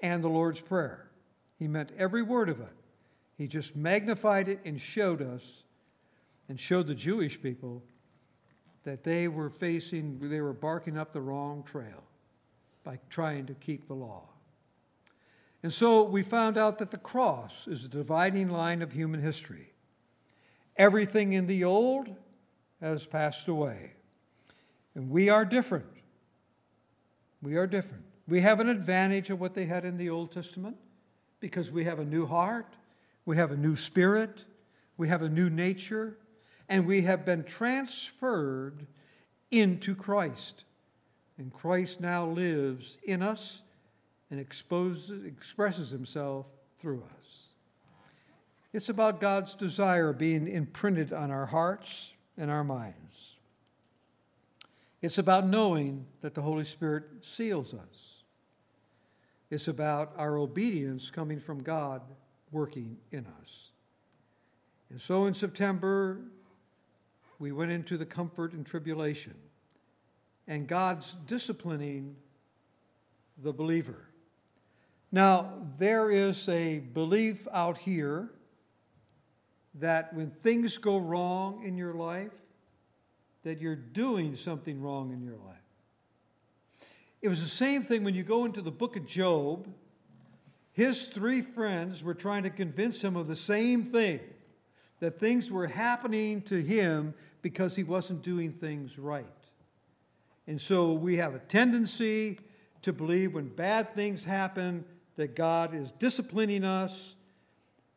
and 0.00 0.22
the 0.22 0.28
Lord's 0.28 0.60
Prayer. 0.60 1.10
He 1.58 1.66
meant 1.66 1.90
every 1.98 2.22
word 2.22 2.48
of 2.48 2.60
it. 2.60 2.72
He 3.36 3.48
just 3.48 3.74
magnified 3.74 4.48
it 4.48 4.60
and 4.64 4.80
showed 4.80 5.20
us 5.20 5.42
and 6.48 6.60
showed 6.60 6.86
the 6.86 6.94
Jewish 6.94 7.42
people 7.42 7.82
that 8.84 9.02
they 9.02 9.26
were 9.26 9.50
facing, 9.50 10.20
they 10.20 10.40
were 10.40 10.52
barking 10.52 10.96
up 10.96 11.12
the 11.12 11.20
wrong 11.20 11.64
trail 11.64 12.04
by 12.84 13.00
trying 13.10 13.46
to 13.46 13.54
keep 13.54 13.88
the 13.88 13.94
law. 13.94 14.28
And 15.64 15.74
so 15.74 16.04
we 16.04 16.22
found 16.22 16.56
out 16.56 16.78
that 16.78 16.92
the 16.92 16.96
cross 16.96 17.66
is 17.66 17.84
a 17.84 17.88
dividing 17.88 18.48
line 18.50 18.82
of 18.82 18.92
human 18.92 19.20
history. 19.20 19.72
Everything 20.76 21.32
in 21.32 21.46
the 21.46 21.64
old 21.64 22.08
has 22.80 23.06
passed 23.06 23.48
away. 23.48 23.92
And 24.94 25.10
we 25.10 25.28
are 25.28 25.44
different. 25.44 25.86
We 27.42 27.56
are 27.56 27.66
different. 27.66 28.04
We 28.28 28.40
have 28.40 28.60
an 28.60 28.68
advantage 28.68 29.30
of 29.30 29.40
what 29.40 29.54
they 29.54 29.66
had 29.66 29.84
in 29.84 29.96
the 29.96 30.10
Old 30.10 30.32
Testament 30.32 30.76
because 31.38 31.70
we 31.70 31.84
have 31.84 31.98
a 31.98 32.04
new 32.04 32.26
heart, 32.26 32.74
we 33.24 33.36
have 33.36 33.52
a 33.52 33.56
new 33.56 33.76
spirit, 33.76 34.44
we 34.96 35.08
have 35.08 35.22
a 35.22 35.28
new 35.28 35.48
nature, 35.48 36.16
and 36.68 36.86
we 36.86 37.02
have 37.02 37.24
been 37.24 37.44
transferred 37.44 38.86
into 39.50 39.94
Christ. 39.94 40.64
And 41.38 41.52
Christ 41.52 42.00
now 42.00 42.26
lives 42.26 42.96
in 43.04 43.22
us 43.22 43.62
and 44.30 44.40
exposes, 44.40 45.24
expresses 45.24 45.90
himself 45.90 46.46
through 46.76 47.02
us. 47.04 47.25
It's 48.76 48.90
about 48.90 49.20
God's 49.20 49.54
desire 49.54 50.12
being 50.12 50.46
imprinted 50.46 51.10
on 51.10 51.30
our 51.30 51.46
hearts 51.46 52.12
and 52.36 52.50
our 52.50 52.62
minds. 52.62 53.36
It's 55.00 55.16
about 55.16 55.46
knowing 55.46 56.04
that 56.20 56.34
the 56.34 56.42
Holy 56.42 56.66
Spirit 56.66 57.04
seals 57.22 57.72
us. 57.72 58.22
It's 59.50 59.66
about 59.66 60.12
our 60.18 60.36
obedience 60.36 61.10
coming 61.10 61.40
from 61.40 61.62
God 61.62 62.02
working 62.52 62.98
in 63.10 63.24
us. 63.40 63.70
And 64.90 65.00
so 65.00 65.24
in 65.24 65.32
September, 65.32 66.18
we 67.38 67.52
went 67.52 67.70
into 67.70 67.96
the 67.96 68.04
comfort 68.04 68.52
and 68.52 68.66
tribulation, 68.66 69.36
and 70.46 70.68
God's 70.68 71.16
disciplining 71.26 72.14
the 73.42 73.54
believer. 73.54 74.10
Now, 75.10 75.66
there 75.78 76.10
is 76.10 76.46
a 76.50 76.80
belief 76.80 77.48
out 77.50 77.78
here 77.78 78.32
that 79.80 80.12
when 80.14 80.30
things 80.30 80.78
go 80.78 80.98
wrong 80.98 81.62
in 81.64 81.76
your 81.76 81.94
life, 81.94 82.32
that 83.42 83.60
you're 83.60 83.76
doing 83.76 84.36
something 84.36 84.80
wrong 84.80 85.12
in 85.12 85.22
your 85.22 85.36
life. 85.36 85.56
It 87.22 87.28
was 87.28 87.42
the 87.42 87.48
same 87.48 87.82
thing 87.82 88.04
when 88.04 88.14
you 88.14 88.22
go 88.22 88.44
into 88.44 88.60
the 88.60 88.70
book 88.70 88.96
of 88.96 89.06
Job. 89.06 89.68
His 90.72 91.08
three 91.08 91.42
friends 91.42 92.02
were 92.02 92.14
trying 92.14 92.42
to 92.42 92.50
convince 92.50 93.02
him 93.02 93.16
of 93.16 93.28
the 93.28 93.36
same 93.36 93.84
thing 93.84 94.20
that 95.00 95.18
things 95.20 95.50
were 95.50 95.66
happening 95.66 96.42
to 96.42 96.60
him 96.60 97.14
because 97.42 97.76
he 97.76 97.82
wasn't 97.82 98.22
doing 98.22 98.52
things 98.52 98.98
right. 98.98 99.26
And 100.46 100.60
so 100.60 100.92
we 100.92 101.16
have 101.16 101.34
a 101.34 101.38
tendency 101.38 102.38
to 102.82 102.92
believe 102.92 103.34
when 103.34 103.48
bad 103.48 103.94
things 103.94 104.24
happen 104.24 104.84
that 105.16 105.34
God 105.34 105.74
is 105.74 105.92
disciplining 105.92 106.62
us, 106.62 107.14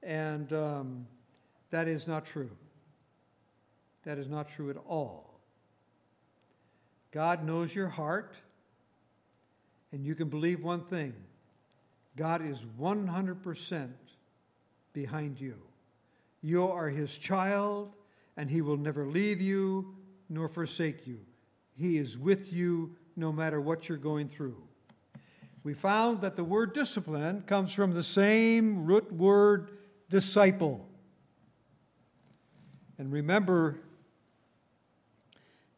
and 0.01 0.51
um, 0.53 1.07
that 1.71 1.87
is 1.87 2.07
not 2.07 2.25
true. 2.25 2.51
That 4.05 4.17
is 4.17 4.27
not 4.27 4.49
true 4.49 4.69
at 4.69 4.77
all. 4.87 5.39
God 7.11 7.43
knows 7.43 7.73
your 7.73 7.87
heart, 7.87 8.35
and 9.91 10.05
you 10.05 10.15
can 10.15 10.29
believe 10.29 10.63
one 10.63 10.85
thing 10.85 11.13
God 12.15 12.41
is 12.41 12.65
100% 12.79 13.89
behind 14.93 15.39
you. 15.39 15.55
You 16.41 16.67
are 16.67 16.89
his 16.89 17.17
child, 17.17 17.93
and 18.37 18.49
he 18.49 18.61
will 18.61 18.77
never 18.77 19.05
leave 19.05 19.41
you 19.41 19.95
nor 20.29 20.47
forsake 20.47 21.07
you. 21.07 21.19
He 21.77 21.97
is 21.97 22.17
with 22.17 22.51
you 22.53 22.95
no 23.15 23.31
matter 23.31 23.59
what 23.59 23.89
you're 23.89 23.97
going 23.97 24.27
through. 24.27 24.61
We 25.63 25.73
found 25.73 26.21
that 26.21 26.35
the 26.35 26.43
word 26.43 26.73
discipline 26.73 27.43
comes 27.43 27.73
from 27.73 27.93
the 27.93 28.03
same 28.03 28.85
root 28.85 29.11
word 29.11 29.71
disciple. 30.09 30.88
And 32.99 33.11
remember, 33.11 33.79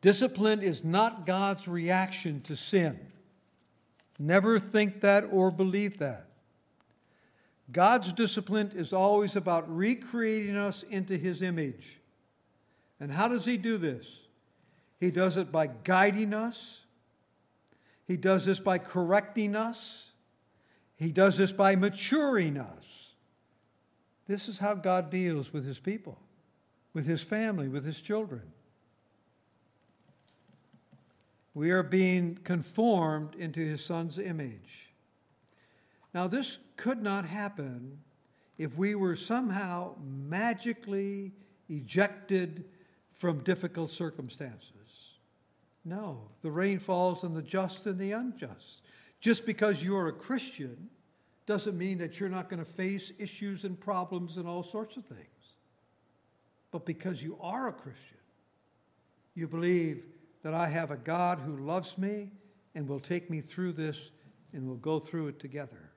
Discipline 0.02 0.62
is 0.62 0.84
not 0.84 1.28
God's 1.28 1.68
reaction 1.68 2.42
to 2.42 2.56
sin. 2.56 3.00
Never 4.18 4.60
think 4.60 5.02
that 5.02 5.26
or 5.32 5.52
believe 5.52 6.00
that. 6.00 6.28
God's 7.72 8.12
discipline 8.12 8.72
is 8.76 8.92
always 8.92 9.36
about 9.36 9.74
recreating 9.74 10.58
us 10.58 10.84
into 10.84 11.18
His 11.18 11.42
image. 11.42 12.00
And 13.00 13.12
how 13.12 13.28
does 13.28 13.46
He 13.46 13.58
do 13.58 13.78
this? 13.78 14.06
He 15.00 15.12
does 15.12 15.38
it 15.38 15.52
by 15.52 15.68
guiding 15.68 16.34
us, 16.34 16.82
He 18.08 18.18
does 18.18 18.46
this 18.46 18.60
by 18.60 18.80
correcting 18.80 19.56
us. 19.56 20.08
He 20.98 21.12
does 21.12 21.36
this 21.38 21.52
by 21.52 21.76
maturing 21.76 22.60
us. 22.60 23.14
This 24.28 24.48
is 24.48 24.60
how 24.60 24.76
God 24.76 25.10
deals 25.10 25.52
with 25.52 25.66
his 25.66 25.80
people, 25.80 26.20
with 26.94 27.06
his 27.06 27.24
family, 27.24 27.68
with 27.68 27.86
his 27.86 28.02
children. 28.02 28.44
We 31.54 31.72
are 31.72 31.84
being 31.84 32.38
conformed 32.44 33.36
into 33.36 33.60
his 33.60 33.84
son's 33.84 34.18
image. 34.18 34.94
Now, 36.14 36.28
this 36.28 36.60
could 36.78 37.02
not 37.02 37.26
happen 37.26 38.00
if 38.58 38.78
we 38.78 38.96
were 38.96 39.16
somehow 39.16 39.96
magically 40.02 41.34
ejected 41.70 42.66
from 43.12 43.44
difficult 43.44 43.92
circumstances. 43.92 44.72
No, 45.84 46.30
the 46.42 46.52
rain 46.52 46.80
falls 46.80 47.24
on 47.24 47.34
the 47.34 47.42
just 47.42 47.86
and 47.86 47.98
the 47.98 48.12
unjust. 48.12 48.82
Just 49.20 49.46
because 49.46 49.84
you're 49.84 50.08
a 50.08 50.14
Christian 50.14 50.90
doesn't 51.46 51.78
mean 51.78 51.98
that 52.00 52.20
you're 52.20 52.30
not 52.30 52.50
going 52.50 52.64
to 52.64 52.70
face 52.70 53.12
issues 53.18 53.64
and 53.64 53.80
problems 53.80 54.38
and 54.38 54.48
all 54.48 54.64
sorts 54.64 54.98
of 54.98 55.06
things. 55.06 55.41
But 56.72 56.86
because 56.86 57.22
you 57.22 57.38
are 57.42 57.68
a 57.68 57.74
Christian, 57.74 58.18
you 59.36 59.48
believe 59.48 60.04
that 60.44 60.54
I 60.54 60.68
have 60.68 60.92
a 60.92 60.98
God 60.98 61.40
who 61.40 61.58
loves 61.58 61.98
me 61.98 62.32
and 62.74 62.88
will 62.88 63.00
take 63.00 63.30
me 63.30 63.42
through 63.42 63.74
this 63.74 64.12
and 64.54 64.68
we'll 64.68 64.78
go 64.78 65.00
through 65.00 65.28
it 65.28 65.40
together. 65.40 65.92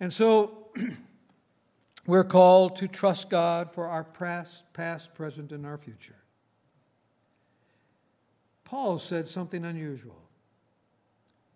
And 0.00 0.12
so 0.12 0.68
we're 2.06 2.24
called 2.24 2.76
to 2.76 2.88
trust 2.88 3.30
God 3.30 3.70
for 3.70 3.86
our 3.86 4.04
past, 4.04 4.64
past, 4.72 5.14
present, 5.14 5.52
and 5.52 5.64
our 5.64 5.78
future. 5.78 6.16
Paul 8.64 8.98
said 8.98 9.28
something 9.28 9.64
unusual. 9.64 10.22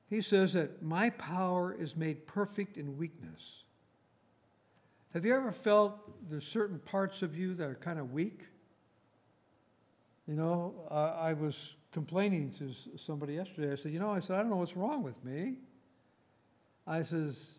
He 0.09 0.21
says 0.21 0.53
that 0.53 0.83
my 0.83 1.11
power 1.11 1.75
is 1.75 1.97
made 1.97 2.27
perfect 2.27 2.77
in 2.77 2.97
weakness. 2.97 3.65
Have 5.15 5.25
you 5.25 5.35
ever 5.35 5.53
felt 5.53 5.99
there's 6.29 6.47
certain 6.47 6.79
parts 6.79 7.23
of 7.23 7.37
you 7.37 7.55
that 7.55 7.69
are 7.69 7.75
kind 7.75 7.99
of 7.99 8.13
weak? 8.13 8.43
You 10.27 10.35
know, 10.35 10.75
uh, 10.91 11.17
I 11.19 11.33
was 11.33 11.75
complaining 11.93 12.53
to 12.59 12.99
somebody 12.99 13.35
yesterday. 13.35 13.73
I 13.73 13.77
said, 13.77 13.93
You 13.93 14.01
know, 14.01 14.11
I 14.11 14.21
said, 14.21 14.37
I 14.37 14.41
don't 14.41 14.51
know 14.51 14.57
what's 14.57 14.77
wrong 14.77 15.03
with 15.03 15.25
me. 15.25 15.55
I 16.87 17.03
says, 17.03 17.59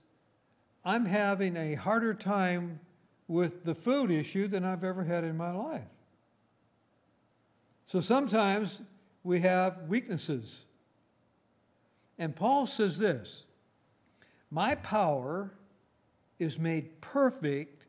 I'm 0.86 1.06
having 1.06 1.58
a 1.58 1.76
harder 1.76 2.14
time 2.14 2.80
with 3.28 3.66
the 3.66 3.76
food 3.76 4.10
issue 4.12 4.48
than 4.48 4.64
I've 4.64 4.84
ever 4.84 5.04
had 5.04 5.24
in 5.24 5.36
my 5.36 5.52
life. 5.52 5.82
So 7.86 8.00
sometimes 8.00 8.82
we 9.24 9.42
have 9.42 9.84
weaknesses. 9.88 10.66
And 12.18 12.36
Paul 12.36 12.68
says 12.68 12.98
this 12.98 13.44
My 14.50 14.76
power 14.76 15.54
is 16.40 16.58
made 16.58 17.02
perfect 17.02 17.86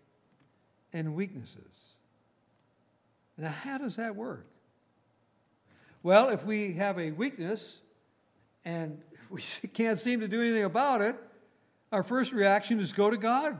in 0.92 1.14
weaknesses. 1.14 1.94
Now, 3.36 3.50
how 3.50 3.78
does 3.78 3.96
that 3.96 4.16
work? 4.16 4.46
Well, 6.02 6.30
if 6.30 6.44
we 6.44 6.72
have 6.74 6.98
a 6.98 7.10
weakness 7.10 7.80
and 8.64 9.00
we 9.30 9.42
can't 9.72 9.98
seem 9.98 10.20
to 10.20 10.28
do 10.28 10.40
anything 10.40 10.64
about 10.64 11.00
it, 11.02 11.16
our 11.92 12.02
first 12.02 12.32
reaction 12.32 12.80
is 12.80 12.92
go 12.92 13.10
to 13.10 13.16
God 13.16 13.56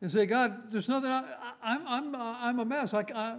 and 0.00 0.10
say, 0.10 0.26
God, 0.26 0.70
there's 0.72 0.88
nothing, 0.88 1.10
I, 1.10 1.20
am 1.20 1.24
I'm, 1.62 1.86
I'm, 1.86 2.14
uh, 2.14 2.36
I'm 2.40 2.58
a 2.60 2.64
mess. 2.64 2.94
I, 2.94 3.04
I, 3.14 3.36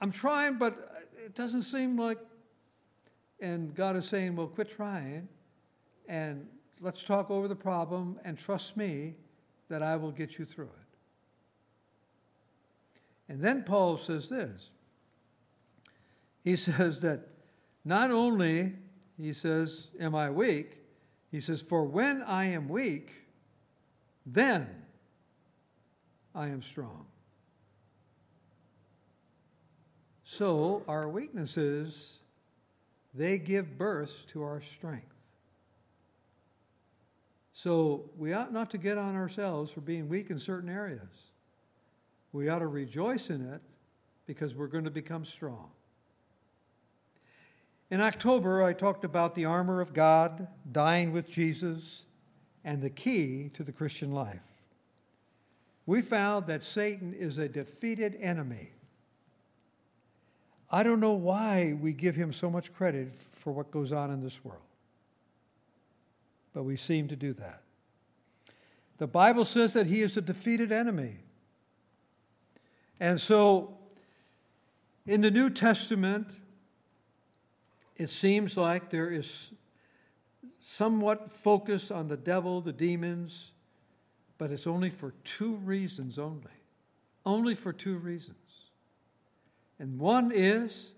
I'm 0.00 0.12
trying, 0.12 0.58
but 0.58 1.06
it 1.24 1.34
doesn't 1.34 1.62
seem 1.62 1.98
like, 1.98 2.18
and 3.40 3.74
God 3.74 3.96
is 3.96 4.06
saying, 4.06 4.36
well, 4.36 4.46
quit 4.46 4.70
trying 4.70 5.28
and 6.08 6.46
let's 6.80 7.02
talk 7.02 7.30
over 7.30 7.48
the 7.48 7.56
problem 7.56 8.18
and 8.24 8.38
trust 8.38 8.76
me 8.76 9.14
that 9.68 9.82
I 9.82 9.96
will 9.96 10.12
get 10.12 10.38
you 10.38 10.44
through 10.44 10.64
it. 10.64 10.86
And 13.28 13.40
then 13.40 13.64
Paul 13.64 13.98
says 13.98 14.28
this 14.28 14.70
he 16.44 16.56
says 16.56 17.00
that 17.00 17.28
not 17.84 18.10
only, 18.10 18.72
he 19.16 19.32
says, 19.32 19.88
am 19.98 20.14
I 20.14 20.30
weak, 20.30 20.78
he 21.30 21.40
says, 21.40 21.60
for 21.60 21.84
when 21.84 22.22
I 22.22 22.46
am 22.46 22.68
weak, 22.68 23.12
then 24.24 24.68
I 26.34 26.48
am 26.48 26.62
strong. 26.62 27.06
So 30.24 30.82
our 30.86 31.08
weaknesses, 31.08 32.18
they 33.14 33.38
give 33.38 33.78
birth 33.78 34.26
to 34.28 34.42
our 34.42 34.60
strength. 34.60 35.15
So 37.58 38.10
we 38.18 38.34
ought 38.34 38.52
not 38.52 38.70
to 38.72 38.78
get 38.78 38.98
on 38.98 39.16
ourselves 39.16 39.72
for 39.72 39.80
being 39.80 40.10
weak 40.10 40.28
in 40.28 40.38
certain 40.38 40.68
areas. 40.68 41.32
We 42.30 42.50
ought 42.50 42.58
to 42.58 42.66
rejoice 42.66 43.30
in 43.30 43.40
it 43.50 43.62
because 44.26 44.54
we're 44.54 44.66
going 44.66 44.84
to 44.84 44.90
become 44.90 45.24
strong. 45.24 45.70
In 47.90 48.02
October, 48.02 48.62
I 48.62 48.74
talked 48.74 49.04
about 49.04 49.34
the 49.34 49.46
armor 49.46 49.80
of 49.80 49.94
God, 49.94 50.48
dying 50.70 51.12
with 51.12 51.30
Jesus, 51.30 52.02
and 52.62 52.82
the 52.82 52.90
key 52.90 53.50
to 53.54 53.62
the 53.62 53.72
Christian 53.72 54.12
life. 54.12 54.42
We 55.86 56.02
found 56.02 56.48
that 56.48 56.62
Satan 56.62 57.14
is 57.14 57.38
a 57.38 57.48
defeated 57.48 58.18
enemy. 58.20 58.72
I 60.70 60.82
don't 60.82 61.00
know 61.00 61.14
why 61.14 61.74
we 61.80 61.94
give 61.94 62.16
him 62.16 62.34
so 62.34 62.50
much 62.50 62.74
credit 62.74 63.14
for 63.32 63.54
what 63.54 63.70
goes 63.70 63.92
on 63.92 64.10
in 64.10 64.22
this 64.22 64.44
world, 64.44 64.60
but 66.56 66.62
we 66.62 66.74
seem 66.74 67.06
to 67.06 67.16
do 67.16 67.34
that. 67.34 67.60
The 68.96 69.06
Bible 69.06 69.44
says 69.44 69.74
that 69.74 69.86
he 69.86 70.00
is 70.00 70.16
a 70.16 70.22
defeated 70.22 70.72
enemy. 70.72 71.18
And 72.98 73.20
so, 73.20 73.76
in 75.06 75.20
the 75.20 75.30
New 75.30 75.50
Testament, 75.50 76.28
it 77.96 78.08
seems 78.08 78.56
like 78.56 78.88
there 78.88 79.10
is 79.10 79.50
somewhat 80.62 81.30
focus 81.30 81.90
on 81.90 82.08
the 82.08 82.16
devil, 82.16 82.62
the 82.62 82.72
demons, 82.72 83.50
but 84.38 84.50
it's 84.50 84.66
only 84.66 84.88
for 84.88 85.12
two 85.24 85.56
reasons 85.56 86.18
only. 86.18 86.56
Only 87.26 87.54
for 87.54 87.74
two 87.74 87.98
reasons. 87.98 88.38
And 89.78 89.98
one 89.98 90.32
is 90.34 90.94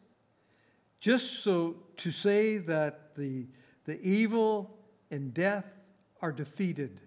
just 1.01 1.43
so 1.43 1.79
to 1.97 2.13
say 2.13 2.59
that 2.59 3.17
the, 3.17 3.49
the 3.87 4.01
evil 4.01 4.78
and 5.11 5.33
death 5.33 5.67
are 6.21 6.33
defeated, 6.33 7.01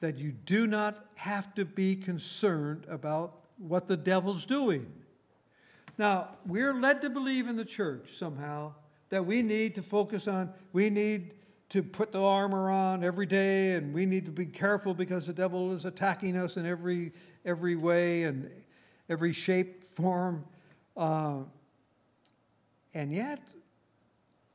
that 0.00 0.18
you 0.18 0.32
do 0.32 0.66
not 0.66 1.06
have 1.16 1.54
to 1.54 1.64
be 1.64 1.96
concerned 1.96 2.86
about 2.88 3.40
what 3.58 3.88
the 3.88 3.96
devil's 3.96 4.44
doing. 4.44 4.92
Now, 5.98 6.28
we're 6.46 6.74
led 6.74 7.00
to 7.02 7.10
believe 7.10 7.48
in 7.48 7.56
the 7.56 7.64
church 7.64 8.16
somehow 8.16 8.74
that 9.08 9.24
we 9.24 9.42
need 9.42 9.74
to 9.76 9.82
focus 9.82 10.28
on. 10.28 10.50
We 10.72 10.90
need 10.90 11.32
to 11.70 11.82
put 11.82 12.12
the 12.12 12.22
armor 12.22 12.70
on 12.70 13.02
every 13.02 13.26
day, 13.26 13.72
and 13.72 13.94
we 13.94 14.06
need 14.06 14.24
to 14.26 14.30
be 14.30 14.46
careful 14.46 14.94
because 14.94 15.26
the 15.26 15.32
devil 15.32 15.72
is 15.72 15.84
attacking 15.84 16.36
us 16.36 16.56
in 16.56 16.66
every, 16.66 17.12
every 17.44 17.76
way 17.76 18.24
and 18.24 18.50
every 19.08 19.32
shape, 19.32 19.82
form. 19.82 20.44
Uh, 20.96 21.40
and 22.94 23.12
yet, 23.12 23.40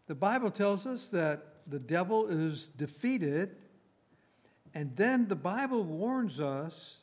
the 0.07 0.15
Bible 0.15 0.51
tells 0.51 0.85
us 0.85 1.07
that 1.07 1.50
the 1.71 1.79
devil 1.79 2.27
is 2.27 2.67
defeated, 2.77 3.55
and 4.73 4.95
then 4.95 5.27
the 5.27 5.35
Bible 5.35 5.83
warns 5.83 6.39
us 6.39 6.97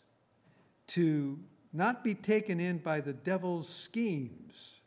to 0.88 1.38
not 1.72 2.04
be 2.04 2.14
taken 2.14 2.60
in 2.60 2.78
by 2.78 3.00
the 3.00 3.12
devil's 3.12 3.68
schemes. 3.68 4.80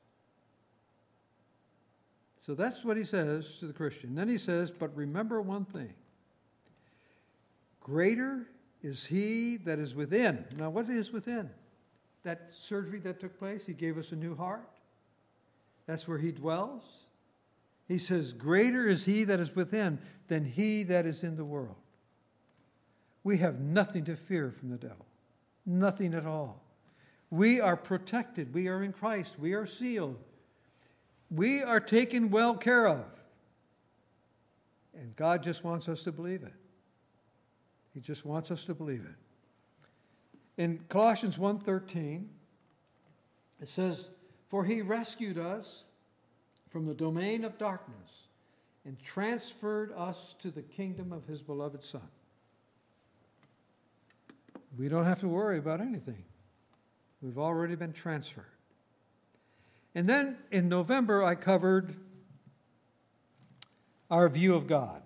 So 2.38 2.56
that's 2.56 2.84
what 2.84 2.98
he 2.98 3.04
says 3.04 3.58
to 3.60 3.68
the 3.68 3.74
Christian. 3.74 4.16
Then 4.16 4.30
he 4.30 4.38
says, 4.38 4.72
But 4.72 4.96
remember 4.96 5.42
one 5.42 5.66
thing 5.66 5.94
greater 7.80 8.48
is 8.84 9.06
he 9.06 9.58
that 9.58 9.80
is 9.80 9.96
within. 9.96 10.46
Now, 10.58 10.70
what 10.70 10.90
is 10.90 11.12
within? 11.12 11.50
That 12.24 12.50
surgery 12.52 13.00
that 13.00 13.20
took 13.20 13.38
place, 13.40 13.66
he 13.66 13.74
gave 13.74 13.98
us 13.98 14.12
a 14.12 14.16
new 14.16 14.36
heart. 14.36 14.70
That's 15.88 16.08
where 16.08 16.20
he 16.20 16.32
dwells. 16.32 16.84
He 17.88 17.98
says, 17.98 18.34
Greater 18.34 18.88
is 18.88 19.06
he 19.06 19.24
that 19.26 19.40
is 19.40 19.56
within 19.56 20.00
than 20.28 20.46
he 20.46 20.84
that 20.84 21.06
is 21.06 21.24
in 21.24 21.36
the 21.36 21.46
world. 21.46 21.76
We 23.24 23.38
have 23.38 23.60
nothing 23.60 24.06
to 24.06 24.16
fear 24.16 24.52
from 24.52 24.70
the 24.70 24.78
devil, 24.78 25.06
nothing 25.66 26.14
at 26.14 26.26
all. 26.26 26.64
We 27.30 27.60
are 27.60 27.78
protected. 27.78 28.54
We 28.54 28.68
are 28.68 28.84
in 28.84 28.94
Christ. 28.94 29.40
We 29.40 29.54
are 29.54 29.66
sealed 29.66 30.18
we 31.32 31.64
are 31.64 31.80
taken 31.80 32.30
well 32.30 32.56
care 32.56 32.88
of. 32.88 33.06
And 34.94 35.16
God 35.16 35.42
just 35.42 35.64
wants 35.64 35.88
us 35.88 36.04
to 36.04 36.12
believe 36.12 36.44
it. 36.44 36.54
He 37.94 38.02
just 38.02 38.26
wants 38.26 38.52
us 38.52 38.66
to 38.66 38.76
believe 38.76 39.06
it. 39.06 40.62
In 40.62 40.80
Colossians 40.90 41.40
1:13, 41.40 42.30
it 43.60 43.68
says, 43.68 44.12
"For 44.50 44.66
he 44.66 44.82
rescued 44.82 45.38
us 45.38 45.86
from 46.72 46.86
the 46.86 46.94
domain 46.94 47.44
of 47.44 47.58
darkness 47.58 48.28
and 48.86 48.98
transferred 49.04 49.92
us 49.96 50.36
to 50.40 50.50
the 50.50 50.62
kingdom 50.62 51.12
of 51.12 51.26
his 51.28 51.42
beloved 51.42 51.84
Son. 51.84 52.02
We 54.80 54.88
don't 54.88 55.06
have 55.06 55.20
to 55.20 55.28
worry 55.28 55.58
about 55.58 55.82
anything. 55.82 56.24
We've 57.22 57.38
already 57.38 57.76
been 57.76 57.94
transferred. 57.94 58.46
And 59.94 60.08
then 60.08 60.38
in 60.50 60.70
November, 60.70 61.24
I 61.24 61.36
covered 61.36 61.94
our 64.10 64.30
view 64.30 64.56
of 64.56 64.66
God. 64.66 65.04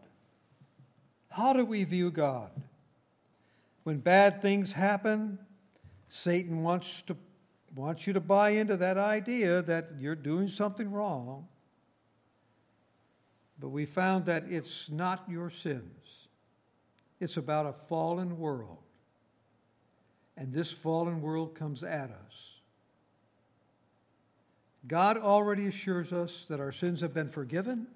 How 1.29 1.51
do 1.51 1.65
we 1.65 1.83
view 1.83 2.11
God? 2.11 2.51
When 3.83 3.97
bad 3.97 4.41
things 4.41 4.73
happen, 4.73 5.39
Satan 6.07 6.63
wants, 6.63 7.01
to, 7.03 7.17
wants 7.75 8.05
you 8.07 8.13
to 8.13 8.21
buy 8.21 8.51
into 8.51 8.77
that 8.77 8.97
idea 8.97 9.63
that 9.63 9.89
you're 9.99 10.15
doing 10.15 10.47
something 10.47 10.91
wrong. 10.91 11.47
But 13.59 13.69
we 13.69 13.85
found 13.85 14.25
that 14.25 14.45
it's 14.49 14.89
not 14.89 15.23
your 15.29 15.49
sins, 15.49 16.27
it's 17.19 17.37
about 17.37 17.65
a 17.65 17.73
fallen 17.73 18.37
world. 18.37 18.79
And 20.37 20.53
this 20.53 20.71
fallen 20.71 21.21
world 21.21 21.55
comes 21.55 21.81
at 21.81 22.09
us. 22.09 22.59
God 24.85 25.17
already 25.17 25.65
assures 25.67 26.11
us 26.11 26.45
that 26.49 26.59
our 26.59 26.73
sins 26.73 26.99
have 27.01 27.13
been 27.13 27.29
forgiven 27.29 27.87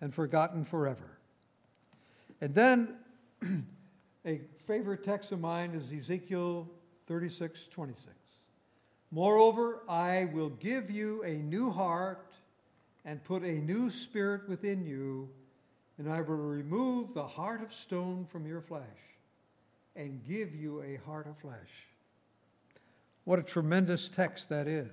and 0.00 0.14
forgotten 0.14 0.64
forever. 0.64 1.18
And 2.40 2.54
then 2.54 2.96
a 4.26 4.40
favorite 4.66 5.04
text 5.04 5.30
of 5.30 5.40
mine 5.40 5.74
is 5.74 5.92
Ezekiel 5.92 6.68
36 7.06 7.68
26. 7.68 8.08
Moreover, 9.10 9.82
I 9.88 10.30
will 10.32 10.48
give 10.48 10.90
you 10.90 11.22
a 11.22 11.34
new 11.34 11.70
heart 11.70 12.31
and 13.04 13.22
put 13.24 13.42
a 13.42 13.52
new 13.52 13.90
spirit 13.90 14.48
within 14.48 14.84
you, 14.84 15.28
and 15.98 16.10
I 16.10 16.20
will 16.20 16.36
remove 16.36 17.14
the 17.14 17.26
heart 17.26 17.62
of 17.62 17.72
stone 17.72 18.26
from 18.30 18.46
your 18.46 18.60
flesh 18.60 18.82
and 19.96 20.24
give 20.26 20.54
you 20.54 20.82
a 20.82 20.98
heart 21.04 21.26
of 21.26 21.36
flesh. 21.38 21.88
What 23.24 23.38
a 23.38 23.42
tremendous 23.42 24.08
text 24.08 24.48
that 24.48 24.66
is. 24.66 24.90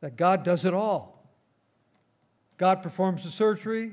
That 0.00 0.16
God 0.16 0.44
does 0.44 0.64
it 0.64 0.74
all. 0.74 1.16
God 2.58 2.82
performs 2.82 3.24
the 3.24 3.30
surgery, 3.30 3.92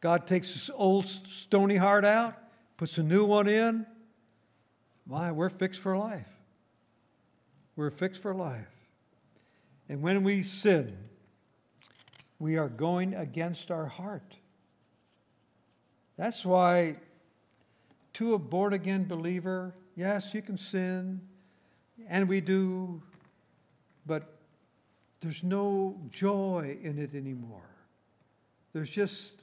God 0.00 0.26
takes 0.26 0.52
this 0.52 0.70
old 0.74 1.06
stony 1.06 1.76
heart 1.76 2.04
out, 2.04 2.34
puts 2.76 2.98
a 2.98 3.02
new 3.02 3.24
one 3.24 3.46
in. 3.46 3.86
My, 5.06 5.30
we're 5.30 5.50
fixed 5.50 5.80
for 5.80 5.96
life. 5.96 6.28
We're 7.76 7.90
fixed 7.90 8.22
for 8.22 8.34
life. 8.34 8.68
And 9.88 10.02
when 10.02 10.22
we 10.24 10.42
sin, 10.42 10.96
we 12.42 12.58
are 12.58 12.68
going 12.68 13.14
against 13.14 13.70
our 13.70 13.86
heart. 13.86 14.36
That's 16.16 16.44
why, 16.44 16.96
to 18.14 18.34
a 18.34 18.38
born 18.38 18.72
again 18.72 19.04
believer, 19.04 19.76
yes, 19.94 20.34
you 20.34 20.42
can 20.42 20.58
sin, 20.58 21.20
and 22.08 22.28
we 22.28 22.40
do, 22.40 23.00
but 24.06 24.40
there's 25.20 25.44
no 25.44 26.00
joy 26.10 26.78
in 26.82 26.98
it 26.98 27.14
anymore. 27.14 27.70
There's 28.72 28.90
just 28.90 29.42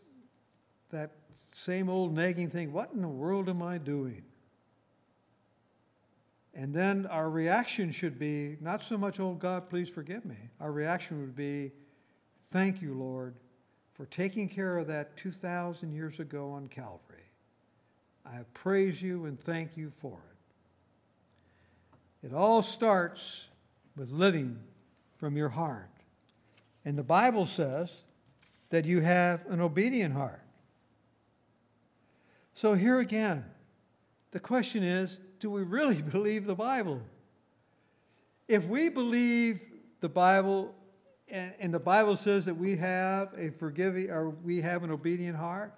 that 0.89 1.11
same 1.53 1.89
old 1.89 2.13
nagging 2.13 2.49
thing 2.49 2.73
what 2.73 2.91
in 2.91 3.01
the 3.01 3.07
world 3.07 3.47
am 3.47 3.63
I 3.63 3.77
doing? 3.77 4.23
And 6.53 6.73
then 6.73 7.05
our 7.05 7.29
reaction 7.29 7.93
should 7.93 8.19
be 8.19 8.57
not 8.59 8.83
so 8.83 8.97
much, 8.97 9.21
oh 9.21 9.35
God, 9.35 9.69
please 9.69 9.87
forgive 9.87 10.25
me. 10.25 10.49
Our 10.59 10.73
reaction 10.73 11.21
would 11.21 11.35
be, 11.37 11.71
Thank 12.51 12.81
you, 12.81 12.93
Lord, 12.95 13.35
for 13.93 14.05
taking 14.05 14.49
care 14.49 14.77
of 14.77 14.87
that 14.87 15.15
2,000 15.17 15.93
years 15.93 16.19
ago 16.19 16.51
on 16.51 16.67
Calvary. 16.67 17.29
I 18.25 18.39
praise 18.53 19.01
you 19.01 19.25
and 19.25 19.39
thank 19.39 19.77
you 19.77 19.91
for 20.01 20.17
it. 22.23 22.27
It 22.27 22.33
all 22.33 22.61
starts 22.61 23.45
with 23.95 24.09
living 24.09 24.59
from 25.17 25.37
your 25.37 25.49
heart. 25.49 25.89
And 26.83 26.97
the 26.97 27.03
Bible 27.03 27.45
says 27.45 27.93
that 28.69 28.85
you 28.85 29.01
have 29.01 29.45
an 29.47 29.61
obedient 29.61 30.13
heart. 30.15 30.41
So 32.53 32.73
here 32.73 32.99
again, 32.99 33.45
the 34.31 34.39
question 34.39 34.83
is 34.83 35.19
do 35.39 35.51
we 35.51 35.61
really 35.61 36.01
believe 36.01 36.45
the 36.45 36.55
Bible? 36.55 37.01
If 38.47 38.65
we 38.65 38.89
believe 38.89 39.61
the 39.99 40.09
Bible 40.09 40.73
and, 41.31 41.53
and 41.59 41.73
the 41.73 41.79
Bible 41.79 42.15
says 42.15 42.45
that 42.45 42.55
we 42.55 42.75
have 42.77 43.33
a 43.37 43.49
forgiving 43.49 44.09
or 44.09 44.29
we 44.29 44.61
have 44.61 44.83
an 44.83 44.91
obedient 44.91 45.37
heart, 45.37 45.73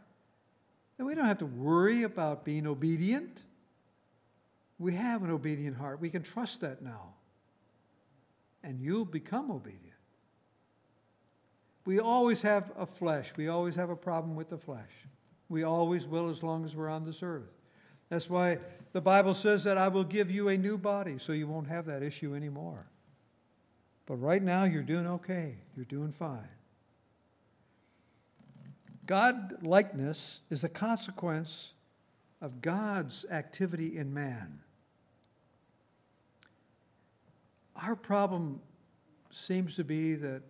then 0.97 1.05
we 1.07 1.15
don't 1.15 1.25
have 1.25 1.39
to 1.39 1.45
worry 1.45 2.03
about 2.03 2.45
being 2.45 2.67
obedient. 2.67 3.41
We 4.79 4.93
have 4.95 5.23
an 5.23 5.31
obedient 5.31 5.77
heart. 5.77 5.99
We 5.99 6.09
can 6.09 6.23
trust 6.23 6.61
that 6.61 6.81
now. 6.81 7.13
And 8.63 8.79
you'll 8.79 9.05
become 9.05 9.51
obedient. 9.51 9.91
We 11.85 11.99
always 11.99 12.43
have 12.43 12.71
a 12.77 12.85
flesh. 12.85 13.33
We 13.35 13.47
always 13.47 13.75
have 13.75 13.89
a 13.89 13.95
problem 13.95 14.35
with 14.35 14.49
the 14.49 14.57
flesh. 14.57 15.07
We 15.49 15.63
always 15.63 16.05
will 16.05 16.29
as 16.29 16.43
long 16.43 16.63
as 16.63 16.75
we're 16.75 16.89
on 16.89 17.03
this 17.03 17.23
earth. 17.23 17.57
That's 18.09 18.29
why 18.29 18.59
the 18.93 19.01
Bible 19.01 19.33
says 19.33 19.63
that 19.63 19.77
I 19.77 19.87
will 19.87 20.03
give 20.03 20.29
you 20.29 20.49
a 20.49 20.57
new 20.57 20.77
body 20.77 21.17
so 21.17 21.33
you 21.33 21.47
won't 21.47 21.67
have 21.67 21.85
that 21.85 22.03
issue 22.03 22.35
anymore. 22.35 22.87
But 24.05 24.15
right 24.15 24.41
now, 24.41 24.63
you're 24.63 24.83
doing 24.83 25.07
okay. 25.07 25.55
You're 25.75 25.85
doing 25.85 26.11
fine. 26.11 26.49
God 29.05 29.57
likeness 29.61 30.41
is 30.49 30.63
a 30.63 30.69
consequence 30.69 31.73
of 32.41 32.61
God's 32.61 33.25
activity 33.29 33.97
in 33.97 34.13
man. 34.13 34.59
Our 37.75 37.95
problem 37.95 38.61
seems 39.31 39.75
to 39.75 39.83
be 39.83 40.15
that, 40.15 40.43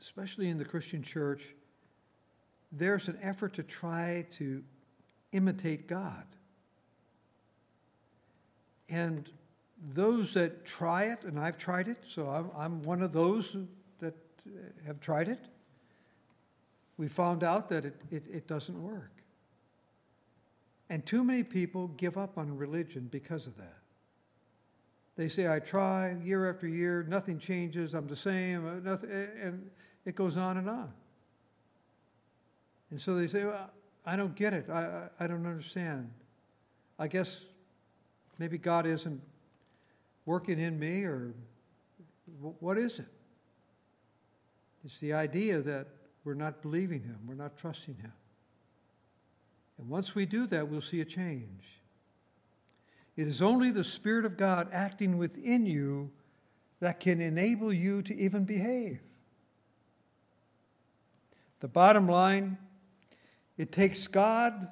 especially 0.00 0.48
in 0.48 0.58
the 0.58 0.64
Christian 0.64 1.02
church, 1.02 1.54
there's 2.70 3.08
an 3.08 3.18
effort 3.22 3.54
to 3.54 3.62
try 3.62 4.26
to 4.38 4.62
imitate 5.32 5.86
God. 5.86 6.24
And 8.88 9.30
those 9.90 10.34
that 10.34 10.64
try 10.64 11.04
it, 11.04 11.24
and 11.24 11.38
I've 11.38 11.58
tried 11.58 11.88
it, 11.88 11.98
so 12.08 12.28
I'm, 12.28 12.50
I'm 12.56 12.82
one 12.82 13.02
of 13.02 13.12
those 13.12 13.56
that 14.00 14.14
have 14.86 15.00
tried 15.00 15.28
it, 15.28 15.40
we 16.96 17.08
found 17.08 17.42
out 17.42 17.68
that 17.70 17.84
it, 17.84 17.96
it, 18.10 18.24
it 18.30 18.46
doesn't 18.46 18.80
work. 18.80 19.10
And 20.88 21.04
too 21.04 21.24
many 21.24 21.42
people 21.42 21.88
give 21.88 22.18
up 22.18 22.36
on 22.36 22.56
religion 22.56 23.08
because 23.10 23.46
of 23.46 23.56
that. 23.56 23.78
They 25.16 25.28
say, 25.28 25.52
I 25.52 25.58
try 25.58 26.16
year 26.22 26.48
after 26.48 26.68
year, 26.68 27.04
nothing 27.08 27.38
changes, 27.38 27.94
I'm 27.94 28.06
the 28.06 28.16
same, 28.16 28.66
uh, 28.66 28.74
nothing, 28.74 29.10
and 29.10 29.70
it 30.04 30.14
goes 30.14 30.36
on 30.36 30.58
and 30.58 30.68
on. 30.68 30.92
And 32.90 33.00
so 33.00 33.14
they 33.14 33.26
say, 33.26 33.44
well, 33.44 33.70
I 34.04 34.16
don't 34.16 34.34
get 34.34 34.52
it. 34.52 34.66
I, 34.68 34.80
I, 34.80 35.08
I 35.20 35.26
don't 35.26 35.46
understand. 35.46 36.10
I 36.98 37.08
guess 37.08 37.40
maybe 38.38 38.58
God 38.58 38.86
isn't 38.86 39.20
working 40.24 40.58
in 40.58 40.78
me, 40.78 41.04
or 41.04 41.34
what 42.60 42.78
is 42.78 42.98
it? 42.98 43.06
It's 44.84 44.98
the 44.98 45.12
idea 45.12 45.60
that 45.60 45.88
we're 46.24 46.34
not 46.34 46.62
believing 46.62 47.02
Him, 47.02 47.18
we're 47.26 47.34
not 47.34 47.56
trusting 47.56 47.96
Him. 47.96 48.12
And 49.78 49.88
once 49.88 50.14
we 50.14 50.26
do 50.26 50.46
that, 50.46 50.68
we'll 50.68 50.80
see 50.80 51.00
a 51.00 51.04
change. 51.04 51.64
It 53.16 53.26
is 53.26 53.42
only 53.42 53.70
the 53.70 53.84
Spirit 53.84 54.24
of 54.24 54.36
God 54.36 54.68
acting 54.72 55.18
within 55.18 55.66
you 55.66 56.10
that 56.80 56.98
can 56.98 57.20
enable 57.20 57.72
you 57.72 58.02
to 58.02 58.14
even 58.14 58.44
behave. 58.44 59.00
The 61.60 61.68
bottom 61.68 62.08
line 62.08 62.58
it 63.58 63.70
takes 63.70 64.06
God 64.06 64.68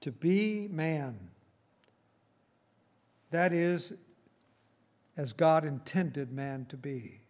to 0.00 0.12
be 0.12 0.68
man. 0.70 1.18
That 3.30 3.52
is, 3.52 3.94
as 5.16 5.32
God 5.32 5.64
intended 5.64 6.32
man 6.32 6.66
to 6.70 6.76
be. 6.76 7.20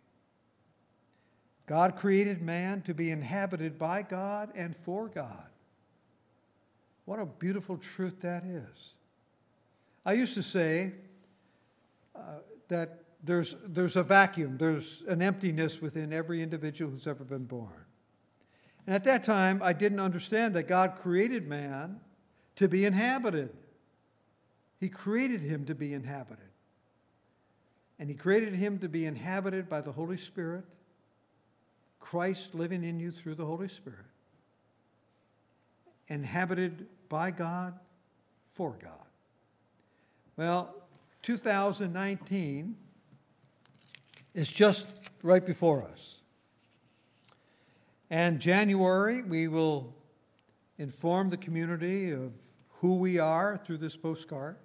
God 1.67 1.97
created 1.97 2.43
man 2.43 2.83
to 2.83 2.95
be 2.95 3.11
inhabited 3.11 3.79
by 3.79 4.03
God 4.03 4.51
and 4.55 4.77
for 4.77 5.09
God. 5.09 5.49
What 7.05 7.19
a 7.19 7.27
beautiful 7.27 7.77
truth 7.77 8.21
that 8.21 8.45
is. 8.45 8.95
I 10.05 10.13
used 10.13 10.35
to 10.35 10.43
say 10.43 10.93
uh, 12.15 12.41
that 12.69 13.05
there's, 13.23 13.57
there's 13.67 13.97
a 13.97 14.03
vacuum, 14.03 14.59
there's 14.59 15.03
an 15.09 15.23
emptiness 15.23 15.81
within 15.81 16.13
every 16.13 16.43
individual 16.43 16.91
who's 16.91 17.07
ever 17.07 17.25
been 17.25 17.45
born. 17.45 17.85
And 18.87 18.95
at 18.95 19.05
that 19.05 19.25
time, 19.25 19.63
I 19.63 19.73
didn't 19.73 20.01
understand 20.01 20.55
that 20.55 20.65
God 20.65 20.97
created 20.97 21.49
man 21.49 22.01
to 22.57 22.69
be 22.69 22.85
inhabited. 22.85 23.51
He 24.79 24.91
created 24.91 25.41
him 25.41 25.65
to 25.65 25.75
be 25.75 25.95
inhabited. 25.95 26.45
And 27.99 28.09
He 28.09 28.15
created 28.15 28.55
him 28.55 28.79
to 28.81 28.89
be 28.89 29.07
inhabited 29.07 29.69
by 29.69 29.81
the 29.81 29.93
Holy 29.93 30.17
Spirit, 30.17 30.65
Christ 32.01 32.55
living 32.55 32.85
in 32.85 32.99
you 33.01 33.11
through 33.11 33.37
the 33.37 33.47
Holy 33.47 33.69
Spirit, 33.69 34.07
inhabited 36.09 36.87
by 37.09 37.31
God, 37.31 37.79
for 38.55 38.77
God. 38.83 39.07
Well, 40.37 40.75
2019 41.23 42.77
is 44.35 44.49
just 44.49 44.87
right 45.23 45.45
before 45.45 45.83
us. 45.83 46.21
And 48.11 48.41
January, 48.41 49.23
we 49.23 49.49
will 49.49 49.95
inform 50.79 51.31
the 51.31 51.37
community 51.37 52.11
of 52.11 52.33
who 52.81 52.97
we 52.97 53.19
are 53.19 53.61
through 53.65 53.79
this 53.79 53.97
postcard. 53.97 54.57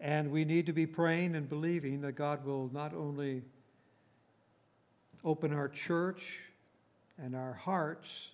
And 0.00 0.30
we 0.30 0.44
need 0.44 0.66
to 0.66 0.72
be 0.72 0.86
praying 0.86 1.34
and 1.34 1.48
believing 1.48 2.02
that 2.02 2.12
God 2.12 2.44
will 2.44 2.70
not 2.72 2.92
only 2.92 3.42
open 5.24 5.52
our 5.52 5.68
church 5.68 6.40
and 7.18 7.34
our 7.34 7.54
hearts, 7.54 8.30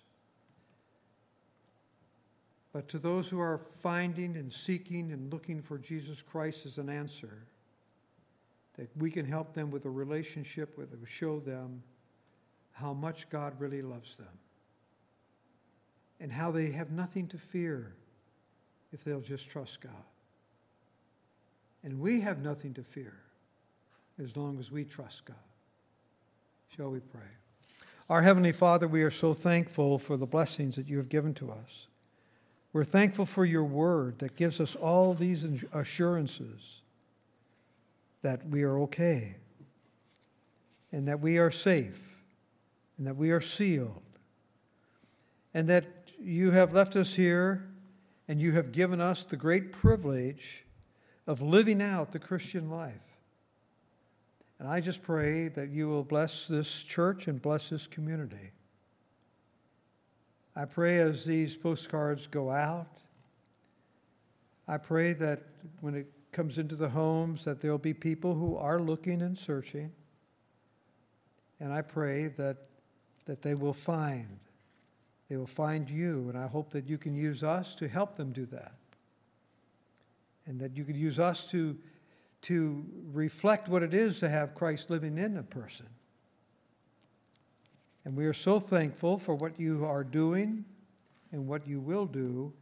but 2.73 2.87
to 2.89 2.97
those 2.97 3.29
who 3.29 3.39
are 3.39 3.59
finding 3.81 4.35
and 4.35 4.51
seeking 4.51 5.11
and 5.11 5.31
looking 5.31 5.61
for 5.61 5.77
Jesus 5.77 6.21
Christ 6.21 6.65
as 6.65 6.77
an 6.77 6.89
answer, 6.89 7.45
that 8.77 8.89
we 8.97 9.11
can 9.11 9.25
help 9.25 9.53
them 9.53 9.71
with 9.71 9.85
a 9.85 9.89
relationship 9.89 10.77
with 10.77 10.89
them, 10.91 11.05
show 11.05 11.39
them 11.39 11.83
how 12.73 12.93
much 12.93 13.29
God 13.29 13.53
really 13.59 13.83
loves 13.83 14.17
them 14.17 14.39
and 16.19 16.31
how 16.31 16.51
they 16.51 16.71
have 16.71 16.91
nothing 16.91 17.27
to 17.27 17.37
fear 17.37 17.93
if 18.91 19.03
they'll 19.03 19.21
just 19.21 19.49
trust 19.49 19.81
God. 19.81 19.91
And 21.83 21.99
we 21.99 22.21
have 22.21 22.39
nothing 22.41 22.73
to 22.75 22.83
fear 22.83 23.13
as 24.21 24.37
long 24.37 24.59
as 24.59 24.71
we 24.71 24.85
trust 24.85 25.25
God. 25.25 25.35
Shall 26.75 26.89
we 26.89 26.99
pray? 26.99 27.21
Our 28.09 28.21
Heavenly 28.21 28.51
Father, 28.51 28.87
we 28.87 29.03
are 29.03 29.11
so 29.11 29.33
thankful 29.33 29.97
for 29.97 30.17
the 30.17 30.25
blessings 30.25 30.75
that 30.75 30.87
you 30.87 30.97
have 30.97 31.09
given 31.09 31.33
to 31.35 31.51
us. 31.51 31.87
We're 32.71 32.83
thankful 32.83 33.25
for 33.25 33.45
your 33.45 33.63
word 33.63 34.19
that 34.19 34.35
gives 34.35 34.59
us 34.59 34.75
all 34.75 35.13
these 35.13 35.45
assurances 35.73 36.81
that 38.23 38.47
we 38.47 38.63
are 38.63 38.79
okay 38.79 39.35
and 40.91 41.07
that 41.07 41.19
we 41.19 41.37
are 41.37 41.51
safe 41.51 42.23
and 42.97 43.05
that 43.05 43.15
we 43.15 43.31
are 43.31 43.41
sealed 43.41 44.01
and 45.53 45.67
that 45.69 45.85
you 46.19 46.51
have 46.51 46.73
left 46.73 46.95
us 46.95 47.15
here 47.15 47.69
and 48.27 48.41
you 48.41 48.53
have 48.53 48.71
given 48.71 49.01
us 49.01 49.25
the 49.25 49.35
great 49.35 49.71
privilege 49.71 50.63
of 51.27 51.41
living 51.41 51.81
out 51.81 52.11
the 52.11 52.19
Christian 52.19 52.69
life. 52.69 53.17
And 54.59 54.67
I 54.67 54.81
just 54.81 55.01
pray 55.01 55.47
that 55.49 55.69
you 55.69 55.89
will 55.89 56.03
bless 56.03 56.45
this 56.45 56.83
church 56.83 57.27
and 57.27 57.41
bless 57.41 57.69
this 57.69 57.87
community. 57.87 58.51
I 60.55 60.65
pray 60.65 60.99
as 60.99 61.25
these 61.25 61.55
postcards 61.55 62.27
go 62.27 62.51
out, 62.51 62.87
I 64.67 64.77
pray 64.77 65.13
that 65.13 65.41
when 65.81 65.95
it 65.95 66.07
comes 66.31 66.57
into 66.57 66.75
the 66.75 66.89
homes 66.89 67.43
that 67.43 67.59
there'll 67.59 67.77
be 67.77 67.93
people 67.93 68.35
who 68.35 68.55
are 68.55 68.79
looking 68.79 69.21
and 69.21 69.37
searching. 69.37 69.91
And 71.59 71.73
I 71.73 71.81
pray 71.81 72.27
that, 72.29 72.57
that 73.25 73.41
they 73.41 73.55
will 73.55 73.73
find 73.73 74.39
they 75.33 75.37
will 75.37 75.47
find 75.47 75.89
you, 75.89 76.29
and 76.29 76.37
I 76.37 76.45
hope 76.45 76.69
that 76.73 76.87
you 76.87 76.99
can 76.99 77.15
use 77.15 77.41
us 77.43 77.73
to 77.75 77.87
help 77.87 78.17
them 78.17 78.33
do 78.33 78.45
that. 78.47 78.73
And 80.45 80.59
that 80.59 80.75
you 80.75 80.83
could 80.83 80.95
use 80.95 81.19
us 81.19 81.49
to, 81.51 81.77
to 82.43 82.85
reflect 83.11 83.69
what 83.69 83.83
it 83.83 83.93
is 83.93 84.19
to 84.19 84.29
have 84.29 84.55
Christ 84.55 84.89
living 84.89 85.17
in 85.17 85.37
a 85.37 85.43
person. 85.43 85.87
And 88.05 88.15
we 88.15 88.25
are 88.25 88.33
so 88.33 88.59
thankful 88.59 89.17
for 89.17 89.35
what 89.35 89.59
you 89.59 89.85
are 89.85 90.03
doing 90.03 90.65
and 91.31 91.47
what 91.47 91.67
you 91.67 91.79
will 91.79 92.05
do, 92.05 92.53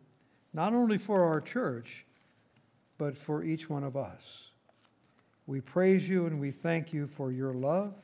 not 0.54 0.74
only 0.74 0.98
for 0.98 1.24
our 1.24 1.42
church, 1.42 2.06
but 2.98 3.18
for 3.18 3.44
each 3.44 3.70
one 3.70 3.84
of 3.84 3.98
us. 3.98 4.52
We 5.48 5.60
praise 5.60 6.08
you 6.08 6.28
and 6.28 6.40
we 6.40 6.52
thank 6.52 6.94
you 6.94 7.08
for 7.08 7.32
your 7.32 7.54
love 7.54 7.96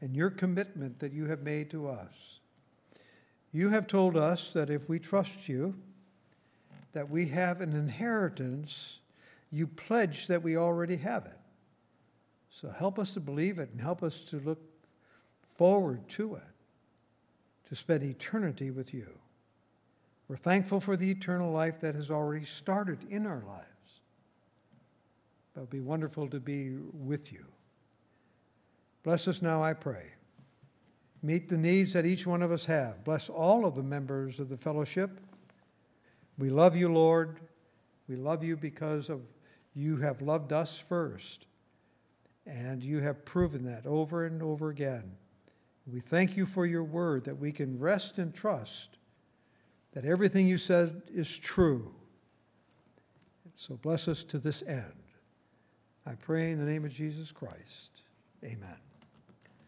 and 0.00 0.16
your 0.16 0.30
commitment 0.30 0.98
that 1.00 1.12
you 1.12 1.26
have 1.26 1.42
made 1.42 1.70
to 1.70 1.88
us. 1.88 2.40
You 3.52 3.68
have 3.68 3.86
told 3.86 4.16
us 4.16 4.50
that 4.54 4.70
if 4.70 4.88
we 4.88 4.98
trust 4.98 5.48
you, 5.48 5.74
that 6.92 7.10
we 7.10 7.26
have 7.26 7.60
an 7.60 7.72
inheritance. 7.72 8.98
You 9.52 9.66
pledge 9.66 10.26
that 10.28 10.42
we 10.42 10.56
already 10.56 10.96
have 10.96 11.26
it. 11.26 11.38
So 12.48 12.70
help 12.70 12.98
us 12.98 13.14
to 13.14 13.20
believe 13.20 13.58
it 13.58 13.70
and 13.70 13.80
help 13.80 14.02
us 14.02 14.24
to 14.24 14.40
look 14.40 14.60
forward 15.42 16.08
to 16.10 16.36
it, 16.36 16.42
to 17.68 17.76
spend 17.76 18.02
eternity 18.02 18.70
with 18.70 18.94
you. 18.94 19.18
We're 20.28 20.36
thankful 20.36 20.80
for 20.80 20.96
the 20.96 21.10
eternal 21.10 21.52
life 21.52 21.80
that 21.80 21.94
has 21.94 22.10
already 22.10 22.46
started 22.46 23.04
in 23.10 23.26
our 23.26 23.42
lives. 23.46 23.66
But 25.52 25.62
it'll 25.62 25.70
be 25.70 25.80
wonderful 25.80 26.28
to 26.28 26.40
be 26.40 26.70
with 26.92 27.32
you. 27.32 27.44
Bless 29.02 29.28
us 29.28 29.42
now, 29.42 29.62
I 29.62 29.74
pray. 29.74 30.12
Meet 31.22 31.48
the 31.48 31.58
needs 31.58 31.92
that 31.92 32.06
each 32.06 32.26
one 32.26 32.42
of 32.42 32.50
us 32.50 32.64
have. 32.64 33.04
Bless 33.04 33.28
all 33.28 33.66
of 33.66 33.74
the 33.74 33.82
members 33.82 34.40
of 34.40 34.48
the 34.48 34.56
fellowship. 34.56 35.20
We 36.38 36.48
love 36.48 36.74
you, 36.76 36.92
Lord. 36.92 37.40
We 38.08 38.16
love 38.16 38.42
you 38.42 38.56
because 38.56 39.08
of 39.08 39.20
you 39.74 39.96
have 39.98 40.22
loved 40.22 40.52
us 40.52 40.78
first. 40.78 41.46
And 42.46 42.82
you 42.82 42.98
have 43.00 43.24
proven 43.24 43.64
that 43.66 43.86
over 43.86 44.26
and 44.26 44.42
over 44.42 44.68
again. 44.68 45.12
We 45.86 46.00
thank 46.00 46.36
you 46.36 46.46
for 46.46 46.66
your 46.66 46.84
word 46.84 47.24
that 47.24 47.38
we 47.38 47.52
can 47.52 47.78
rest 47.78 48.18
and 48.18 48.34
trust 48.34 48.98
that 49.92 50.04
everything 50.04 50.46
you 50.46 50.58
said 50.58 51.02
is 51.14 51.36
true. 51.36 51.94
So 53.56 53.76
bless 53.76 54.08
us 54.08 54.24
to 54.24 54.38
this 54.38 54.62
end. 54.66 54.92
I 56.06 56.14
pray 56.14 56.50
in 56.50 56.58
the 56.58 56.70
name 56.70 56.84
of 56.84 56.92
Jesus 56.92 57.30
Christ. 57.30 57.90
Amen. 58.42 58.91